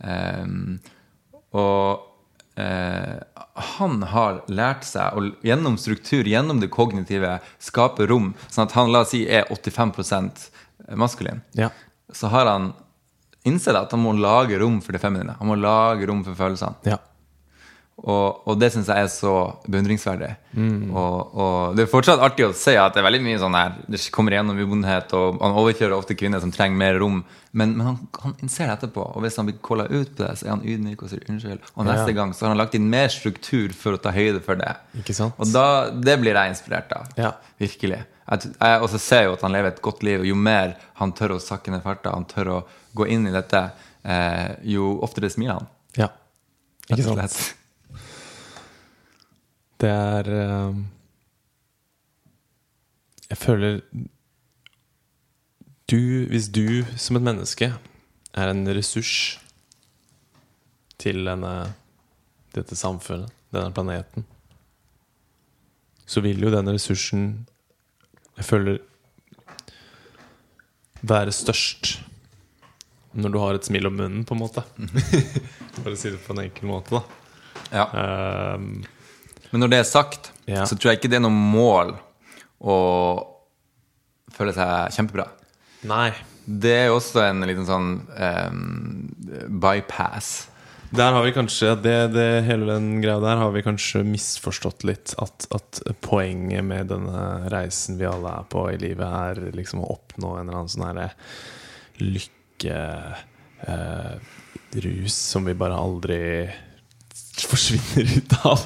[0.01, 0.79] Um,
[1.57, 2.07] og
[2.61, 3.21] Uh,
[3.79, 8.33] han har lært seg å gjennom struktur, gjennom det kognitive, skape rom.
[8.51, 10.49] Sånn at han la oss si er 85%
[10.99, 11.41] maskulin.
[11.57, 11.71] Ja.
[12.13, 12.73] Så har han
[13.49, 15.39] innsett at han må lage rom for det feminine.
[15.39, 16.77] Han må lage rom for følelsene.
[16.91, 16.99] Ja.
[18.01, 19.33] Og, og det syns jeg er så
[19.69, 20.31] beundringsverdig.
[20.57, 23.75] Og, og det er fortsatt artig å se at det er veldig mye sånn her
[23.93, 27.19] Det kommer igjennom ubondenhet, og han overkjører ofte kvinner som trenger mer rom.
[27.53, 30.31] Men, men han, han innser det etterpå, og hvis han blir calla ut på det,
[30.41, 31.69] så er han ydmyk og sier unnskyld.
[31.75, 32.17] Og neste Ja.
[32.23, 34.73] gang så har han lagt inn mer struktur for å ta høyde for det.
[35.37, 37.13] Og da, det blir jeg inspirert av.
[37.21, 37.35] Ja.
[37.61, 38.01] Virkelig.
[38.31, 40.77] Jeg, ser jeg også ser jo at han lever et godt liv, og jo mer
[41.03, 42.59] han tør å sakke ned farta, han tør å
[42.97, 43.65] gå inn i dette,
[44.09, 45.69] eh, jo oftere smiler han.
[46.01, 46.09] ja.
[46.91, 47.57] Ikke sant?
[49.81, 50.81] Det er eh,
[53.31, 53.81] Jeg føler
[55.91, 57.73] du, Hvis du som et menneske
[58.35, 59.41] er en ressurs
[61.01, 61.73] til denne,
[62.55, 64.27] dette samfunnet, denne planeten,
[66.07, 67.25] så vil jo denne ressursen
[68.37, 68.79] Jeg føler
[71.01, 71.97] være størst
[73.13, 74.63] når du har et smil om munnen, på en måte.
[75.81, 77.01] For å si det på en enkel måte, da.
[77.75, 77.87] Ja.
[78.55, 78.85] Um,
[79.51, 80.65] Men når det er sagt, Ja.
[80.67, 81.95] så tror jeg ikke det er noe mål
[82.61, 82.77] å
[84.35, 85.29] føle seg kjempebra.
[85.85, 86.11] nei.
[86.51, 89.11] Det er også en liten sånn um,
[89.63, 90.49] bypass.
[90.91, 95.13] Der har vi kanskje det, det, Hele den greia der har vi kanskje misforstått litt.
[95.23, 99.93] At, at poenget med denne reisen vi alle er på i livet, er liksom å
[99.95, 101.07] oppnå en eller annen sånn herre
[102.01, 102.81] lykke
[103.69, 104.35] eh,
[104.81, 106.21] Rus som vi bare aldri
[107.49, 108.65] forsvinner ut av.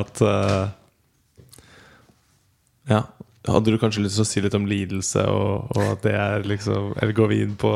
[0.00, 0.68] At uh,
[2.90, 3.04] Ja.
[3.48, 6.42] Hadde du kanskje lyst til å si litt om lidelse, og, og at det er
[6.44, 7.70] liksom Eller går vi inn på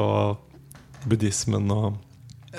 [1.09, 1.97] buddhismen og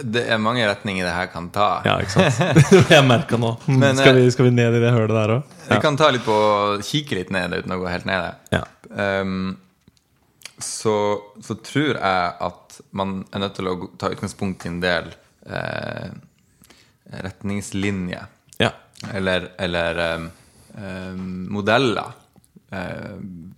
[0.02, 1.68] Det er mange retninger det her kan ta.
[1.86, 2.72] Ja, ikke sant?
[2.90, 3.54] Det jeg merka nå.
[3.68, 5.54] Mm, Men, skal, eh, vi, skal vi ned i det hølet der òg?
[5.70, 6.40] Vi kan ta litt på
[6.84, 8.58] kikke litt ned uten å gå helt ned det.
[8.58, 8.64] Ja.
[9.22, 9.54] Um,
[10.60, 10.96] så,
[11.44, 15.14] så tror jeg at man er nødt til å ta utgangspunkt i en del
[15.48, 16.12] eh,
[17.12, 18.26] retningslinjer.
[18.58, 18.72] Ja.
[19.14, 20.30] Eller, eller um,
[20.78, 21.26] um,
[21.58, 22.14] modeller,
[22.72, 23.18] eh,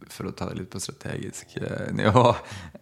[0.10, 2.26] for å ta det litt på strategisk eh, nivå.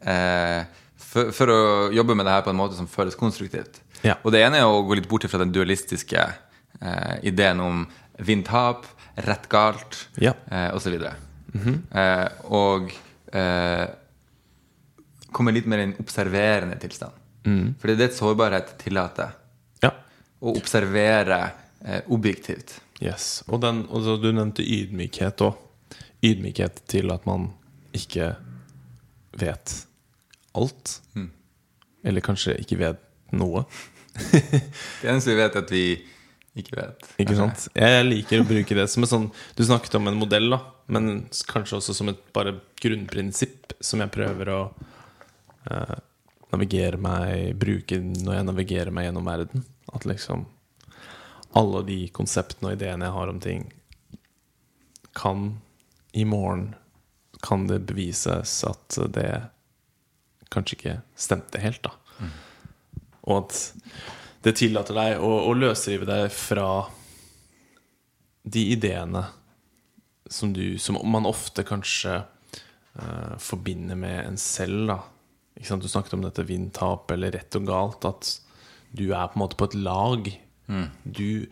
[0.08, 0.64] Uh,
[1.06, 1.60] for, for å
[1.96, 3.82] jobbe med det her på en måte som føles konstruktivt.
[4.04, 4.16] Ja.
[4.24, 6.26] Og det ene er å gå litt bort fra den dualistiske
[7.24, 7.86] ideen om
[8.20, 8.84] vinn-tap,
[9.24, 10.34] rett-galt Ja.
[10.52, 10.98] eh, osv.
[12.52, 12.92] og
[13.32, 13.86] eh,
[15.32, 17.16] komme litt mer i en observerende tilstand.
[17.46, 19.36] For det er det sårbarhet tillater.
[20.46, 21.40] Å observere
[21.82, 22.78] eh, objektivt.
[23.02, 23.44] Yes.
[23.50, 25.58] Og, den, og du nevnte ydmykhet òg.
[26.26, 27.50] Ydmykhet til at man
[27.96, 28.34] ikke
[29.40, 29.74] vet
[30.56, 31.00] alt.
[32.06, 33.02] Eller kanskje ikke vet
[33.36, 33.66] noe.
[35.02, 35.86] Det eneste vi vet, er at vi
[36.56, 37.08] ikke vet.
[37.20, 37.68] Ikke sant?
[37.76, 39.26] Jeg liker å bruke det som et sånn
[39.58, 40.62] Du snakket om en modell, da.
[40.88, 44.60] Men kanskje også som et bare grunnprinsipp som jeg prøver å
[45.68, 45.96] eh,
[46.54, 49.66] navigere meg Bruke når jeg navigerer meg gjennom verden.
[49.96, 50.46] At liksom
[51.56, 53.70] alle de konseptene og ideene jeg har om ting,
[55.16, 55.46] kan
[56.12, 56.74] i morgen
[57.46, 59.30] Kan det bevises at det
[60.50, 61.92] kanskje ikke stemte helt, da.
[63.26, 63.58] Og at
[64.46, 66.88] det tillater deg å, å løsrive deg fra
[68.46, 69.24] de ideene
[70.30, 74.88] som, du, som man ofte kanskje uh, forbinder med en selv.
[74.90, 75.00] Da.
[75.58, 75.86] Ikke sant?
[75.86, 78.06] Du snakket om dette vinn-tap eller rett og galt.
[78.10, 78.32] At
[78.96, 80.30] du er på en måte på et lag.
[81.04, 81.46] Du,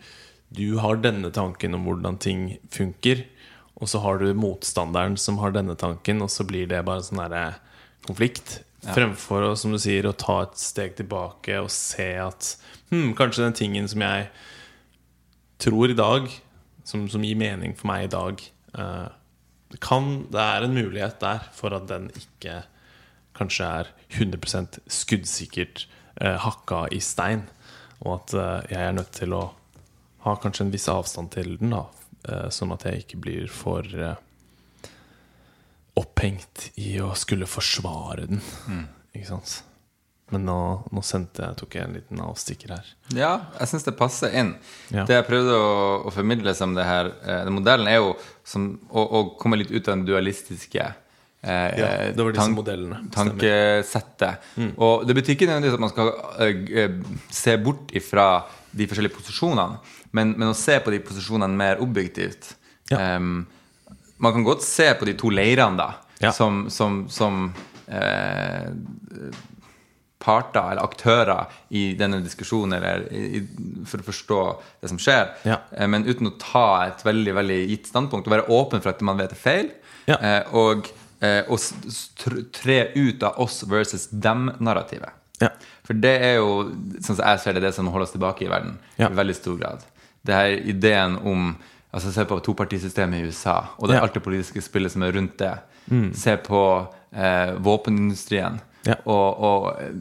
[0.54, 3.24] du har denne tanken om hvordan ting funker,
[3.74, 7.22] og så har du motstanderen som har denne tanken, og så blir det bare sånn
[7.24, 7.58] derre
[8.06, 8.60] konflikt.
[8.84, 12.50] Fremfor å, som du sier, å ta et steg tilbake og se at
[12.90, 14.28] hm, kanskje den tingen som jeg
[15.62, 16.28] tror i dag,
[16.84, 18.42] som, som gir mening for meg i dag
[18.76, 19.08] uh,
[19.80, 22.60] kan, Det er en mulighet der for at den ikke
[23.34, 25.86] kanskje er 100 skuddsikkert
[26.20, 27.46] hakka i stein.
[28.04, 29.42] Og at eh, jeg er nødt til å
[30.24, 31.84] ha kanskje en viss avstand til den, da.
[32.28, 34.16] eh, sånn at jeg ikke blir for eh,
[36.00, 38.42] opphengt i å skulle forsvare den.
[39.14, 39.60] Ikke sant?
[40.32, 40.56] Men nå,
[40.90, 42.86] nå sendte jeg, tok jeg en liten avstikker her.
[43.14, 44.54] Ja, jeg syns det passer inn.
[44.88, 45.04] Ja.
[45.06, 45.74] Det jeg prøvde å,
[46.08, 49.70] å formidle som det her eh, Den modellen er jo som, å, å komme litt
[49.70, 50.88] ut av den dualistiske
[51.44, 54.38] eh, Ja, det var disse tank- modellene, Tankesettet.
[54.56, 54.72] Mm.
[54.78, 56.98] Og det betyr ikke nødvendigvis at man skal eh, eh,
[57.30, 58.26] se bort ifra
[58.74, 59.78] de forskjellige posisjonene,
[60.16, 62.54] men, men å se på de posisjonene mer objektivt.
[62.90, 63.16] Ja.
[63.16, 63.44] Um,
[64.18, 65.90] man kan godt se på de to leirene da,
[66.22, 66.30] Ja.
[66.32, 67.48] som, som, som
[67.90, 68.70] eh,
[70.24, 73.42] parter eller aktører i denne diskusjonen eller i,
[73.84, 74.38] for å forstå
[74.80, 75.34] det som skjer.
[75.44, 75.58] Ja.
[75.90, 79.20] Men uten å ta et veldig veldig gitt standpunkt og være åpen for at man
[79.20, 79.68] vet er feil.
[80.08, 80.16] Ja.
[80.16, 80.88] Eh, og
[81.24, 81.50] eh,
[82.20, 85.10] tr- tre ut av oss versus dem-narrativet.
[85.42, 85.48] Ja.
[85.84, 86.50] For det er jo,
[87.02, 88.76] sånn som jeg ser det, det som holder oss tilbake i verden.
[89.00, 89.08] Ja.
[89.10, 89.82] I veldig stor grad.
[90.24, 91.54] Det her ideen om
[91.94, 94.00] altså Se på topartisystemet i USA og det Ja.
[94.00, 94.04] Mm.
[94.08, 95.52] alt det politiske spillet som er rundt det.
[96.18, 96.60] Se på
[97.14, 98.56] eh, våpenindustrien.
[98.84, 98.96] Ja.
[99.06, 99.92] Og, og eh,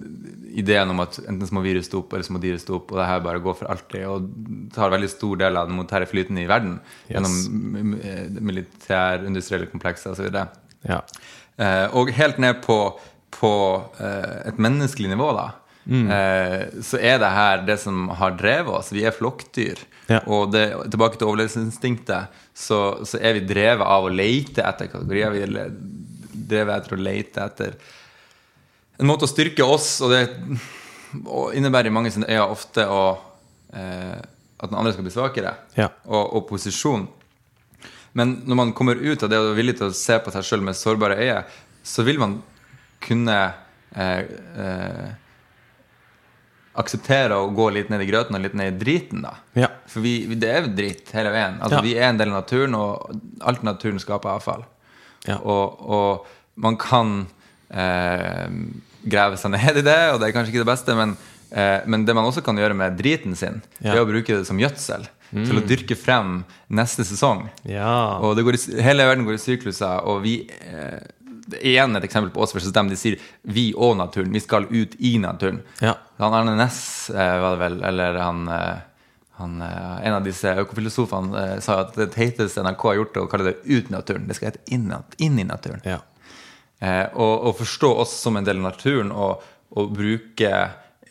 [0.60, 2.90] ideen om at enten så må vi ruste opp, eller så må de ruste opp,
[2.91, 4.08] og det her bare går for alltid.
[4.10, 7.14] Og tar veldig stor del av den monetære flyten i verden Yes.
[7.14, 7.38] gjennom
[7.78, 10.32] m- militær-industrielle komplekser osv.
[10.88, 11.01] Ja.
[11.57, 12.77] Eh, og helt ned på,
[13.38, 13.51] på
[13.99, 15.49] eh, et menneskelig nivå, da,
[15.84, 16.05] Mm.
[16.15, 18.91] eh, så er det her det som har drevet oss.
[18.95, 19.81] Vi er flokkdyr.
[20.07, 20.22] Ja.
[20.31, 20.61] Og det,
[20.93, 25.34] tilbake til overlevelsesinstinktet, så, så er vi drevet av å lete etter kategorier.
[25.35, 27.76] Vi er drevet etter å lete etter
[28.99, 30.23] en måte å styrke oss, og det
[31.27, 33.01] og innebærer i mange sine øyne ofte å,
[33.76, 34.18] eh,
[34.64, 35.89] at den andre skal bli svakere, Ja.
[36.07, 37.10] og, og posisjon.
[38.14, 40.45] Men når man kommer ut av det og er villig til å se på seg
[40.45, 41.44] sjøl med sårbare øyne,
[41.84, 42.38] så vil man
[43.03, 43.38] kunne
[43.98, 44.19] eh,
[44.64, 45.07] eh,
[46.80, 49.34] akseptere å gå litt ned i grøten og litt ned i driten, da.
[49.57, 49.69] Ja.
[49.90, 51.60] For vi, det er jo dritt hele veien.
[51.61, 51.85] Altså, Ja.
[51.85, 53.11] Vi er en del av naturen, og
[53.45, 54.64] alt naturen skaper avfall.
[55.27, 55.38] Ja.
[55.40, 56.26] Og, og
[56.56, 57.14] man kan
[57.69, 58.48] eh,
[59.03, 61.14] grave seg ned i det, og det er kanskje ikke det beste, men,
[61.52, 64.60] eh, men det man også kan gjøre med driten sin, er å bruke det som
[64.61, 65.06] gjødsel.
[65.34, 67.47] Til å dyrke frem neste sesong.
[67.65, 68.19] Ja.
[68.22, 70.38] Og det går i, hele verden går i sykluser, og vi
[70.69, 71.01] eh,
[71.60, 72.88] Igjen et eksempel på oss versus dem.
[72.88, 74.31] De sier 'vi og naturen'.
[74.31, 75.57] Vi skal ut i naturen.
[75.81, 75.97] Ja.
[76.22, 78.77] Han Arne Næss eh, var det vel, eller han, eh,
[79.41, 83.26] han eh, En av disse økofilosofene eh, sa at det teiteste NRK har gjort, er
[83.26, 84.27] å kalle det 'ut naturen'.
[84.27, 84.64] Det skal hete
[85.19, 85.81] inn i naturen.
[85.84, 85.99] ja.
[86.80, 89.43] Eh, og, og forstå oss som en del av naturen, og,
[89.76, 90.49] og bruke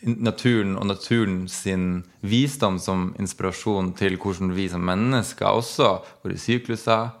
[0.05, 5.93] naturen og naturen sin visdom som inspirasjon til hvordan vi som mennesker også
[6.23, 7.11] går i sykluser.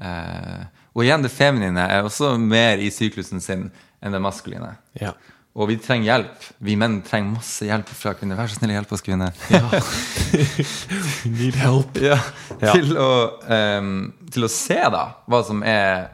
[0.00, 0.64] Eh,
[0.94, 3.68] Og igjen, det feminine er også mer i syklusen sin
[4.02, 4.72] enn det maskuline.
[4.98, 5.12] Ja.
[5.54, 6.46] Og vi trenger hjelp.
[6.62, 8.38] Vi menn trenger masse hjelp fra kvinner.
[8.38, 9.30] Vær så snill, hjelp oss, kvinner.
[11.24, 11.98] We need help.
[12.00, 12.18] Ja,
[12.60, 12.72] Ja.
[12.74, 13.10] Til, å,
[13.80, 16.08] um, til å se da hva som er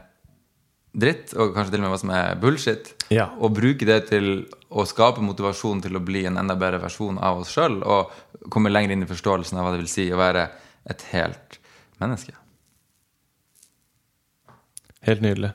[0.97, 2.93] dritt, og kanskje til og med hva som er bullshit.
[3.13, 3.29] Ja.
[3.39, 7.43] Og bruke det til å skape motivasjon til å bli en enda bedre versjon av
[7.43, 7.79] oss sjøl.
[7.87, 10.49] Og komme lenger inn i forståelsen av hva det vil si å være
[10.91, 11.61] et helt
[12.03, 12.35] menneske.
[15.07, 15.53] Helt nydelig.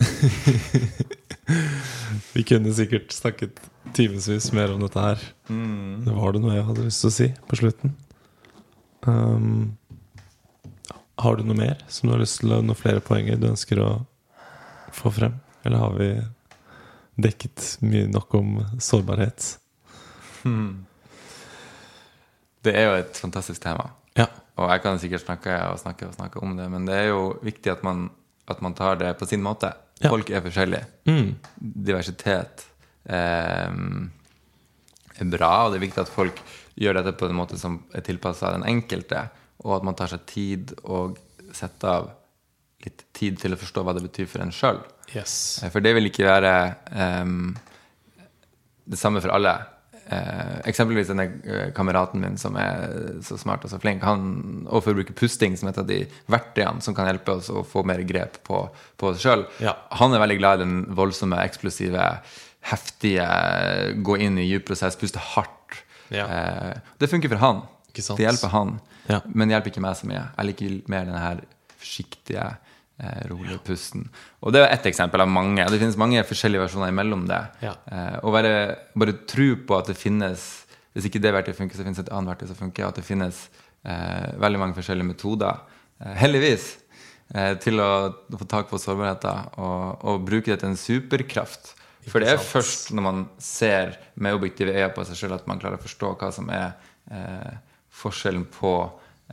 [2.34, 3.60] Vi kunne sikkert snakket
[3.96, 5.20] timevis mer om dette her.
[5.48, 7.94] Det var det noe jeg hadde lyst til å si på slutten.
[9.08, 9.78] Um,
[11.20, 13.80] har du noe mer som du har lyst til å, noen flere poenger du ønsker
[13.82, 13.90] å
[14.96, 15.40] få frem?
[15.64, 16.10] Eller har vi
[17.24, 19.46] dekket mye nok om sårbarhet?
[22.64, 23.88] Det er jo et fantastisk tema.
[24.18, 24.26] Ja.
[24.60, 27.22] Og jeg kan sikkert snakke og snakke og snakke om det, men det er jo
[27.44, 28.08] viktig at man,
[28.50, 29.72] at man tar det på sin måte.
[30.00, 30.10] Ja.
[30.12, 30.86] Folk er forskjellige.
[31.08, 31.34] Mm.
[31.60, 32.66] Diversitet
[33.04, 33.72] eh,
[35.20, 36.40] er bra, og det er viktig at folk
[36.80, 39.26] gjør dette på en måte som er tilpassa den enkelte,
[39.64, 41.18] og at man tar seg tid og
[41.56, 42.10] setter av
[42.84, 44.80] litt tid til å forstå hva det betyr for en sjøl.
[45.16, 45.34] Yes.
[45.72, 46.54] For det vil ikke være
[47.24, 47.52] um,
[48.90, 49.54] det samme for alle.
[50.10, 54.82] Uh, eksempelvis denne eh, kameraten min som er så smart og så flink, han og
[54.82, 56.00] for å bruke pusting som et av de
[56.30, 58.64] verktøyene som kan hjelpe oss å få mer grep på,
[58.98, 59.44] på oss sjøl.
[59.62, 59.76] Ja.
[60.00, 62.08] Han er veldig glad i den voldsomme, eksplosive,
[62.72, 63.28] heftige,
[64.02, 65.78] gå inn i dyp prosess, puste hardt.
[66.10, 66.26] Ja.
[66.26, 67.62] Uh, det funker for han.
[67.94, 68.78] Det hjelper han.
[69.06, 69.20] Ja.
[69.30, 70.24] Men det hjelper ikke meg så mye.
[70.34, 71.46] Jeg liker mer denne her
[71.80, 72.50] forsiktige,
[73.00, 74.06] eh, rolige pusten.
[74.44, 75.64] Og det er ett eksempel av mange.
[75.64, 77.40] Det finnes mange forskjellige versjoner imellom det.
[77.64, 77.74] Ja.
[77.90, 78.52] Eh, og bare,
[78.94, 82.32] bare tro på at det finnes Hvis ikke det verktøyet funker, så finnes et annet
[82.32, 82.88] verktøy som funker.
[82.88, 83.44] At det finnes
[83.86, 85.60] eh, veldig mange forskjellige metoder,
[86.02, 86.64] eh, heldigvis,
[87.30, 87.90] eh, til å,
[88.34, 91.76] få tak på sårbarheter og, og bruke det til en superkraft.
[92.08, 95.60] For det er først når man ser med objektive øyne på seg sjøl, at man
[95.60, 96.72] klarer å forstå hva som er
[97.12, 97.52] eh,
[98.00, 98.72] forskjellen på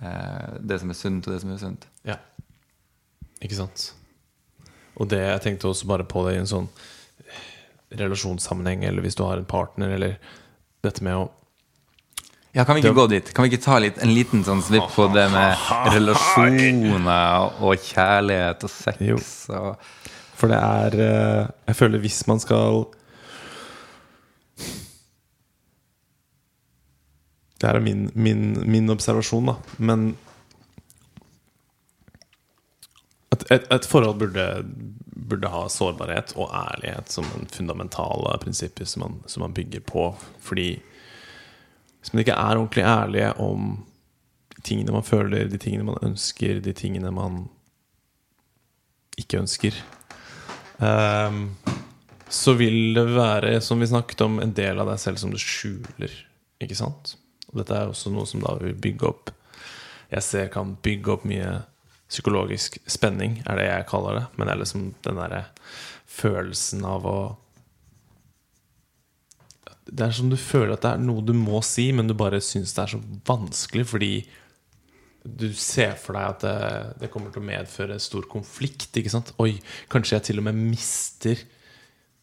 [0.02, 1.88] eh, det som er sunt, og det som er usunt.
[3.41, 3.91] Ikke sant?
[4.97, 6.69] Og det jeg tenkte også bare på det i en sånn
[7.97, 10.18] relasjonssammenheng, eller hvis du har en partner, eller
[10.84, 11.27] dette med å
[12.55, 13.34] Ja, Kan vi ikke Det- gå dit?
[13.35, 15.57] Kan vi ikke ta litt, en liten sånn svipp på det med
[15.93, 18.97] relasjoner og kjærlighet og sex?
[18.99, 19.18] Jo.
[19.53, 19.77] Og,
[20.38, 22.85] For det er eh, Jeg føler hvis man skal
[27.59, 29.55] Det er min, min, min observasjon, da.
[29.81, 30.11] Men
[33.34, 34.45] at et, et forhold burde,
[35.30, 40.10] burde ha sårbarhet og ærlighet som en fundamentale prinsipper som man, som man bygger på.
[40.40, 40.70] Fordi
[41.99, 43.86] hvis man ikke er ordentlig ærlige om
[44.56, 47.45] de tingene man føler, de tingene man ønsker, de tingene man
[49.18, 49.76] ikke ønsker,
[50.80, 51.49] um,
[52.30, 55.40] så vil det være, som vi snakket om, en del av deg selv som du
[55.41, 56.14] skjuler.
[56.64, 57.16] Ikke sant?
[57.52, 59.30] Og dette er også noe som da vil bygge opp
[60.12, 61.52] Jeg ser kan bygge opp mye
[62.07, 64.25] psykologisk spenning, er det jeg kaller det.
[64.35, 65.43] Men det er liksom den derre
[66.07, 67.19] følelsen av å
[69.88, 72.41] Det er som du føler at det er noe du må si, men du bare
[72.43, 72.97] syns det er så
[73.27, 74.11] vanskelig fordi
[75.23, 76.57] du ser for deg at det,
[77.03, 78.91] det kommer til å medføre stor konflikt.
[78.99, 79.31] Ikke sant?
[79.43, 79.53] Oi,
[79.91, 81.39] kanskje jeg til og med mister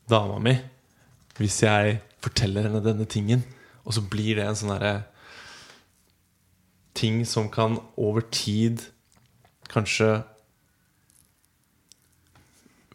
[0.09, 0.55] dama mi
[1.39, 3.43] hvis jeg forteller henne denne tingen.
[3.85, 4.95] Og så blir det en sånn derre
[6.95, 8.85] ting som kan over tid
[9.75, 10.09] kanskje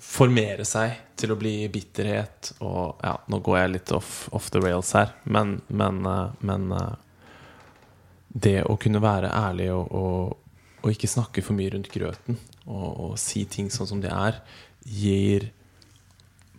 [0.10, 4.62] formere seg til å bli bitterhet og Ja, nå går jeg litt off, off the
[4.64, 6.96] rails her, men, men, eh, men eh,
[8.30, 12.90] det å kunne være ærlig og, og, og ikke snakke for mye rundt grøten og,
[12.90, 14.40] og si ting sånn som de er,
[14.86, 15.50] gir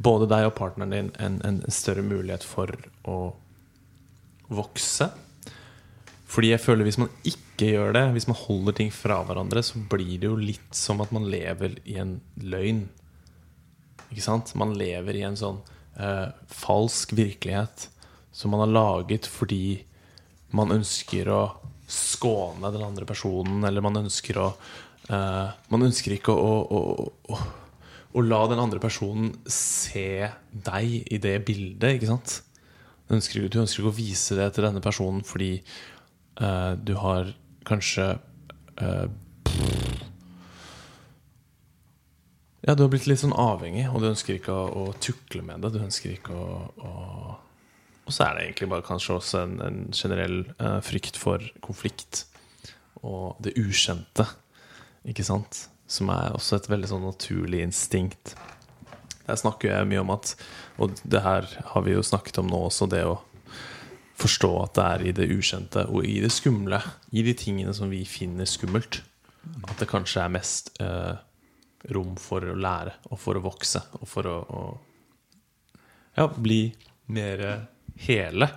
[0.01, 2.73] både deg og partneren din en, en større mulighet for
[3.09, 3.19] å
[4.51, 5.11] vokse.
[6.31, 9.81] Fordi jeg føler hvis man ikke gjør det, hvis man holder ting fra hverandre, så
[9.93, 12.87] blir det jo litt som at man lever i en løgn.
[14.11, 14.55] Ikke sant?
[14.59, 15.61] Man lever i en sånn
[16.01, 17.89] eh, falsk virkelighet
[18.33, 19.81] som man har laget fordi
[20.57, 21.43] man ønsker å
[21.91, 24.47] skåne den andre personen, eller man ønsker å
[25.11, 26.81] eh, Man ønsker ikke å, å,
[27.35, 27.39] å,
[28.15, 32.41] å la den andre personen se deg i det bildet, ikke sant?
[33.07, 37.33] Du ønsker, du ønsker ikke å vise det til denne personen fordi eh, du har
[37.71, 38.13] kanskje
[38.83, 39.07] eh,
[42.61, 45.63] Ja, du har blitt litt sånn avhengig, og du ønsker ikke å, å tukle med
[45.65, 45.73] det.
[45.73, 46.91] Du ønsker ikke å, å
[48.05, 52.27] Og så er det egentlig bare kanskje også en, en generell eh, frykt for konflikt
[53.01, 54.27] og det ukjente,
[55.09, 55.67] ikke sant?
[55.91, 58.35] som er også et veldig sånn naturlig instinkt.
[59.27, 60.37] Der snakker jeg mye om at
[60.79, 63.19] Og det her har vi jo snakket om nå også, det å
[64.21, 66.81] forstå at det er i det ukjente og i det skumle,
[67.17, 69.01] i de tingene som vi finner skummelt,
[69.67, 71.15] at det kanskje er mest eh,
[71.95, 74.63] rom for å lære og for å vokse og for å, å
[76.19, 76.63] ja, bli
[77.15, 77.45] mer
[78.05, 78.51] hele.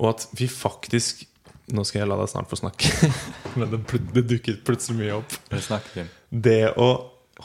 [0.00, 1.26] Og at vi faktisk
[1.70, 2.88] Nå skal jeg la deg snart få snakke,
[3.60, 3.78] men det,
[4.10, 5.36] det dukket plutselig mye opp.
[6.26, 6.88] Det å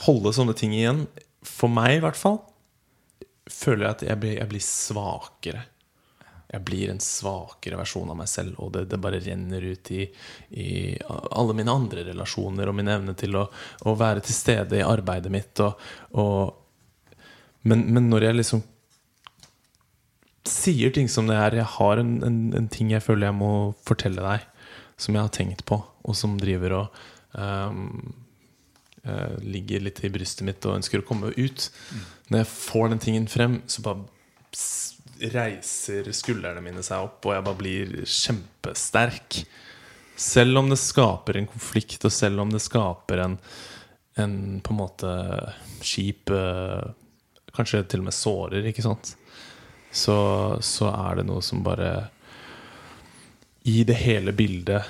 [0.07, 1.03] holde sånne ting igjen,
[1.45, 2.39] for meg i hvert fall,
[3.45, 5.61] føler jeg at jeg blir, jeg blir svakere.
[6.55, 10.05] Jeg blir en svakere versjon av meg selv, og det, det bare renner ut i,
[10.55, 10.69] i
[11.03, 13.47] alle mine andre relasjoner og min evne til å,
[13.83, 15.59] å være til stede i arbeidet mitt.
[15.65, 15.83] Og,
[16.21, 17.19] og,
[17.67, 18.63] men, men når jeg liksom
[20.45, 23.51] sier ting som det er Jeg har en, en, en ting jeg føler jeg må
[23.87, 24.45] fortelle deg,
[25.01, 26.99] som jeg har tenkt på, og som driver og
[27.35, 28.13] um,
[29.03, 31.69] uh, ligger litt i brystet mitt og ønsker å komme ut.
[32.29, 34.05] Når jeg får den tingen frem, så bare
[35.19, 39.39] reiser skuldrene mine seg opp, og jeg bare blir kjempesterk.
[40.15, 43.37] Selv om det skaper en konflikt, og selv om det skaper en,
[44.21, 45.15] en på en måte
[45.83, 46.93] kjip eh,
[47.55, 49.13] Kanskje til og med sårer, ikke sant?
[49.95, 50.15] Så,
[50.59, 52.09] så er det noe som bare
[53.63, 54.83] I det hele bildet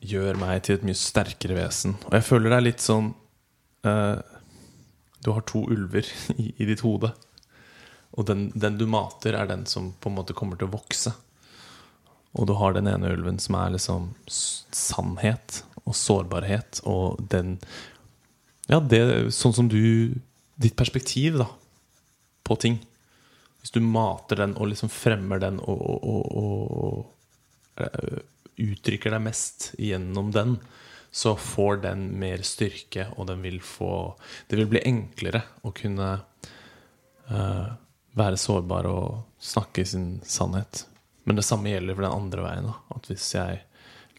[0.00, 1.98] gjør meg til et mye sterkere vesen.
[2.08, 3.10] Og jeg føler det er litt sånn
[3.84, 4.16] uh,
[5.20, 6.08] Du har to ulver
[6.40, 7.12] i, i ditt hode.
[8.14, 11.12] Og den, den du mater, er den som på en måte kommer til å vokse.
[12.36, 17.58] Og du har den ene ulven som er liksom sannhet og sårbarhet og den
[18.66, 20.16] Ja, det sånn som du
[20.56, 21.50] Ditt perspektiv, da,
[22.48, 22.78] på ting.
[23.60, 26.06] Hvis du mater den og liksom fremmer den og, og,
[26.40, 28.22] og, og eh,
[28.64, 30.56] uttrykker deg mest gjennom den,
[31.12, 34.16] så får den mer styrke, og den vil få
[34.48, 36.08] Det vil bli enklere å kunne
[37.28, 37.68] eh,
[38.16, 40.86] være sårbar og snakke sin sannhet.
[41.26, 42.68] Men det samme gjelder for den andre veien.
[42.70, 42.76] Da.
[42.96, 43.62] At hvis jeg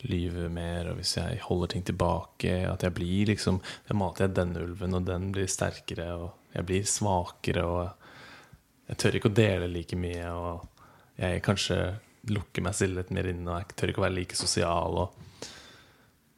[0.06, 4.36] lyver mer, og hvis jeg holder ting tilbake, at jeg blir liksom Jeg mater jeg
[4.38, 9.38] denne ulven, og den blir sterkere, og jeg blir svakere, og jeg tør ikke å
[9.40, 10.68] dele like mye, og
[11.18, 11.80] jeg kanskje
[12.28, 15.24] lukker meg selv litt mer inne, og jeg tør ikke å være like sosial, og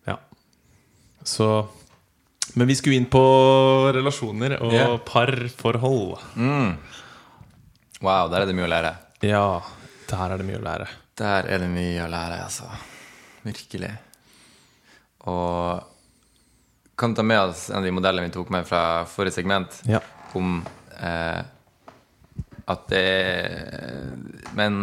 [0.07, 0.17] Ja.
[1.23, 1.67] Så
[2.55, 3.21] Men vi skulle inn på
[3.93, 4.95] relasjoner og yeah.
[5.05, 6.17] parforhold.
[8.01, 8.91] Wow, der er det mye å lære.
[9.27, 9.43] Ja,
[10.09, 10.87] der er det mye å lære.
[11.19, 12.69] Der er det mye å lære, altså.
[13.43, 13.91] Virkelig.
[15.27, 15.83] Og
[16.99, 19.99] kan ta med oss en av de modellene vi tok med fra forrige segment, Ja.
[20.35, 20.61] om
[20.99, 21.41] eh,
[22.69, 24.15] at det er
[24.55, 24.81] menn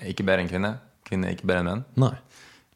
[0.00, 0.78] er ikke bedre enn kvinner.
[1.06, 1.84] Kvinner er ikke bedre enn menn.
[1.96, 2.14] Nei.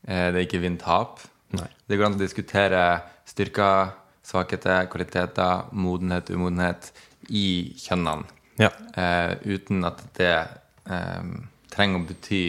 [0.07, 1.21] Eh, det er ikke vinn-tap.
[1.51, 2.83] Det går an å diskutere
[3.27, 3.91] styrker,
[4.23, 6.93] svakheter, kvaliteter, modenhet, umodenhet
[7.35, 8.25] i kjønnene.
[8.61, 8.71] Ja.
[8.95, 11.31] Eh, uten at det eh,
[11.73, 12.43] trenger å bety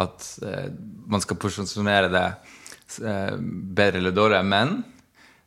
[0.00, 0.68] at eh,
[1.10, 2.26] man skal posisjonere det
[3.04, 4.46] eh, bedre eller dårligere.
[4.48, 4.78] Men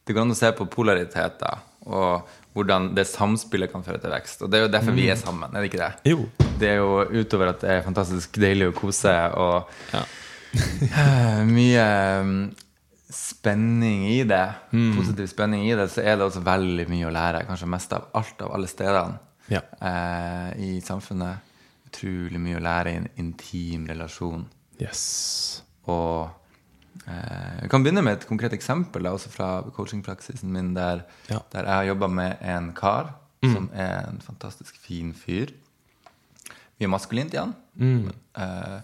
[0.05, 4.41] det går an å se på polariteter og hvordan det samspillet kan føre til vekst.
[4.43, 6.11] Og det er jo derfor vi er sammen, er det ikke det?
[6.11, 6.25] Jo.
[6.61, 10.03] Det er jo utover at det er fantastisk deilig å kose og Ja.
[10.51, 11.85] eh, mye
[12.27, 12.35] mm,
[13.11, 14.43] spenning i det,
[14.97, 17.45] positiv spenning i det, så er det også veldig mye å lære.
[17.47, 19.17] Kanskje mest av alt av alle stedene
[19.51, 19.61] Ja.
[19.81, 21.47] eh, i samfunnet.
[21.91, 24.45] Utrolig mye å lære i en intim relasjon.
[24.79, 25.01] Yes.
[25.91, 26.29] Og
[27.07, 31.41] eh, jeg kan begynne med et konkret eksempel da, også fra coachingpraksisen min, der, Ja.
[31.51, 33.13] der jeg har jobba med en kar
[33.43, 35.49] som er en fantastisk fin fyr.
[36.79, 37.55] Mye maskulint igjen.
[38.37, 38.81] Eh,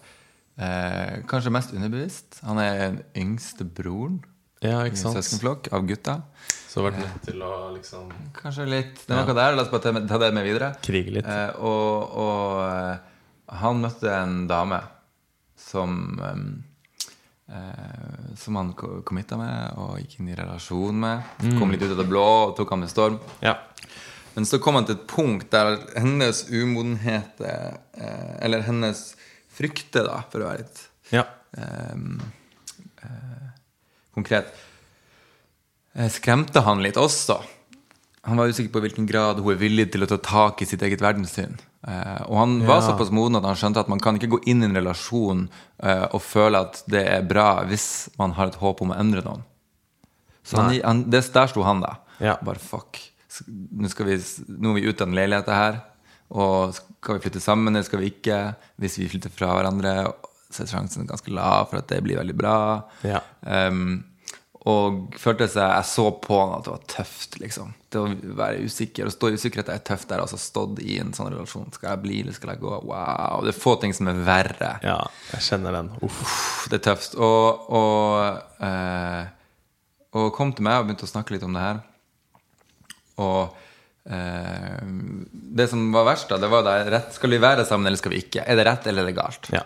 [0.58, 2.40] eh, kanskje mest underbevisst.
[2.44, 4.20] Han er den yngste broren
[4.60, 6.16] Ja, i en søskenflokk av gutta.
[6.68, 9.54] Så vært nødt til å liksom Kanskje litt Det var noe der.
[9.56, 10.74] La oss bare ta, det med videre.
[10.84, 11.26] krige litt.
[11.28, 12.98] Eh, og og eh,
[13.62, 14.82] han møtte en dame
[15.56, 15.94] som
[17.48, 21.22] eh, Som han committa med og gikk inn i relasjon med.
[21.58, 23.16] Kom litt ut av det blå og tok han med storm.
[23.40, 23.56] Ja.
[24.36, 29.00] Men så kom han til et punkt der hennes umodenhet eh, Eller hennes
[29.58, 31.24] frykter, da, for å være litt Ja.
[31.56, 32.20] ehm,
[33.02, 33.48] eh,
[34.14, 34.52] konkret,
[36.12, 37.40] skremte han litt også.
[38.28, 40.66] Han var usikker på i hvilken grad hun er villig til å ta tak i
[40.68, 41.56] sitt eget verdenssyn.
[41.88, 42.88] Eh, og han var Ja.
[42.90, 45.48] såpass moden at han skjønte at man kan ikke gå inn i en relasjon
[45.82, 49.22] eh, og føle at det er bra hvis man har et håp om å endre
[49.24, 49.44] noen.
[50.44, 51.96] Så han, han, det, der sto han, da.
[52.20, 52.36] Ja.
[52.42, 52.98] Bare fuck.
[53.46, 54.16] Nå, vi,
[54.48, 55.80] nå er vi ute av den leiligheten her.
[56.30, 58.54] Og skal vi flytte sammen, eller skal vi ikke?
[58.80, 60.12] Hvis vi flytter fra hverandre,
[60.50, 62.82] så er sjansen ganske lav for at det blir veldig bra.
[63.04, 63.20] Ja.
[63.46, 64.04] Ehm,
[64.68, 67.70] og følte seg Jeg så på han at det var tøft, liksom.
[67.88, 69.08] Det å være usikker.
[69.08, 70.08] Å stå i usikkerhet er tøft.
[70.10, 71.70] Der, altså stått i en sånn relasjon.
[71.72, 72.74] Skal jeg bli, eller skal jeg gå?
[72.90, 73.46] Wow.
[73.46, 74.74] Det er få ting som er verre.
[74.84, 74.98] Ja,
[75.32, 75.88] jeg kjenner den.
[76.04, 76.18] Uff.
[76.24, 77.16] Uff, Det er tøft.
[77.16, 79.62] Og, og, eh,
[80.18, 81.80] og kom til meg og begynte å snakke litt om det her.
[83.24, 83.56] Og
[84.12, 84.84] eh,
[85.62, 88.12] det som var verst, da, det var da rett, skal vi være sammen eller skal
[88.12, 88.44] vi ikke?
[88.44, 89.48] Er det rett eller er det galt?
[89.54, 89.64] Ja.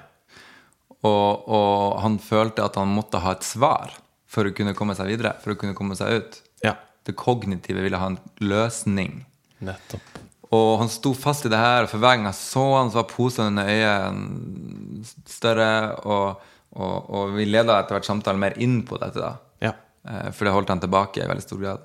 [1.02, 3.98] Og, og han følte at han måtte ha et svar
[4.32, 6.40] for å kunne komme seg videre, for å kunne komme seg ut.
[6.64, 6.76] ja.
[7.02, 9.24] Det kognitive ville ha en løsning.
[9.66, 10.20] Nettopp.
[10.54, 13.00] Og han sto fast i det her, og for hver gang jeg så han, så
[13.00, 15.70] var posen under øyet større,
[16.06, 16.42] og,
[16.78, 19.32] og, og vi leda etter hvert samtalen mer inn på dette, da.
[19.64, 19.72] Ja.
[20.06, 21.84] Eh, For det holdt han tilbake i veldig stor grad.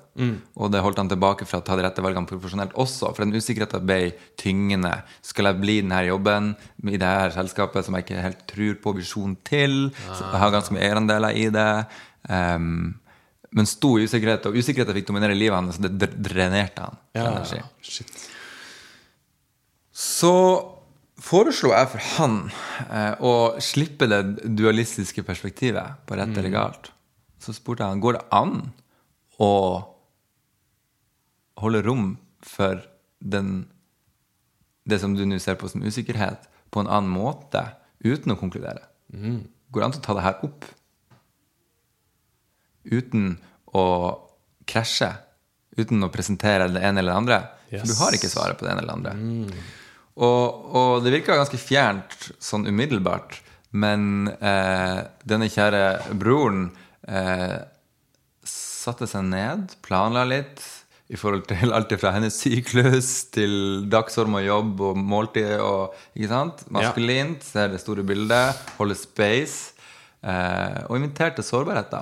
[0.58, 3.12] Og det holdt han tilbake fra å ta de rette valgene profesjonelt også.
[3.14, 3.98] For den usikkerheten ble
[4.40, 4.96] tyngende.
[5.22, 6.52] Skal jeg bli i denne jobben
[6.90, 9.76] i det her selskapet som jeg ikke helt tror på visjonen til?
[10.10, 11.68] Så jeg har ganske mye eierandeler i det.
[12.28, 12.98] Um,
[13.50, 16.98] men i usikkerhet, og usikkerheten fikk dominere livet hans, det drenerte han.
[17.16, 17.30] Ja,
[17.82, 18.26] shit.
[19.98, 20.32] Så
[21.18, 22.36] foreslo jeg for han
[22.86, 23.32] eh, å
[23.64, 24.20] slippe det
[24.58, 26.92] dualistiske perspektivet på rett eller galt.
[27.42, 28.54] Så spurte jeg han går det an
[29.42, 29.52] å
[31.58, 32.12] holde rom
[32.46, 32.84] for
[33.18, 33.64] den,
[34.86, 37.64] det som du nå ser på som usikkerhet, på en annen måte,
[38.04, 38.84] uten å konkludere.
[39.72, 40.68] Går det an å ta det her opp
[42.90, 43.36] uten
[43.76, 43.86] å
[44.68, 45.10] krasje?
[45.78, 47.40] Uten å presentere det ene eller det andre?
[47.70, 49.66] For du har ikke svaret på det ene eller det andre.
[50.18, 53.36] Og, og det virka ganske fjernt sånn umiddelbart,
[53.78, 56.70] men eh, denne kjære broren
[57.06, 57.60] eh,
[58.48, 60.64] satte seg ned, planla litt
[61.08, 66.30] i forhold til alt fra hennes syklus til dagsform og jobb og måltid og Ikke
[66.32, 66.66] sant?
[66.74, 69.74] Maskulint, ser det store bildet, holder space.
[70.18, 71.94] Eh, og inviterte sårbarhet,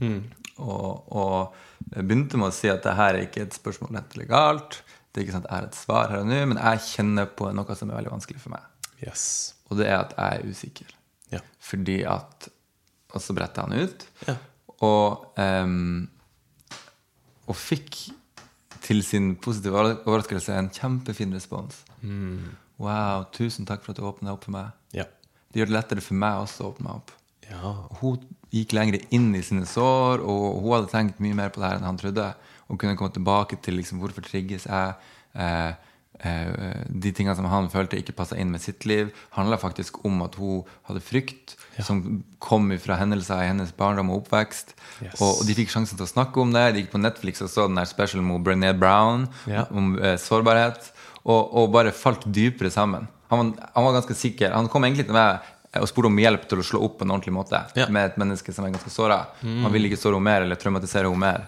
[0.00, 0.20] da.
[0.58, 1.54] Og, og
[1.94, 4.80] begynte med å si at det her er ikke et spørsmål rett eller galt.
[5.12, 7.50] Det er ikke sant jeg har et svar her og nå, men jeg kjenner på
[7.54, 8.66] noe som er veldig vanskelig for meg.
[9.04, 9.54] Yes.
[9.70, 10.94] Og det er at jeg er usikker.
[11.32, 11.40] Ja.
[11.60, 12.48] Fordi at
[13.14, 14.02] Og så bretta han ut.
[14.26, 14.34] Ja.
[14.84, 16.08] Og, um,
[17.48, 17.96] og fikk
[18.84, 21.80] til sin positive over- overraskelse en kjempefin respons.
[22.78, 24.68] Wow, tusen takk for at du åpna opp for meg.
[24.94, 25.04] Ja.
[25.48, 27.10] Det gjør det lettere for meg også å åpne meg opp.
[27.48, 27.72] Ja.
[28.02, 28.20] Hun
[28.54, 31.80] gikk lenger inn i sine sår, og hun hadde tenkt mye mer på det her
[31.80, 32.30] enn han trodde.
[32.68, 34.94] Og kunne komme tilbake til liksom, hvorfor trigges jeg.
[35.38, 35.72] Eh,
[36.24, 40.20] eh, de tingene som han følte ikke passa inn med sitt liv, handla faktisk om
[40.26, 42.00] at hun hadde frykt som
[42.42, 44.74] kom fra hendelser i hennes barndom og oppvekst.
[45.04, 45.20] Yes.
[45.20, 46.64] Og, og de fikk sjansen til å snakke om det.
[46.74, 49.66] De gikk på Netflix og så den der special med Brené Brown Ja.
[49.70, 50.90] om eh, sårbarhet,
[51.28, 53.06] og, og bare falt dypere sammen.
[53.28, 54.54] Han var, han var ganske sikker.
[54.56, 55.44] Han kom egentlig til meg
[55.76, 57.88] og spurte om hjelp til å slå opp på en ordentlig måte Ja.
[57.92, 59.18] med et menneske som er ganske såra.
[59.42, 61.44] Han ville ikke såre henne mer eller traumatisere henne mer.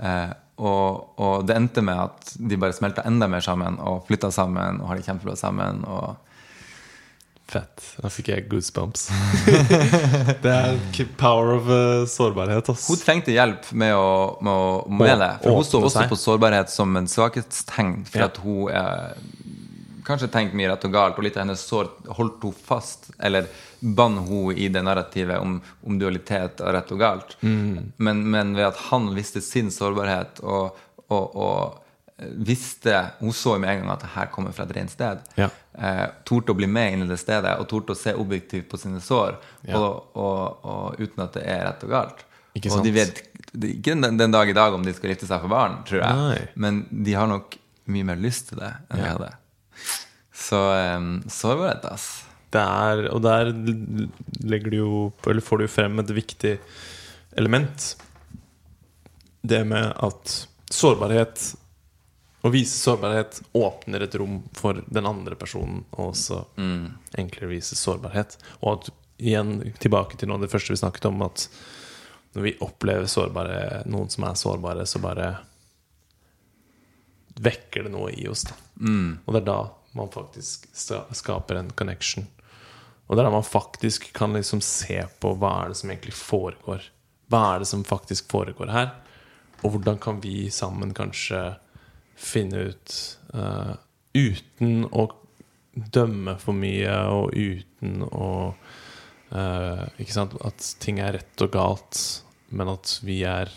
[0.00, 4.30] Eh, og, og det endte med at de bare smelta enda mer sammen og flytta
[4.32, 5.84] sammen og har det kjempebra sammen.
[5.88, 6.16] Og
[7.50, 7.82] Fett.
[7.98, 9.08] Da fikk jeg goosebumps.
[10.44, 10.76] det er
[11.18, 12.84] power of uh, sårbarhet, ass.
[12.86, 15.30] hun trengte hjelp med, å, med, å, med det.
[15.42, 16.12] For hun så også seg.
[16.12, 18.04] på sårbarhet som en svakhetstegn.
[18.06, 18.28] For Ja.
[18.30, 19.18] at hun er
[20.10, 21.88] kanskje tenkt mye rett og galt, og litt av hennes sår
[22.18, 23.46] holdt hun fast, eller
[23.80, 27.36] bandt hun i det narrativet om, om dualitet og rett og galt.
[27.42, 27.92] Mm.
[27.96, 30.76] Men, men ved at han visste sin sårbarhet og,
[31.08, 31.78] og, og
[32.44, 32.92] visste
[33.22, 35.22] Hun så med en gang at det her kommer fra et rent sted.
[35.40, 35.46] Ja.
[35.72, 38.76] Eh, torde å bli med inn i det stedet og torde å se objektivt på
[38.76, 39.78] sine sår, Ja.
[39.80, 42.24] og, og, og uten at det er rett og galt.
[42.58, 43.22] Ikke og de vet
[43.54, 46.18] ikke den, den dag i dag om de skal gifte seg for barn, tror jeg.
[46.20, 46.40] Nei.
[46.60, 47.56] Men de har nok
[47.90, 49.14] mye mer lyst til det enn de Ja.
[49.16, 49.30] hadde.
[50.50, 50.58] Så
[51.30, 52.08] sårbarhet, ass.
[52.50, 53.52] Det er, og der
[54.42, 56.56] legger du jo Eller får du frem et viktig
[57.38, 57.84] element.
[59.46, 60.32] Det med at
[60.66, 61.44] sårbarhet
[62.42, 66.40] Å vise sårbarhet åpner et rom for den andre personen og også
[67.20, 68.38] enklere vise sårbarhet.
[68.64, 68.90] Og at
[69.20, 71.46] igjen tilbake til noe av det første vi snakket om, at
[72.32, 75.34] når vi opplever sårbare, noen som er sårbare, så bare
[77.44, 78.46] vekker det noe i oss.
[78.48, 78.56] Da.
[79.26, 79.60] Og det er da
[79.96, 82.26] man faktisk skaper en connection.
[83.10, 86.14] Og det er da man faktisk kan liksom se på hva er det som egentlig
[86.14, 86.84] foregår.
[87.30, 88.92] Hva er det som faktisk foregår her?
[89.64, 91.40] Og hvordan kan vi sammen kanskje
[92.20, 92.96] finne ut
[93.34, 93.74] uh,
[94.10, 95.04] Uten å
[95.94, 100.34] dømme for mye, og uten å uh, Ikke sant?
[100.46, 102.00] At ting er rett og galt,
[102.50, 103.52] men at vi er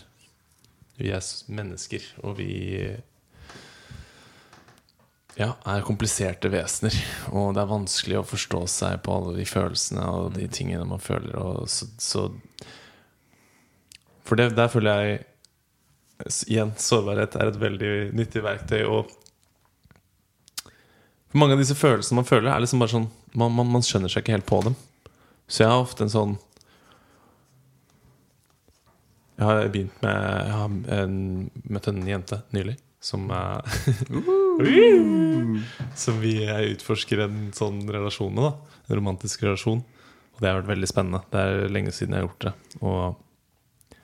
[0.98, 2.52] Vi er mennesker, og vi
[5.34, 6.94] ja, er kompliserte vesener.
[7.34, 11.02] Og det er vanskelig å forstå seg på alle de følelsene og de tingene man
[11.02, 11.34] føler.
[11.40, 12.28] Og så, så
[14.24, 15.22] For det, der føler jeg
[16.46, 18.84] Igjen, sårbarhet er et veldig nyttig verktøy.
[18.86, 19.10] Og
[21.28, 24.12] for mange av disse følelsene man føler, er liksom bare sånn man, man, man skjønner
[24.12, 24.76] seg ikke helt på dem.
[25.50, 26.36] Så jeg har ofte en sånn
[29.34, 31.18] Jeg har begynt med Jeg har en,
[31.66, 33.66] møtt en jente nylig som er
[35.96, 36.36] Som vi
[36.74, 38.44] utforsker en sånn relasjon med.
[38.44, 39.82] da En romantisk relasjon.
[40.34, 41.22] Og det har vært veldig spennende.
[41.30, 42.54] Det er lenge siden jeg har gjort det.
[42.82, 44.00] Og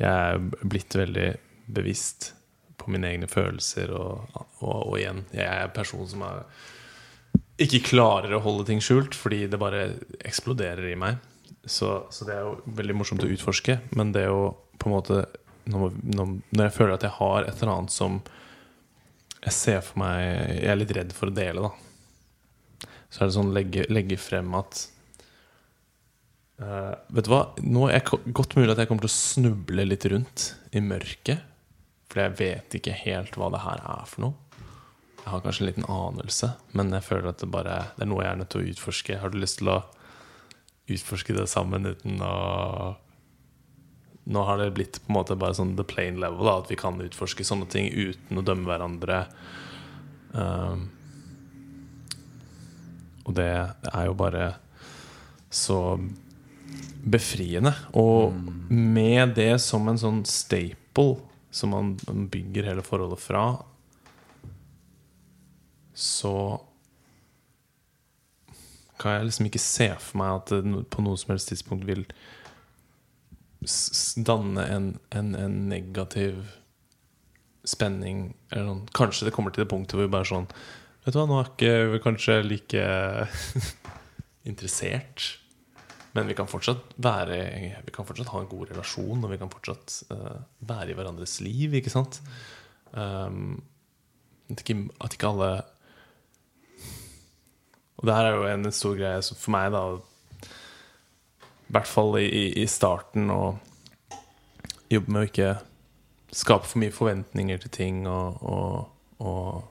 [0.00, 1.30] jeg er blitt veldig
[1.70, 2.32] bevisst
[2.80, 3.92] på mine egne følelser.
[3.96, 6.44] Og, og, og igjen, jeg er en person som er,
[7.60, 9.90] ikke klarer å holde ting skjult, fordi det bare
[10.24, 11.20] eksploderer i meg.
[11.64, 13.80] Så, så det er jo veldig morsomt å utforske.
[13.96, 15.24] Men det å på en måte
[15.68, 18.20] når, når jeg føler at jeg har et eller annet som
[19.40, 20.20] jeg ser for meg
[20.60, 22.90] Jeg er litt redd for å dele, da.
[23.10, 24.84] Så er det sånn legge, legge frem at
[26.62, 27.42] uh, Vet du hva?
[27.64, 30.46] Nå er det godt mulig at jeg kommer til å snuble litt rundt
[30.76, 31.46] i mørket.
[32.10, 34.66] For jeg vet ikke helt hva det her er for noe.
[35.20, 38.24] Jeg har kanskje en liten anelse, men jeg føler at det bare Det er noe
[38.24, 39.18] jeg er nødt til å utforske.
[39.20, 39.80] Har du lyst til å
[40.90, 42.34] utforske det sammen uten å
[44.30, 46.78] Nå har det blitt på en måte bare sånn the plain level, da, at vi
[46.78, 49.24] kan utforske sånne ting uten å dømme hverandre.
[50.30, 50.84] Um,
[53.26, 54.52] og det er jo bare
[55.50, 55.80] så
[57.02, 57.74] befriende.
[57.98, 58.36] Og
[58.70, 61.18] med det som en sånn staple
[61.50, 61.94] som man
[62.30, 63.44] bygger hele forholdet fra,
[65.94, 66.34] så
[69.00, 72.04] kan jeg liksom ikke se for meg at det på noe som helst tidspunkt vil
[74.26, 76.56] danne en, en, en negativ
[77.68, 78.30] spenning.
[78.50, 78.86] Eller sånn.
[78.96, 80.48] Kanskje det kommer til det punktet hvor vi bare sånn
[81.00, 82.80] Vet du hva, nå er ikke vi kanskje like
[84.50, 85.30] interessert.
[86.12, 87.38] Men vi kan fortsatt være
[87.86, 91.38] Vi kan fortsatt ha en god relasjon, og vi kan fortsatt uh, være i hverandres
[91.44, 92.20] liv, ikke sant?
[92.92, 93.62] Um,
[94.50, 95.50] at, ikke, at ikke alle
[98.00, 99.84] Og det her er jo en stor greie for meg, da
[101.70, 102.26] I hvert fall i,
[102.62, 103.58] i- starten, å
[104.90, 105.50] jobbe med å ikke
[106.34, 108.88] skape for mye forventninger til ting og, og,
[109.22, 109.62] og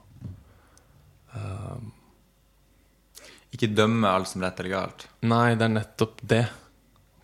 [3.52, 5.04] Ikke dømme alt som rett eller galt.
[5.28, 6.44] Nei, det er nettopp det.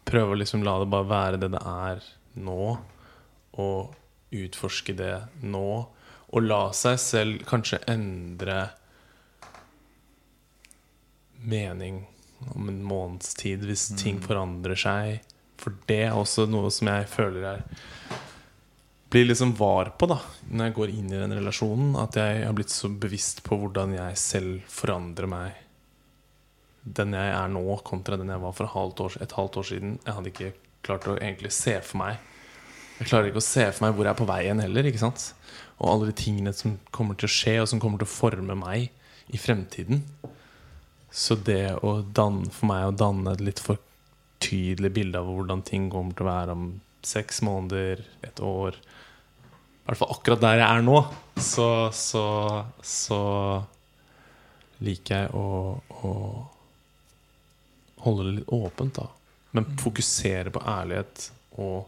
[0.07, 2.03] Prøve å liksom la det bare være det det er
[2.45, 2.77] nå,
[3.57, 3.95] og
[4.37, 5.15] utforske det
[5.47, 5.65] nå.
[6.35, 8.59] Og la seg selv kanskje endre
[11.47, 12.03] mening
[12.53, 15.35] om en måneds tid hvis ting forandrer seg.
[15.61, 17.67] For det er også noe som jeg føler er
[19.11, 20.19] blir liksom var på da
[20.51, 21.95] når jeg går inn i den relasjonen.
[22.01, 25.63] At jeg har blitt så bevisst på hvordan jeg selv forandrer meg.
[26.85, 29.69] Den jeg er nå, kontra den jeg var for et halvt år, et halvt år
[29.71, 29.95] siden.
[30.05, 30.53] Jeg hadde ikke
[30.87, 32.21] klart å egentlig se for meg
[33.01, 34.87] Jeg klarer ikke å se for meg hvor jeg er på vei igjen heller.
[34.89, 35.25] ikke sant?
[35.77, 38.57] Og alle de tingene som kommer til å skje, og som kommer til å forme
[38.57, 38.91] meg
[39.33, 40.05] i fremtiden.
[41.11, 43.81] Så det å danne, for meg å danne et litt for
[44.43, 46.67] tydelig bilde av hvordan ting kommer til å være om
[47.07, 50.99] seks måneder, et år I hvert fall akkurat der jeg er nå,
[51.39, 52.25] så, så,
[52.83, 53.21] så
[54.83, 56.13] liker jeg å, å
[58.03, 59.07] holde det litt åpent, da.
[59.55, 61.29] Men fokusere på ærlighet
[61.63, 61.87] og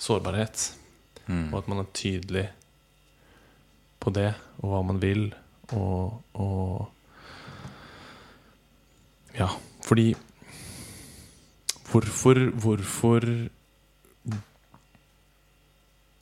[0.00, 0.68] sårbarhet.
[1.50, 2.46] Og at man er tydelig
[4.00, 4.30] på det,
[4.62, 5.28] og hva man vil,
[5.76, 6.86] og, og
[9.40, 9.48] Ja,
[9.80, 10.12] fordi
[11.90, 13.24] Hvorfor Hvorfor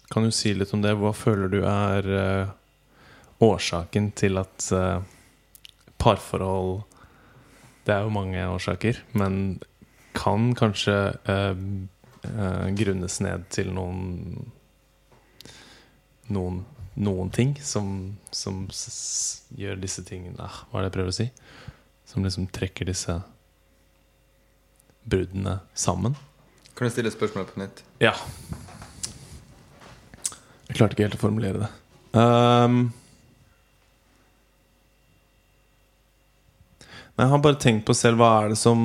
[0.09, 0.95] Kan du si litt om det?
[0.97, 2.53] Hva føler du er uh,
[3.45, 5.03] årsaken til at uh,
[6.01, 6.79] parforhold
[7.85, 9.59] Det er jo mange årsaker, men
[10.17, 10.97] kan kanskje
[11.29, 11.67] uh,
[12.79, 14.49] grunnes ned til noen
[16.33, 16.63] noen,
[16.97, 18.67] noen ting som, som
[19.57, 21.29] gjør disse tingene ah, Hva er det jeg prøver å si?
[22.09, 23.19] Som liksom trekker disse
[25.05, 26.17] bruddene sammen.
[26.75, 27.83] Kan du stille spørsmålet på nytt?
[28.01, 28.15] Ja.
[30.69, 31.71] Jeg klarte ikke helt å formulere det.
[32.17, 32.81] Um,
[37.19, 38.83] Nei, jeg har bare tenkt på selv hva er det som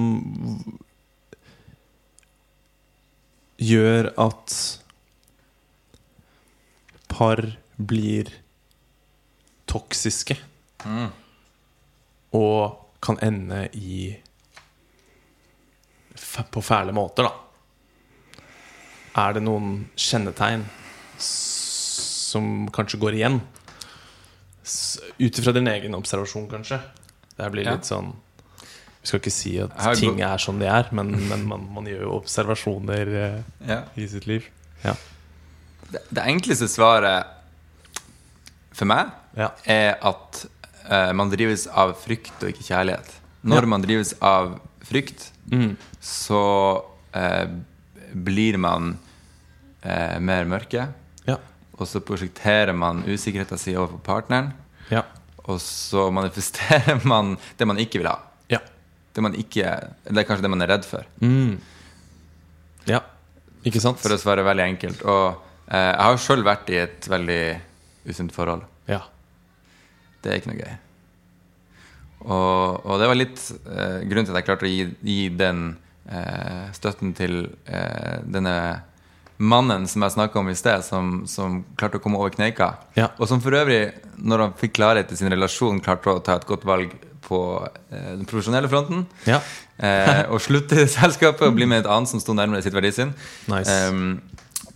[3.62, 4.56] gjør at
[7.14, 7.44] par
[7.78, 8.32] blir
[9.70, 10.36] toksiske
[12.34, 14.14] og kan ende i
[16.54, 17.34] på fæle måter, da.
[19.24, 20.64] Er det noen kjennetegn
[21.22, 23.40] som kanskje går igjen?
[25.20, 26.80] Ut ifra din egen observasjon, kanskje.
[27.38, 27.72] Det blir blir Ja.
[27.76, 28.14] litt sånn
[29.04, 32.02] Vi skal ikke si at ting er som de er, men, men man, man gjør
[32.06, 33.82] jo observasjoner eh, Ja.
[33.98, 34.46] i sitt liv.
[34.84, 34.94] Ja.
[35.92, 37.26] Det, det enkleste svaret
[38.72, 39.50] for meg Ja.
[39.66, 40.46] er at
[40.90, 43.12] eh, man drives av frykt og ikke kjærlighet.
[43.44, 43.68] Når Ja.
[43.68, 45.76] man drives av frykt, Mm.
[46.02, 46.84] så
[47.14, 47.48] eh,
[48.16, 48.98] blir man
[49.84, 50.88] eh, mer mørke.
[51.28, 51.36] Ja.
[51.78, 54.54] Og så prosjekterer man usikkerheten sin overfor partneren.
[54.90, 55.04] Ja.
[55.46, 58.20] Og så manifesterer man det man ikke vil ha.
[58.50, 58.60] Ja.
[59.14, 59.68] Det, man ikke,
[60.08, 61.04] det er kanskje det man er redd for.
[61.22, 61.58] Mm.
[62.88, 63.02] Ja.
[63.66, 64.00] Ikke sant?
[64.00, 65.04] For å svare veldig enkelt.
[65.04, 65.36] Og
[65.68, 67.42] eh, jeg har sjøl vært i et veldig
[68.12, 68.64] usunt forhold.
[70.24, 70.74] Det er ikke noe gøy.
[72.24, 75.74] Og, og det var litt eh, grunnen til at jeg klarte å gi, gi den
[76.08, 78.56] eh, støtten til eh, denne
[79.44, 82.76] mannen som jeg snakka om i sted, som, som klarte å komme over kneika.
[82.96, 83.10] Ja.
[83.18, 86.48] Og som for øvrig, når han fikk klarhet i sin relasjon, klarte å ta et
[86.48, 86.94] godt valg
[87.24, 87.42] på
[87.90, 89.08] eh, den profesjonelle fronten.
[89.30, 89.44] Ja.
[89.84, 93.10] Eh, og slutte i selskapet og bli med et annet som sto nærmere sitt verdisyn.
[93.50, 93.74] Nice.
[93.74, 94.20] Ehm,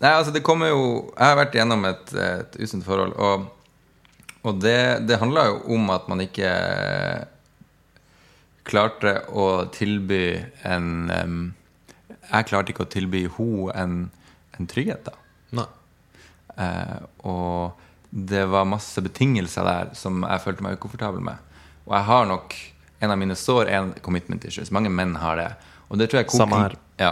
[0.01, 0.81] nei, altså det kommer jo
[1.13, 3.45] Jeg har vært gjennom et, et usunt forhold, og,
[4.43, 6.51] og det, det handla jo om at man ikke
[8.67, 10.37] klarte å tilby
[10.67, 11.37] en um,
[12.27, 13.97] Jeg klarte ikke å tilby henne en,
[14.57, 15.15] en trygghet, da.
[16.57, 17.77] Eh, og
[18.09, 21.37] det var masse betingelser der som jeg følte meg ukomfortabel med.
[21.85, 22.57] Og jeg har nok
[22.97, 24.71] En av mine sår er en commitment issues.
[24.73, 25.51] Mange menn har det.
[25.93, 26.73] Og det tror jeg koker- Samme her.
[26.97, 27.11] Ja.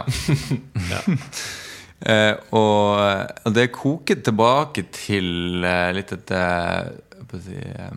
[1.96, 3.00] Eh, og,
[3.48, 6.32] og det koker tilbake til uh, litt et
[7.44, 7.92] si, eh,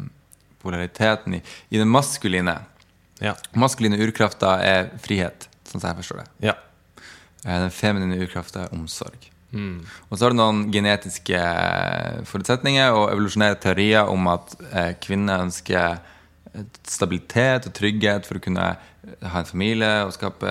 [0.61, 2.57] polariteten i, i den maskuline.
[3.19, 3.35] Ja.
[3.53, 6.29] Maskuline urkrafta er frihet, sånn som jeg forstår det.
[6.51, 6.55] Ja.
[7.45, 9.29] Eh, Den feminine urkrafta er omsorg.
[9.49, 11.39] Og så har du noen genetiske
[12.29, 15.97] forutsetninger og evolusjonære teorier om at eh, kvinner ønsker
[16.85, 18.67] stabilitet og trygghet for å kunne
[19.23, 20.49] ha en familie og skape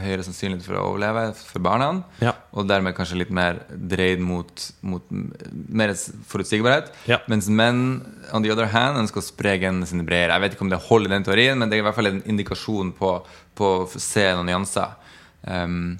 [0.00, 1.90] høyere sannsynlighet for å overleve for barna.
[2.24, 2.32] Ja.
[2.56, 5.92] Og dermed kanskje litt mer dreid mot, mot mer
[6.30, 6.90] forutsigbarhet.
[7.10, 7.20] Ja.
[7.28, 8.00] Mens menn
[8.32, 10.34] on the other hand ønsker å spre genene sine bredere.
[10.38, 12.22] Jeg vet ikke om det holder den teorien, men det er i hvert fall en
[12.24, 13.12] indikasjon på,
[13.58, 14.96] på å se noen nyanser.
[15.44, 15.98] Um,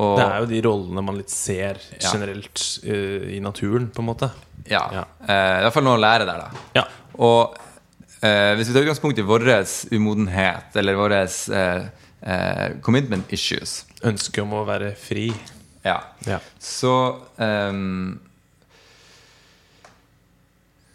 [0.00, 2.12] og, Det er jo de rollene man litt ser Ja.
[2.14, 4.30] generelt eh, i naturen, på en måte.
[4.68, 4.84] Ja.
[4.94, 5.02] Ja.
[5.20, 6.64] Eh, I hvert fall noe å lære der, da.
[6.78, 6.84] Ja.
[7.20, 7.58] Og
[8.22, 9.46] eh, hvis vi tar utgangspunkt i vår
[9.92, 11.84] umodenhet, eller vår eh,
[12.22, 15.30] eh, commitment issues, Ønsket om å være fri.
[15.84, 16.38] ja, Ja.
[16.58, 18.18] så ehm,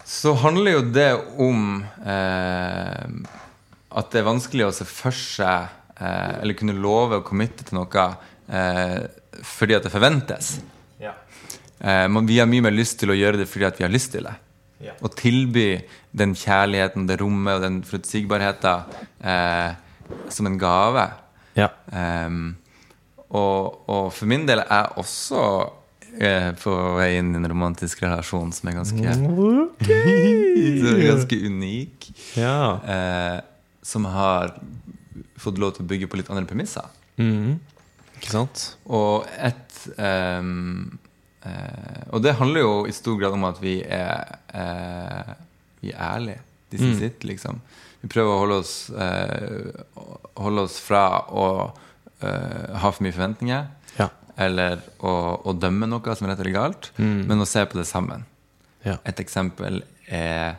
[0.06, 3.06] Så handler jo det om eh,
[3.96, 5.68] at det er vanskelig å se for seg
[6.00, 8.06] eh, Eller kunne love å committe til noe
[8.50, 9.06] eh,
[9.44, 10.60] fordi at det forventes.
[11.02, 11.12] Ja.
[11.80, 13.92] Eh, men vi har mye mer lyst til å gjøre det fordi at vi har
[13.92, 14.36] lyst til det.
[14.84, 14.96] Ja.
[15.00, 15.80] Å tilby
[16.16, 19.72] den kjærligheten, det rommet og den forutsigbarheten eh,
[20.34, 21.08] som en gave.
[21.56, 21.70] Ja.
[21.90, 22.58] Um,
[23.30, 25.42] og, og for min del er jeg også
[26.20, 32.10] eh, på vei inn i en romantisk relasjon som er ganske, som er ganske unik.
[32.40, 32.60] ja.
[32.96, 33.38] Eh,
[33.86, 34.56] som har
[35.38, 36.88] fått lov til å bygge på litt andre premisser.
[37.22, 37.60] Mm.
[38.18, 38.64] Ikke sant?
[38.90, 40.42] Og et eh,
[42.16, 45.34] Og det handler jo i stor grad om at vi er eh,
[45.84, 46.42] Vi er ærlige.
[46.72, 47.60] De som sitter, liksom.
[48.02, 49.84] Vi prøver å holde oss, eh,
[50.42, 51.46] holde oss fra å
[52.22, 53.68] eh, ha for mye forventninger.
[54.00, 54.10] Ja.
[54.42, 55.14] Eller å,
[55.46, 58.26] å dømme noe som er rett eller galt, men å se på det sammen.
[58.86, 58.98] Ja.
[59.08, 60.58] Et eksempel er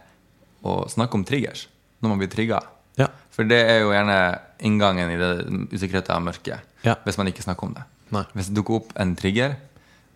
[0.67, 1.67] å snakke om triggers
[2.01, 2.63] når man blir trigga.
[2.99, 3.11] Ja.
[3.35, 4.19] For det er jo gjerne
[4.65, 5.33] inngangen i det
[5.75, 6.75] usikkerheten av mørket.
[7.05, 7.85] Hvis man ikke snakker om det.
[8.15, 8.25] Nei.
[8.39, 9.57] Hvis det dukker opp en trigger,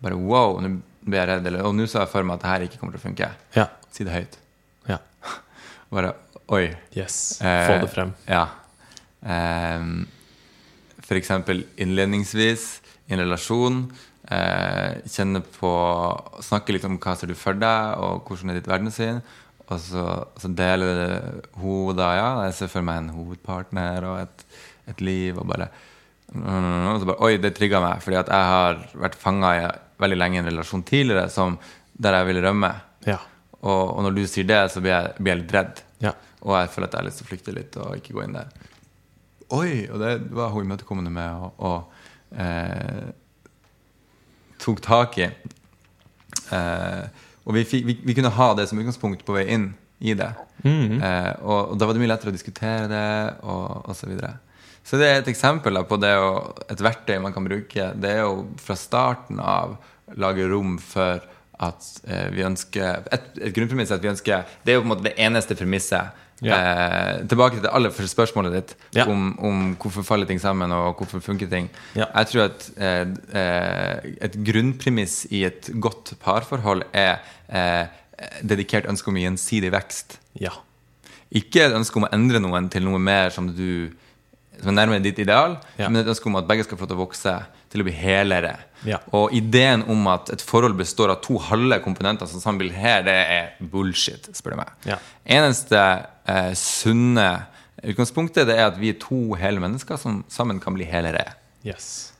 [0.01, 2.51] bare wow, nå blir jeg redd, eller og nå sa jeg for meg at det
[2.51, 3.29] her ikke kommer til å funke.
[3.57, 3.67] Ja.
[3.93, 4.37] Si det høyt.
[4.89, 4.99] Ja.
[5.93, 6.13] Bare
[6.53, 6.65] oi.
[6.95, 7.41] Yes.
[7.41, 8.13] Eh, Få det frem.
[8.29, 8.45] Ja.
[9.21, 9.87] Eh,
[11.01, 12.65] for eksempel innledningsvis
[13.09, 13.83] i en relasjon.
[14.31, 15.71] Eh, kjenne på
[16.45, 19.21] Snakke litt om hva ser du for deg, og hvordan er ditt verdenssyn.
[19.71, 20.05] Og så,
[20.39, 24.45] så deler hun da, ja, jeg ser for meg en hovedpartner og et,
[24.91, 25.69] et liv, og bare
[26.31, 29.65] og så bare, Oi, det trigga meg, fordi at jeg har vært fanga i
[30.01, 31.57] veldig lenge i en relasjon tidligere som,
[32.01, 32.71] der jeg ville rømme.
[33.05, 33.19] Ja.
[33.61, 35.81] Og, og når du sier det, så blir jeg, blir jeg litt redd.
[36.01, 36.15] Ja.
[36.41, 38.37] Og jeg føler at jeg har lyst til å flykte litt og ikke gå inn
[38.37, 38.53] der.
[39.53, 39.73] Oi!
[39.91, 43.11] Og det var hun imøtekommende med og, og eh,
[44.63, 45.27] tok tak i.
[46.55, 47.03] Eh,
[47.45, 49.71] og vi, fikk, vi, vi kunne ha det som utgangspunkt på vei inn
[50.01, 50.31] i det.
[51.03, 53.05] eh, og, og da var det mye lettere å diskutere det,
[53.43, 54.35] og, og så videre.
[54.91, 56.31] Så det er et eksempel på det å,
[56.67, 57.91] et verktøy man kan bruke.
[57.95, 59.77] Det er jo fra starten av
[60.19, 61.23] lage rom for
[61.61, 64.91] at eh, vi ønsker Et, et grunnpremiss at vi ønsker Det er jo på en
[64.95, 69.05] måte det eneste premisset Eh, tilbake til det aller første spørsmålet ditt Ja.
[69.05, 71.69] om, om hvorfor faller ting sammen, og hvorfor funker ting.
[71.93, 72.07] Ja.
[72.15, 73.05] Jeg tror at eh,
[73.37, 77.85] eh, et grunnpremiss i et godt parforhold er eh,
[78.41, 80.17] dedikert ønske om gjensidig vekst.
[80.41, 80.55] Ja.
[81.31, 83.91] Ikke et ønske om å endre noen til noe mer som du
[84.59, 85.87] som er nærmere ditt ideal, Ja.
[85.89, 87.35] men et ønske om at begge skal få lov til å vokse
[87.71, 88.57] til å bli helere.
[88.85, 88.97] Ja.
[89.15, 93.01] Og ideen om at et forhold består av to halve komponenter som sammen blir her,
[93.03, 94.71] det er bullshit, spør du meg.
[94.85, 94.97] Ja.
[95.25, 95.79] Eneste
[96.27, 97.45] eh, sunne
[97.81, 101.31] utgangspunktet det er at vi er to hele mennesker som sammen kan bli helere.
[101.65, 102.11] Yes.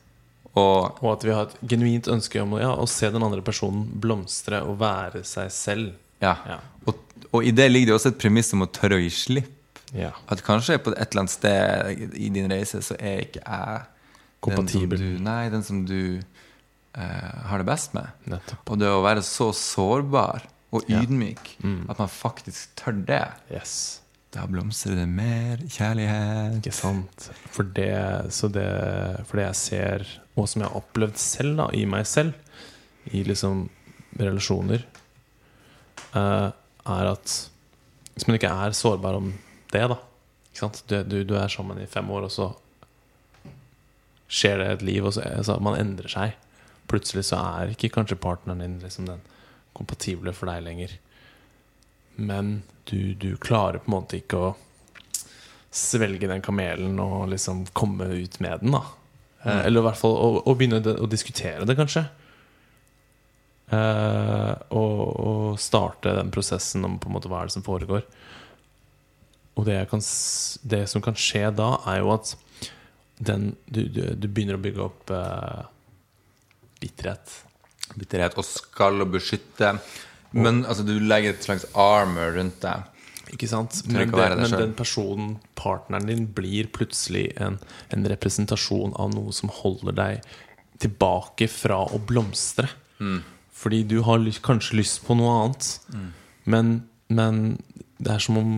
[0.55, 3.85] Og Og at vi har et genuint ønske om ja, å se den andre personen
[4.01, 5.93] blomstre og være seg selv.
[6.21, 6.37] ja.
[6.47, 6.59] Ja.
[6.87, 6.95] Og,
[7.31, 9.51] og i det ligger det også et premiss om å tørre å gi slipp.
[9.93, 10.11] Ja.
[10.31, 13.81] At kanskje på et eller annet sted i din reise så er ikke jeg
[14.41, 14.97] Kompatibel.
[14.97, 16.21] Den som du, nei, den som du
[16.97, 18.07] eh, har det best med.
[18.25, 18.71] Nettopp.
[18.73, 21.01] Og det å være så sårbar og Ja.
[21.03, 21.89] ydmyk Mm.
[21.91, 23.99] at man faktisk tør det, Yes.
[24.33, 26.57] da blomstrer det mer kjærlighet.
[26.63, 27.29] Ikke sant.
[27.51, 30.07] For det, så det, for det jeg ser,
[30.37, 32.33] og som jeg har opplevd selv, da, i meg selv,
[33.11, 33.69] i liksom
[34.17, 34.83] relasjoner,
[36.15, 36.51] eh,
[36.87, 37.49] er at
[38.15, 39.33] hvis man ikke er sårbar om
[39.73, 39.99] det, da
[40.51, 40.83] ikke sant?
[40.87, 42.49] Du, du, du er sammen i fem år, og så
[44.31, 46.35] skjer det et liv, og så altså, man endrer seg.
[46.91, 49.23] Plutselig så er ikke kanskje partneren din liksom den
[49.75, 50.97] kompatible for deg lenger.
[52.19, 54.49] Men du, du klarer på en måte ikke å
[55.71, 58.83] svelge den kamelen og liksom komme ut med den, da.
[59.45, 62.03] Eh, eller i hvert fall å, å begynne å diskutere det, kanskje.
[63.71, 68.03] Eh, og, og starte den prosessen om på en måte hva er det som foregår.
[69.59, 70.03] Og det, kan,
[70.73, 72.35] det som kan skje da, er jo at
[73.21, 75.65] den, du, du, du begynner å bygge opp eh,
[76.81, 77.35] bitterhet.
[77.93, 79.75] Bitterhet og skal og beskytte.
[80.31, 82.87] Men altså, du legger et slags armor rundt deg.
[83.31, 83.81] Ikke sant?
[83.87, 87.59] Men, ikke det, men den personen, partneren din, blir plutselig en,
[87.93, 90.33] en representasjon av noe som holder deg
[90.81, 92.67] tilbake fra å blomstre.
[92.99, 93.21] Mm.
[93.61, 95.67] Fordi du har kanskje lyst på noe annet,
[96.49, 96.73] men,
[97.13, 97.41] men
[98.01, 98.53] det er som om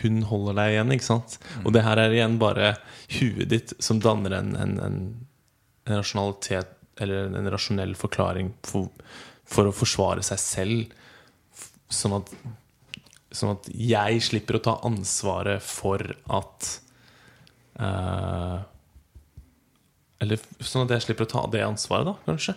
[0.00, 0.92] hun holder deg igjen.
[0.96, 1.38] ikke sant?
[1.42, 1.62] Mm.
[1.64, 2.74] Og det her er igjen bare
[3.18, 5.00] huet ditt som danner en, en, en,
[5.86, 6.72] en rasjonalitet
[7.02, 8.88] eller en, rasjonell forklaring for,
[9.44, 11.02] for å forsvare seg selv.
[11.92, 12.32] Sånn at
[13.36, 16.00] Sånn at jeg slipper å ta ansvaret for
[16.32, 16.68] at
[17.82, 18.62] uh,
[20.22, 22.54] Eller sånn at jeg slipper å ta det ansvaret, da, kanskje.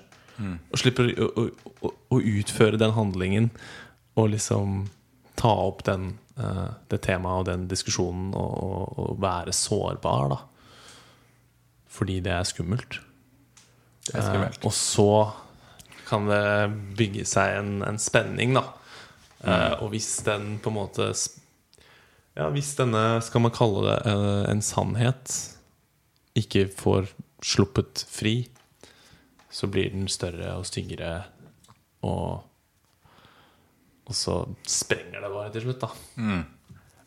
[0.72, 1.46] Og slipper å, å,
[1.84, 3.50] å, å utføre den handlingen
[4.20, 4.86] og liksom
[5.40, 6.14] ta opp den,
[6.90, 10.40] det temaet og den diskusjonen og, og, være sårbar, da.
[11.90, 13.00] Fordi det er skummelt.
[14.08, 14.60] Det er skummelt.
[14.60, 15.12] Eh, og så
[16.10, 16.44] kan det
[16.98, 18.66] bygge seg en, en spenning, da.
[19.44, 21.14] Eh, og hvis den på en måte
[22.36, 25.34] Ja, hvis denne, skal man kalle det eh, en sannhet,
[26.40, 27.10] ikke får
[27.44, 28.48] sluppet fri,
[29.52, 31.24] så blir den større og styggere,
[32.06, 32.46] og
[34.10, 35.90] Og så sprenger det bare til slutt, da.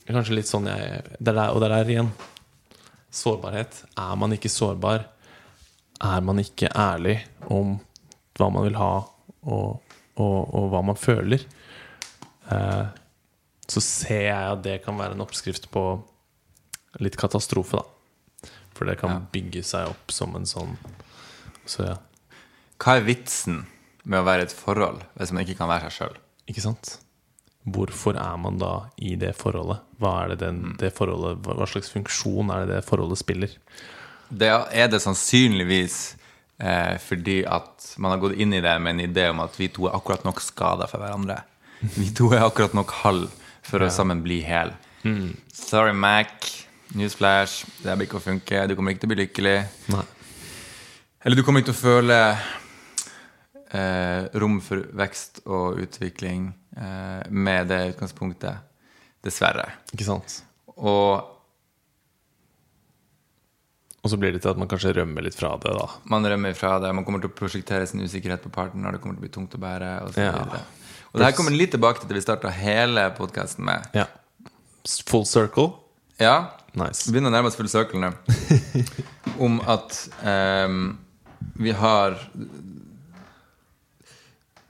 [0.03, 2.13] Det er kanskje litt sånn jeg det er der, Og det er der igjen.
[3.13, 3.83] Sårbarhet.
[3.99, 5.05] Er man ikke sårbar,
[6.03, 7.19] er man ikke ærlig
[7.53, 7.75] om
[8.39, 8.93] hva man vil ha,
[9.45, 9.83] og,
[10.17, 11.43] og, og hva man føler,
[12.51, 12.87] eh,
[13.69, 15.83] så ser jeg at det kan være en oppskrift på
[17.05, 18.49] litt katastrofe, da.
[18.73, 19.21] For det kan Ja.
[19.37, 20.73] bygge seg opp som en sånn
[21.69, 21.97] Så ja,
[22.81, 23.67] Hva er vitsen
[24.09, 26.17] med å være i et forhold hvis man ikke kan være seg sjøl?
[26.51, 26.97] Ikke sant?
[27.63, 29.85] Hvorfor er man da i det forholdet?
[30.03, 33.55] Hva er det den, det forholdet hva slags funksjon er det det forholdet spiller?
[34.33, 35.99] Det er det sannsynligvis
[36.59, 39.71] eh, fordi at man har gått inn i det med en idé om at vi
[39.71, 41.43] to er akkurat nok skada for hverandre.
[41.95, 43.31] Vi to er akkurat nok halv
[43.63, 44.75] for å sammen bli hel.
[45.55, 46.51] Sorry, Mac.
[46.99, 47.65] Newsflash.
[47.83, 48.67] Det blir ikke å funke.
[48.69, 49.55] Du kommer ikke til å bli lykkelig.
[49.95, 50.05] Nei.
[51.23, 52.19] Eller du kommer ikke til å føle
[53.73, 58.61] eh, rom for vekst og utvikling eh, med det utgangspunktet.
[59.23, 59.69] Dessverre.
[59.95, 60.41] Ikke sant?
[60.77, 61.29] Og
[64.03, 65.85] Og så blir det til at man kanskje rømmer litt fra det, da.
[66.11, 66.89] man rømmer fra det.
[66.91, 68.97] Man kommer til å prosjektere sin usikkerhet på partner.
[68.97, 69.91] Det kommer til å bli tungt å bære.
[70.03, 70.33] Og, så Ja.
[70.33, 70.59] videre.
[71.13, 73.87] og det her kommer litt tilbake til det vi starta hele podkasten med.
[73.95, 74.07] Ja.
[75.07, 75.69] Full circle.
[76.19, 77.05] Ja, Nice.
[77.07, 78.11] Vi begynner å nærme oss full circle nå.
[79.45, 80.99] Om at um,
[81.61, 82.17] vi har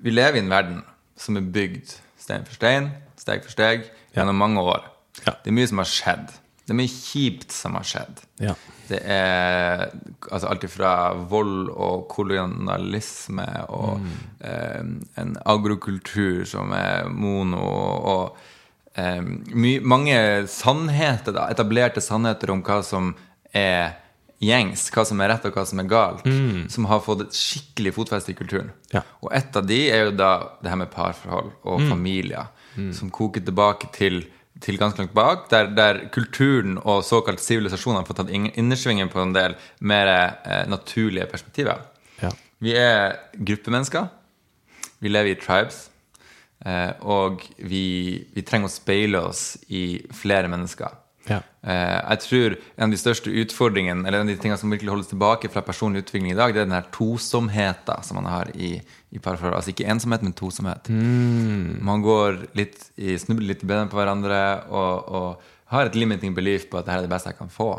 [0.03, 0.83] Vi lever i en verden
[1.19, 3.85] som er bygd stein for stein, steg for steg,
[4.15, 4.87] gjennom mange år.
[5.23, 5.37] Ja.
[5.43, 6.33] Det er mye som har skjedd.
[6.63, 8.23] Det er mye kjipt som har skjedd.
[8.43, 8.55] Ja.
[8.89, 9.85] Det er
[10.29, 10.93] altså alt ifra
[11.31, 14.03] vold og kolonialisme og
[14.45, 14.83] eh,
[15.23, 18.37] en agrokultur som er mono, og
[18.99, 20.19] eh, my, mange
[20.51, 23.15] sannheter, da, etablerte sannheter om hva som
[23.55, 24.02] er
[24.43, 26.27] gjengs, hva som er rett og hva som er galt,
[26.73, 28.73] som har fått et skikkelig fotfeste i kulturen.
[28.95, 29.05] Ja.
[29.23, 30.33] Og et av de er jo da
[30.63, 32.51] det her med parforhold og familier,
[32.97, 34.25] som koker tilbake til,
[34.63, 39.23] til ganske langt bak, der, der kulturen og såkalt sivilisasjon har fått tatt innersvingen på
[39.23, 41.85] en del mer eh, naturlige perspektiver.
[42.23, 42.33] Ja.
[42.63, 44.11] Vi er gruppemennesker.
[45.03, 45.89] Vi lever i tribes.
[46.63, 47.85] Eh, og vi,
[48.35, 51.02] vi trenger å speile oss i flere mennesker.
[51.29, 51.39] Ja.
[51.63, 54.91] Eh, jeg tror en av de største utfordringene Eller en av de tingene som virkelig
[54.91, 58.51] holdes tilbake fra personlig utvikling i dag, det er den her tosomheten som man har
[58.57, 58.75] i,
[59.15, 59.55] i parforhold.
[59.61, 60.91] Altså ikke ensomhet, men tosomhet.
[61.87, 64.43] Man går litt i, snubler litt i beina på hverandre
[64.73, 67.71] og, og har et limiting belief på at dette er det beste jeg kan få.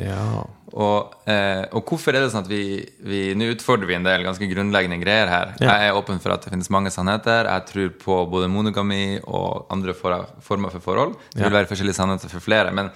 [0.00, 0.44] Ja.
[0.72, 4.24] Og, eh, og hvorfor er det sånn at vi, vi Nå utfordrer vi en del
[4.24, 5.52] ganske grunnleggende greier her.
[5.60, 5.74] Ja.
[5.74, 7.50] Jeg er åpen for at det finnes mange sannheter.
[7.50, 11.18] Jeg tror på både monogami og andre for, former for forhold.
[11.34, 12.72] Det vil være forskjellige sannheter for flere.
[12.72, 12.88] Men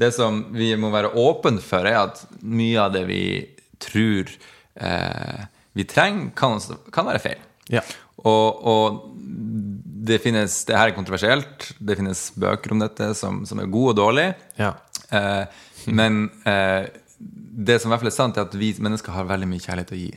[0.00, 3.22] det som vi må være åpne for, er at mye av det vi
[3.80, 4.34] tror
[4.80, 5.46] eh,
[5.78, 6.58] vi trenger, kan,
[6.90, 7.48] kan være feil.
[7.70, 7.84] Ja.
[8.26, 9.00] Og, og
[10.10, 11.70] det finnes Det her er kontroversielt.
[11.78, 14.34] Det finnes bøker om dette som, som er gode og dårlige.
[14.58, 14.74] Ja.
[15.10, 15.44] Eh,
[16.00, 16.88] men eh,
[17.18, 19.94] det som i hvert fall er sant, er at vi mennesker har veldig mye kjærlighet
[19.94, 20.12] å gi.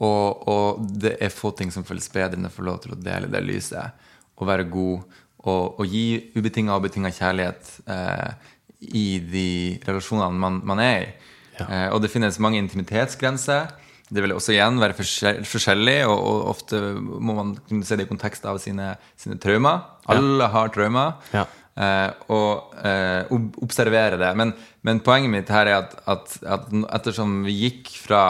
[0.00, 3.00] Og, og det er få ting som føles bedre enn å få lov til å
[3.00, 4.06] dele det lyset.
[4.40, 5.18] Og være god.
[5.40, 8.48] Og, og gi ubetinga og betinga kjærlighet eh,
[8.96, 9.50] i de
[9.86, 11.12] relasjonene man, man er i.
[11.60, 11.66] Ja.
[11.66, 13.70] Eh, og det finnes mange intimitetsgrenser.
[14.10, 18.10] Det vil også igjen være forskjellig, og, og ofte må man kunne se det i
[18.10, 19.84] kontekst av sine, sine traumer.
[20.10, 21.20] Alle har traumer.
[21.36, 21.44] Ja.
[21.80, 24.30] Eh, og eh, ob- observere det.
[24.36, 24.50] Men,
[24.84, 26.66] men poenget mitt her er at, at, at
[26.98, 28.22] ettersom vi gikk fra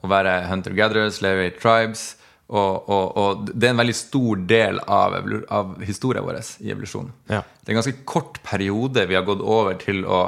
[0.00, 2.02] å være hunter-gatherers, leve i tribes
[2.50, 5.14] og, og, og det er en veldig stor del av,
[5.54, 7.12] av historien vår i evolusjonen.
[7.30, 7.44] Ja.
[7.60, 10.22] Det er en ganske kort periode vi har gått over til å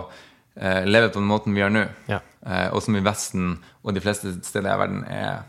[0.54, 1.82] eh, leve på den måten vi gjør nå.
[2.12, 2.20] Ja.
[2.46, 5.42] Eh, og som i Vesten og de fleste steder i verden er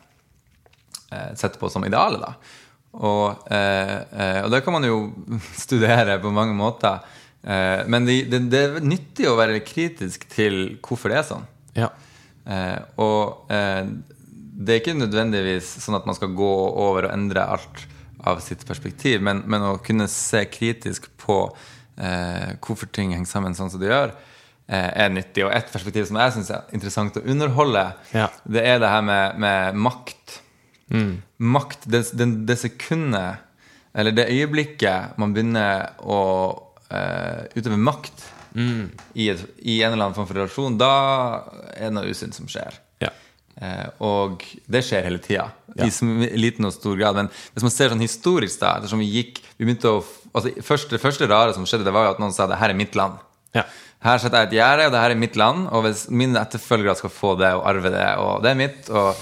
[1.13, 2.23] eh, sett på som idealet.
[2.25, 2.33] da.
[2.93, 4.97] Og, eh, eh, og det kan man jo
[5.65, 7.01] studere på mange måter.
[7.43, 11.47] Eh, men det, det, det er nyttig å være kritisk til hvorfor det er sånn.
[11.77, 11.89] Ja.
[12.45, 13.87] Eh, og eh,
[14.53, 16.51] det er ikke nødvendigvis sånn at man skal gå
[16.85, 17.87] over og endre alt
[18.23, 21.39] av sitt perspektiv, men, men å kunne se kritisk på
[21.97, 24.13] eh, hvorfor ting henger sammen sånn som de gjør,
[24.69, 25.43] eh, er nyttig.
[25.43, 27.83] Og et perspektiv som jeg syns er interessant å underholde,
[28.13, 28.29] Ja.
[28.45, 30.37] det er det her med, med makt.
[31.37, 33.41] Makt, det, det, det sekundet,
[33.93, 36.19] eller det øyeblikket man begynner å
[36.89, 38.29] uh, utøve makt
[39.17, 40.89] i, et, i en eller annen form for relasjon, da
[41.73, 42.75] er det noe usynt som skjer.
[43.01, 43.09] Ja.
[43.57, 45.87] Uh, og det skjer hele tida, Ja.
[45.87, 47.17] i liten og stor grad.
[47.17, 50.03] Men hvis man ser sånn historisk, da, ettersom vi gikk vi begynte å,
[50.33, 52.69] altså, først, Det første rare som skjedde, det var jo at noen sa det her
[52.69, 53.17] er mitt land.
[53.53, 53.65] Ja.
[54.03, 55.67] Her setter jeg et gjerde, og det her er mitt land.
[55.71, 59.15] Og hvis mine etterfølgere skal få det og arve det, og det er mitt og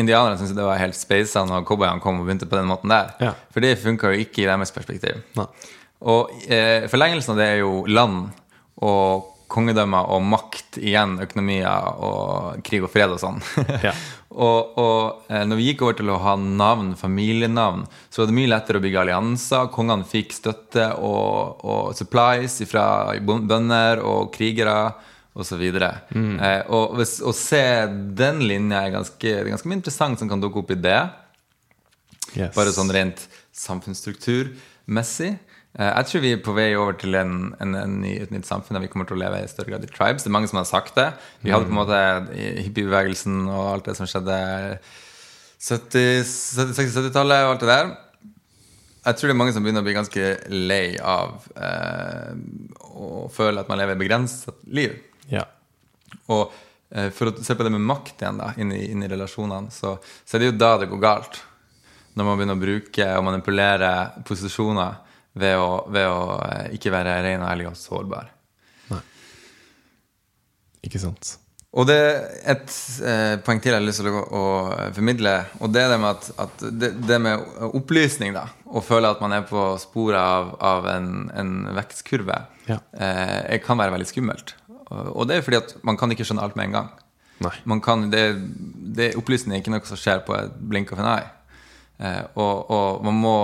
[0.00, 3.12] Indianerne syntes det var helt speisa når cowboyene kom og begynte på den måten der.
[3.20, 3.34] Ja.
[3.52, 5.20] For det funka jo ikke i deres perspektiv.
[5.36, 5.48] Nei.
[6.06, 8.28] Og eh, forlengelsen av det er jo land
[8.84, 13.42] og kongedømmer og makt igjen, økonomier og krig og fred og sånn.
[13.86, 13.92] Ja.
[14.30, 18.38] og og eh, når vi gikk over til å ha navn, familienavn, så var det
[18.38, 19.68] mye lettere å bygge allianser.
[19.74, 22.86] Kongene fikk støtte og, og supplies fra
[23.22, 24.78] bønder og krigere
[25.36, 25.62] osv.
[26.14, 26.38] Mm.
[26.40, 27.62] Eh, og hvis, å se
[28.18, 31.00] den linja er ganske, det er ganske mye interessant som kan dukke opp i det.
[32.34, 32.54] Yes.
[32.56, 35.36] Bare sånn rent samfunnsstrukturmessig.
[35.78, 38.48] Eh, Jeg tror vi er på vei over til en, en, en ny, et nytt
[38.48, 40.24] samfunn der vi kommer til å leve i større grad i tribes.
[40.24, 41.10] Det er mange som har sagt det.
[41.44, 42.00] Vi hadde på en måte
[42.64, 44.38] hippiebevegelsen og alt det som skjedde
[45.66, 47.94] 60-70-tallet og alt det der.
[49.06, 52.32] Jeg tror det er mange som begynner å bli ganske lei av eh,
[52.98, 54.96] å føle at man lever et begrenset liv.
[55.30, 55.44] Ja.
[56.32, 56.50] Og
[56.90, 59.94] eh, for å se på det med makt igjen, da, inni, inni relasjonene, så,
[60.26, 61.38] så er det jo da det går galt.
[62.18, 63.92] Når man begynner å bruke og manipulere
[64.26, 64.98] posisjoner
[65.36, 68.30] ved å, ved å eh, ikke være ren og ærlig og sårbar.
[68.92, 69.02] Nei.
[70.88, 71.36] Ikke sant.
[71.76, 72.20] Og det er
[72.54, 74.44] et eh, poeng til jeg har lyst til å, å
[74.96, 77.42] formidle, og det er det med, at, at det, det med
[77.76, 82.38] opplysning, da, å føle at man er på sporet av, av en, en vekstkurve,
[82.70, 82.78] Ja.
[82.96, 84.54] eh, kan være veldig skummelt.
[84.88, 86.88] Og det er fordi at man kan ikke skjønne alt med en gang.
[87.44, 87.52] Nei.
[87.68, 88.22] Man kan, det,
[88.96, 91.28] det, opplysning er ikke noe som skjer på et blink av en eye.
[91.96, 93.36] Eh, og, og man må,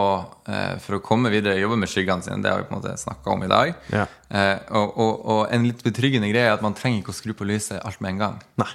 [0.44, 2.42] eh, for å komme videre, jobbe med skyggene sine.
[2.44, 3.72] Det har vi på en måte snakka om i dag.
[3.94, 4.06] Ja.
[4.28, 7.34] Eh, og, og, og en litt betryggende greie er at man trenger ikke å skru
[7.38, 8.40] på lyset alt med en gang.
[8.60, 8.70] Nei.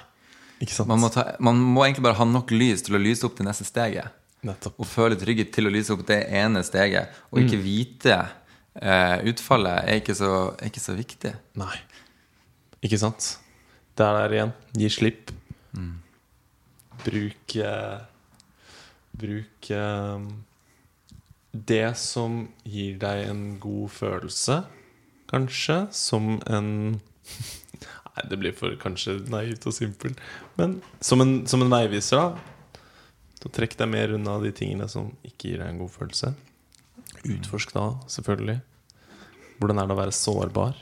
[0.58, 0.90] Ikke sant.
[0.90, 3.46] Man må, ta, man må egentlig bare ha nok lys til å lyse opp det
[3.46, 4.14] neste steget.
[4.46, 4.74] Nettopp.
[4.82, 8.16] Og føle trygghet til å lyse opp det ene steget, og ikke vite
[8.78, 11.32] eh, utfallet er ikke, så, er ikke så viktig.
[11.58, 11.74] Nei.
[12.86, 13.32] Ikke sant?
[13.98, 14.54] Det er der igjen.
[14.78, 15.32] Gi slipp.
[17.04, 17.98] Bruk eh,
[19.18, 20.26] Bruk eh,
[21.52, 24.62] det som gir deg en god følelse,
[25.30, 26.70] kanskje, som en
[28.18, 30.18] Nei, det blir for kanskje naivt og simpelt.
[30.58, 32.80] Men som en, som en veiviser, da.
[33.38, 36.32] Så trekk deg mer unna de tingene som ikke gir deg en god følelse.
[37.22, 38.56] Utforsk da, selvfølgelig.
[39.60, 40.80] Hvordan er det å være sårbar?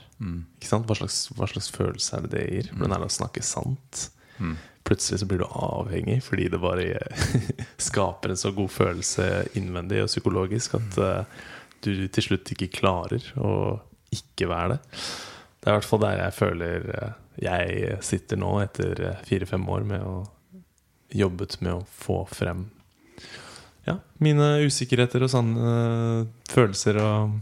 [0.64, 0.88] Sant?
[0.88, 2.70] Hva, slags, hva slags følelse er det det gir?
[2.72, 4.06] Hvordan er det å snakke sant?
[4.86, 7.00] Plutselig så blir du avhengig fordi det bare
[7.88, 9.24] skaper en så god følelse
[9.58, 11.40] innvendig og psykologisk at eh,
[11.82, 13.80] du til slutt ikke klarer å
[14.14, 14.78] ikke være det.
[15.58, 19.66] Det er i hvert fall der jeg føler eh, jeg sitter nå etter eh, fire-fem
[19.74, 20.14] år med å
[21.16, 22.64] jobbet med å få frem
[23.86, 25.74] ja, mine usikkerheter og sanne
[26.50, 27.36] følelser og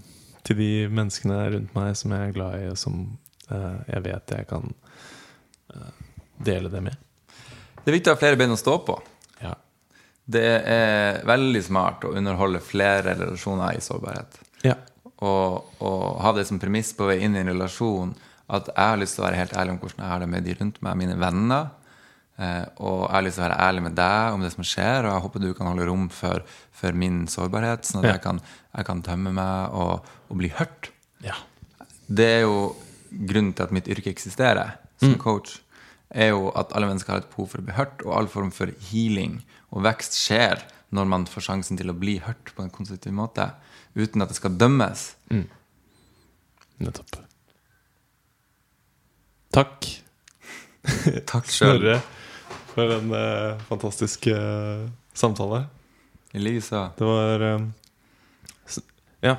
[0.45, 3.07] til de menneskene rundt meg som jeg er glad i, og som
[3.49, 4.69] jeg vet jeg kan
[6.45, 7.04] dele det med.
[7.85, 8.97] Det er viktig å ha flere bein å stå på.
[9.43, 9.55] Ja.
[10.25, 14.39] Det er veldig smart å underholde flere relasjoner i sårbarhet.
[14.65, 14.77] Ja.
[15.25, 18.15] Og, og ha det som premiss på vei inn i en relasjon
[18.53, 20.45] at jeg har lyst til å være helt ærlig om hvordan jeg har det med
[20.45, 21.69] de rundt meg, mine venner.
[22.37, 25.07] Eh, og jeg har lyst til å være ærlig med deg om det som skjer,
[25.07, 26.43] og jeg håper du kan holde rom for,
[26.75, 28.15] for min sårbarhet, sånn at Ja.
[28.19, 28.41] jeg, kan,
[28.75, 30.91] jeg kan tømme meg og, og bli hørt.
[31.25, 31.37] ja.
[32.05, 32.57] Det er jo
[33.11, 35.55] grunnen til at mitt yrke eksisterer som coach.
[36.15, 38.53] Er jo at alle mennesker har et behov for å bli hørt, og all form
[38.55, 39.41] for healing
[39.75, 40.63] og vekst skjer
[40.95, 43.49] når man får sjansen til å bli hørt på en konstruktiv måte,
[43.99, 45.09] uten at det skal dømmes.
[46.79, 47.19] Nettopp.
[49.55, 49.89] Takk,
[51.31, 51.79] Takk sjøl.
[51.79, 51.99] Snorre,
[52.75, 54.85] for en uh, fantastisk uh,
[55.17, 55.65] samtale.
[56.35, 56.99] I lyset.
[56.99, 57.69] Det var um,
[59.25, 59.37] Ja.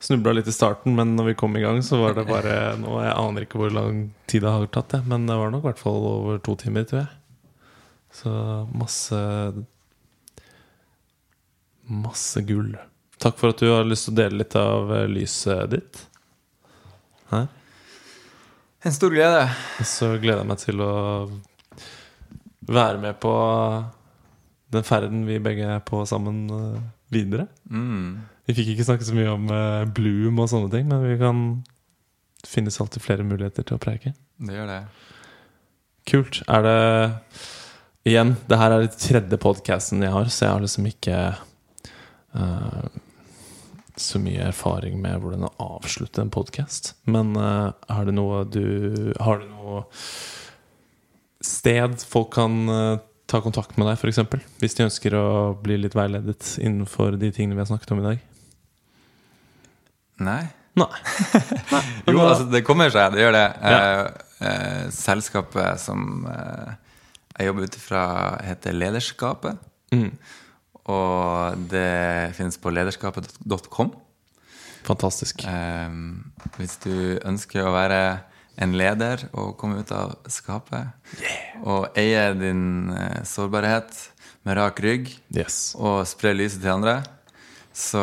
[0.00, 2.94] Snubla litt i starten, men når vi kom i gang, så var det bare nå,
[3.04, 5.70] Jeg aner ikke hvor lang tid det har tatt, jeg, men det var nok i
[5.70, 7.10] hvert fall over to timer, tror jeg.
[8.20, 8.30] Så
[8.74, 9.18] masse
[11.90, 12.76] Masse gull.
[13.20, 16.02] Takk for at du har lyst til å dele litt av eh, lyset ditt.
[17.32, 17.48] Her.
[18.86, 19.42] En stor glede.
[19.82, 20.92] Og så gleder jeg meg til å
[22.70, 23.32] være med på
[24.70, 26.80] den ferden vi begge er på sammen eh,
[27.12, 27.48] videre.
[27.68, 28.22] Mm.
[28.50, 31.44] Vi fikk ikke snakke så mye om uh, Bloom og sånne ting, men vi kan
[32.40, 34.14] det finnes alltid flere muligheter til å preike.
[34.40, 34.80] Det gjør det.
[36.08, 36.40] Kult.
[36.48, 36.78] Er det
[38.08, 41.16] Igjen, det her er den tredje podcasten jeg har, så jeg har liksom ikke
[42.32, 42.86] uh,
[44.00, 46.94] så mye erfaring med hvordan å avslutte en podkast.
[47.04, 49.84] Men uh, er det noe du Har du noe
[51.44, 54.48] sted folk kan uh, ta kontakt med deg, f.eks.?
[54.64, 55.28] Hvis de ønsker å
[55.60, 58.29] bli litt veiledet innenfor de tingene vi har snakket om i dag?
[60.20, 60.42] Nei.
[60.78, 60.86] Nei.
[62.06, 63.14] Jo, hva- altså, det kommer seg.
[63.16, 63.46] Det gjør det.
[63.62, 63.78] Ja.
[63.80, 66.74] Eh, eh, selskapet som eh,
[67.38, 68.02] jeg jobber ut ifra,
[68.46, 69.58] heter Lederskapet.
[69.94, 70.12] Mm.
[70.90, 73.92] Og det finnes på lederskapet.com.
[74.86, 75.44] Fantastisk.
[75.48, 75.96] Eh,
[76.58, 76.94] hvis du
[77.28, 78.00] ønsker å være
[78.60, 80.90] en leder og komme ut av skapet
[81.64, 83.94] og eie din eh, sårbarhet
[84.44, 85.74] med rak rygg Yes.
[85.80, 86.98] og spre lyset til andre,
[87.72, 88.02] så,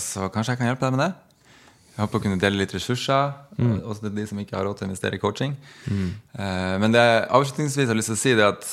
[0.00, 1.10] så kanskje jeg kan hjelpe deg med det.
[1.98, 4.86] Jeg håper å kunne dele litt ressurser, også til de som ikke har råd til
[4.86, 5.56] å investere i coaching.
[6.38, 8.68] Eh, men det jeg avslutningsvis har lyst til å si, det at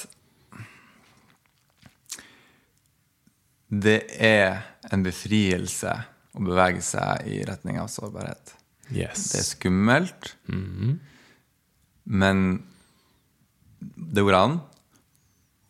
[3.74, 4.62] det er
[4.94, 5.96] en befrielse
[6.38, 8.54] å bevege seg i retning av sårbarhet.
[8.94, 9.32] Yes.
[9.34, 10.36] Det er skummelt,
[12.06, 12.46] men
[13.82, 14.60] det går an.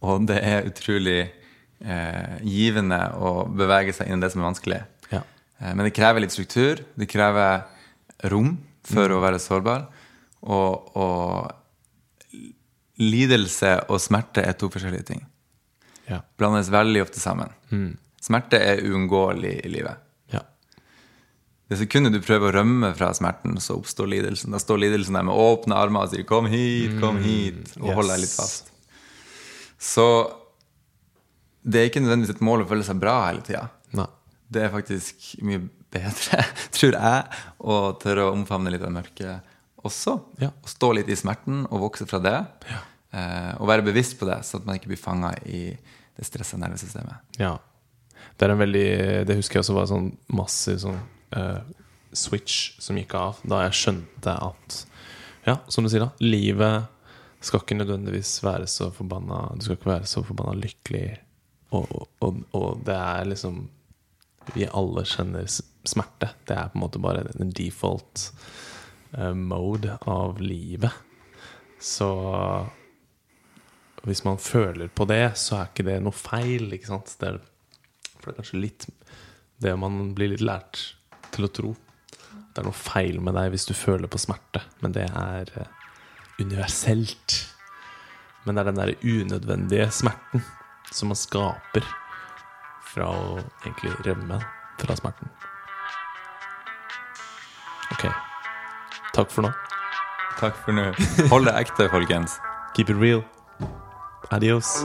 [0.03, 4.82] Og det er utrolig eh, givende å bevege seg inn i det som er vanskelig.
[5.60, 6.84] Eh, men det krever litt struktur.
[6.95, 7.61] Det krever
[8.32, 9.88] rom for å være sårbar.
[10.45, 11.52] Og, og
[13.02, 15.26] lidelse og smerte er to forskjellige ting.
[16.10, 16.22] Ja.
[16.38, 17.49] Blandes veldig ofte sammen.
[18.22, 20.02] Smerte er uunngåelig i livet.
[20.34, 20.41] ja.
[21.69, 24.53] Det sekundet du prøver å rømme fra smerten, så oppstår lidelsen.
[24.53, 27.95] Da står lidelsen der med åpne armer og sier 'kom hit, kom hit', og yes.
[27.95, 28.72] holder deg litt fast.
[29.80, 30.06] Så
[31.65, 33.69] det er ikke nødvendigvis et mål å føle seg bra hele tida.
[34.47, 35.63] Det er faktisk mye
[35.95, 36.43] bedre,
[36.76, 39.53] tror jeg, å tørre å omfavne litt av mørket
[39.85, 40.17] også.
[40.41, 40.51] Ja.
[40.63, 42.38] Og stå litt i smerten og vokse fra det.
[43.15, 45.67] Eh, og være bevisst på det, så at man ikke blir fanga i
[46.15, 47.38] det stressa nervesystemet.
[47.41, 47.55] Ja.
[48.35, 48.89] Det er en veldig
[49.27, 50.97] Det husker jeg også var en sånn massiv sånn
[51.35, 51.59] uh,
[52.15, 54.81] switch som gikk av da jeg skjønte at
[55.45, 56.09] Ja, som du sier, da.
[56.26, 56.89] Livet
[57.45, 61.05] skal ikke nødvendigvis være så forbanna Du skal ikke være så forbanna lykkelig.
[61.76, 61.91] Og,
[62.23, 63.65] og, og det er liksom
[64.53, 66.30] vi alle kjenner smerte.
[66.45, 68.30] Det er på en måte bare en default
[69.17, 70.91] eh, mode av livet.
[71.81, 72.09] Så
[74.05, 76.69] hvis man føler på det, så er ikke det noe feil.
[76.76, 77.15] Ikke sant?
[77.19, 77.41] Det er,
[78.19, 78.88] for det er kanskje litt
[79.63, 80.81] det man blir litt lært
[81.34, 81.73] til å tro.
[82.55, 85.73] Det er noe feil med deg hvis du føler på smerte, men det er eh,
[86.39, 87.41] universelt.
[88.45, 90.43] Men det er den der unødvendige smerten
[90.93, 91.88] som man skaper
[92.95, 93.35] fra å
[93.65, 94.39] egentlig rømme
[94.80, 95.31] fra smerten.
[97.95, 98.07] Ok.
[99.15, 99.53] Takk for nå.
[100.39, 100.89] Takk for nå.
[101.31, 102.39] Hold det ekte, folkens.
[102.76, 103.23] Keep it real.
[104.31, 104.77] Adios.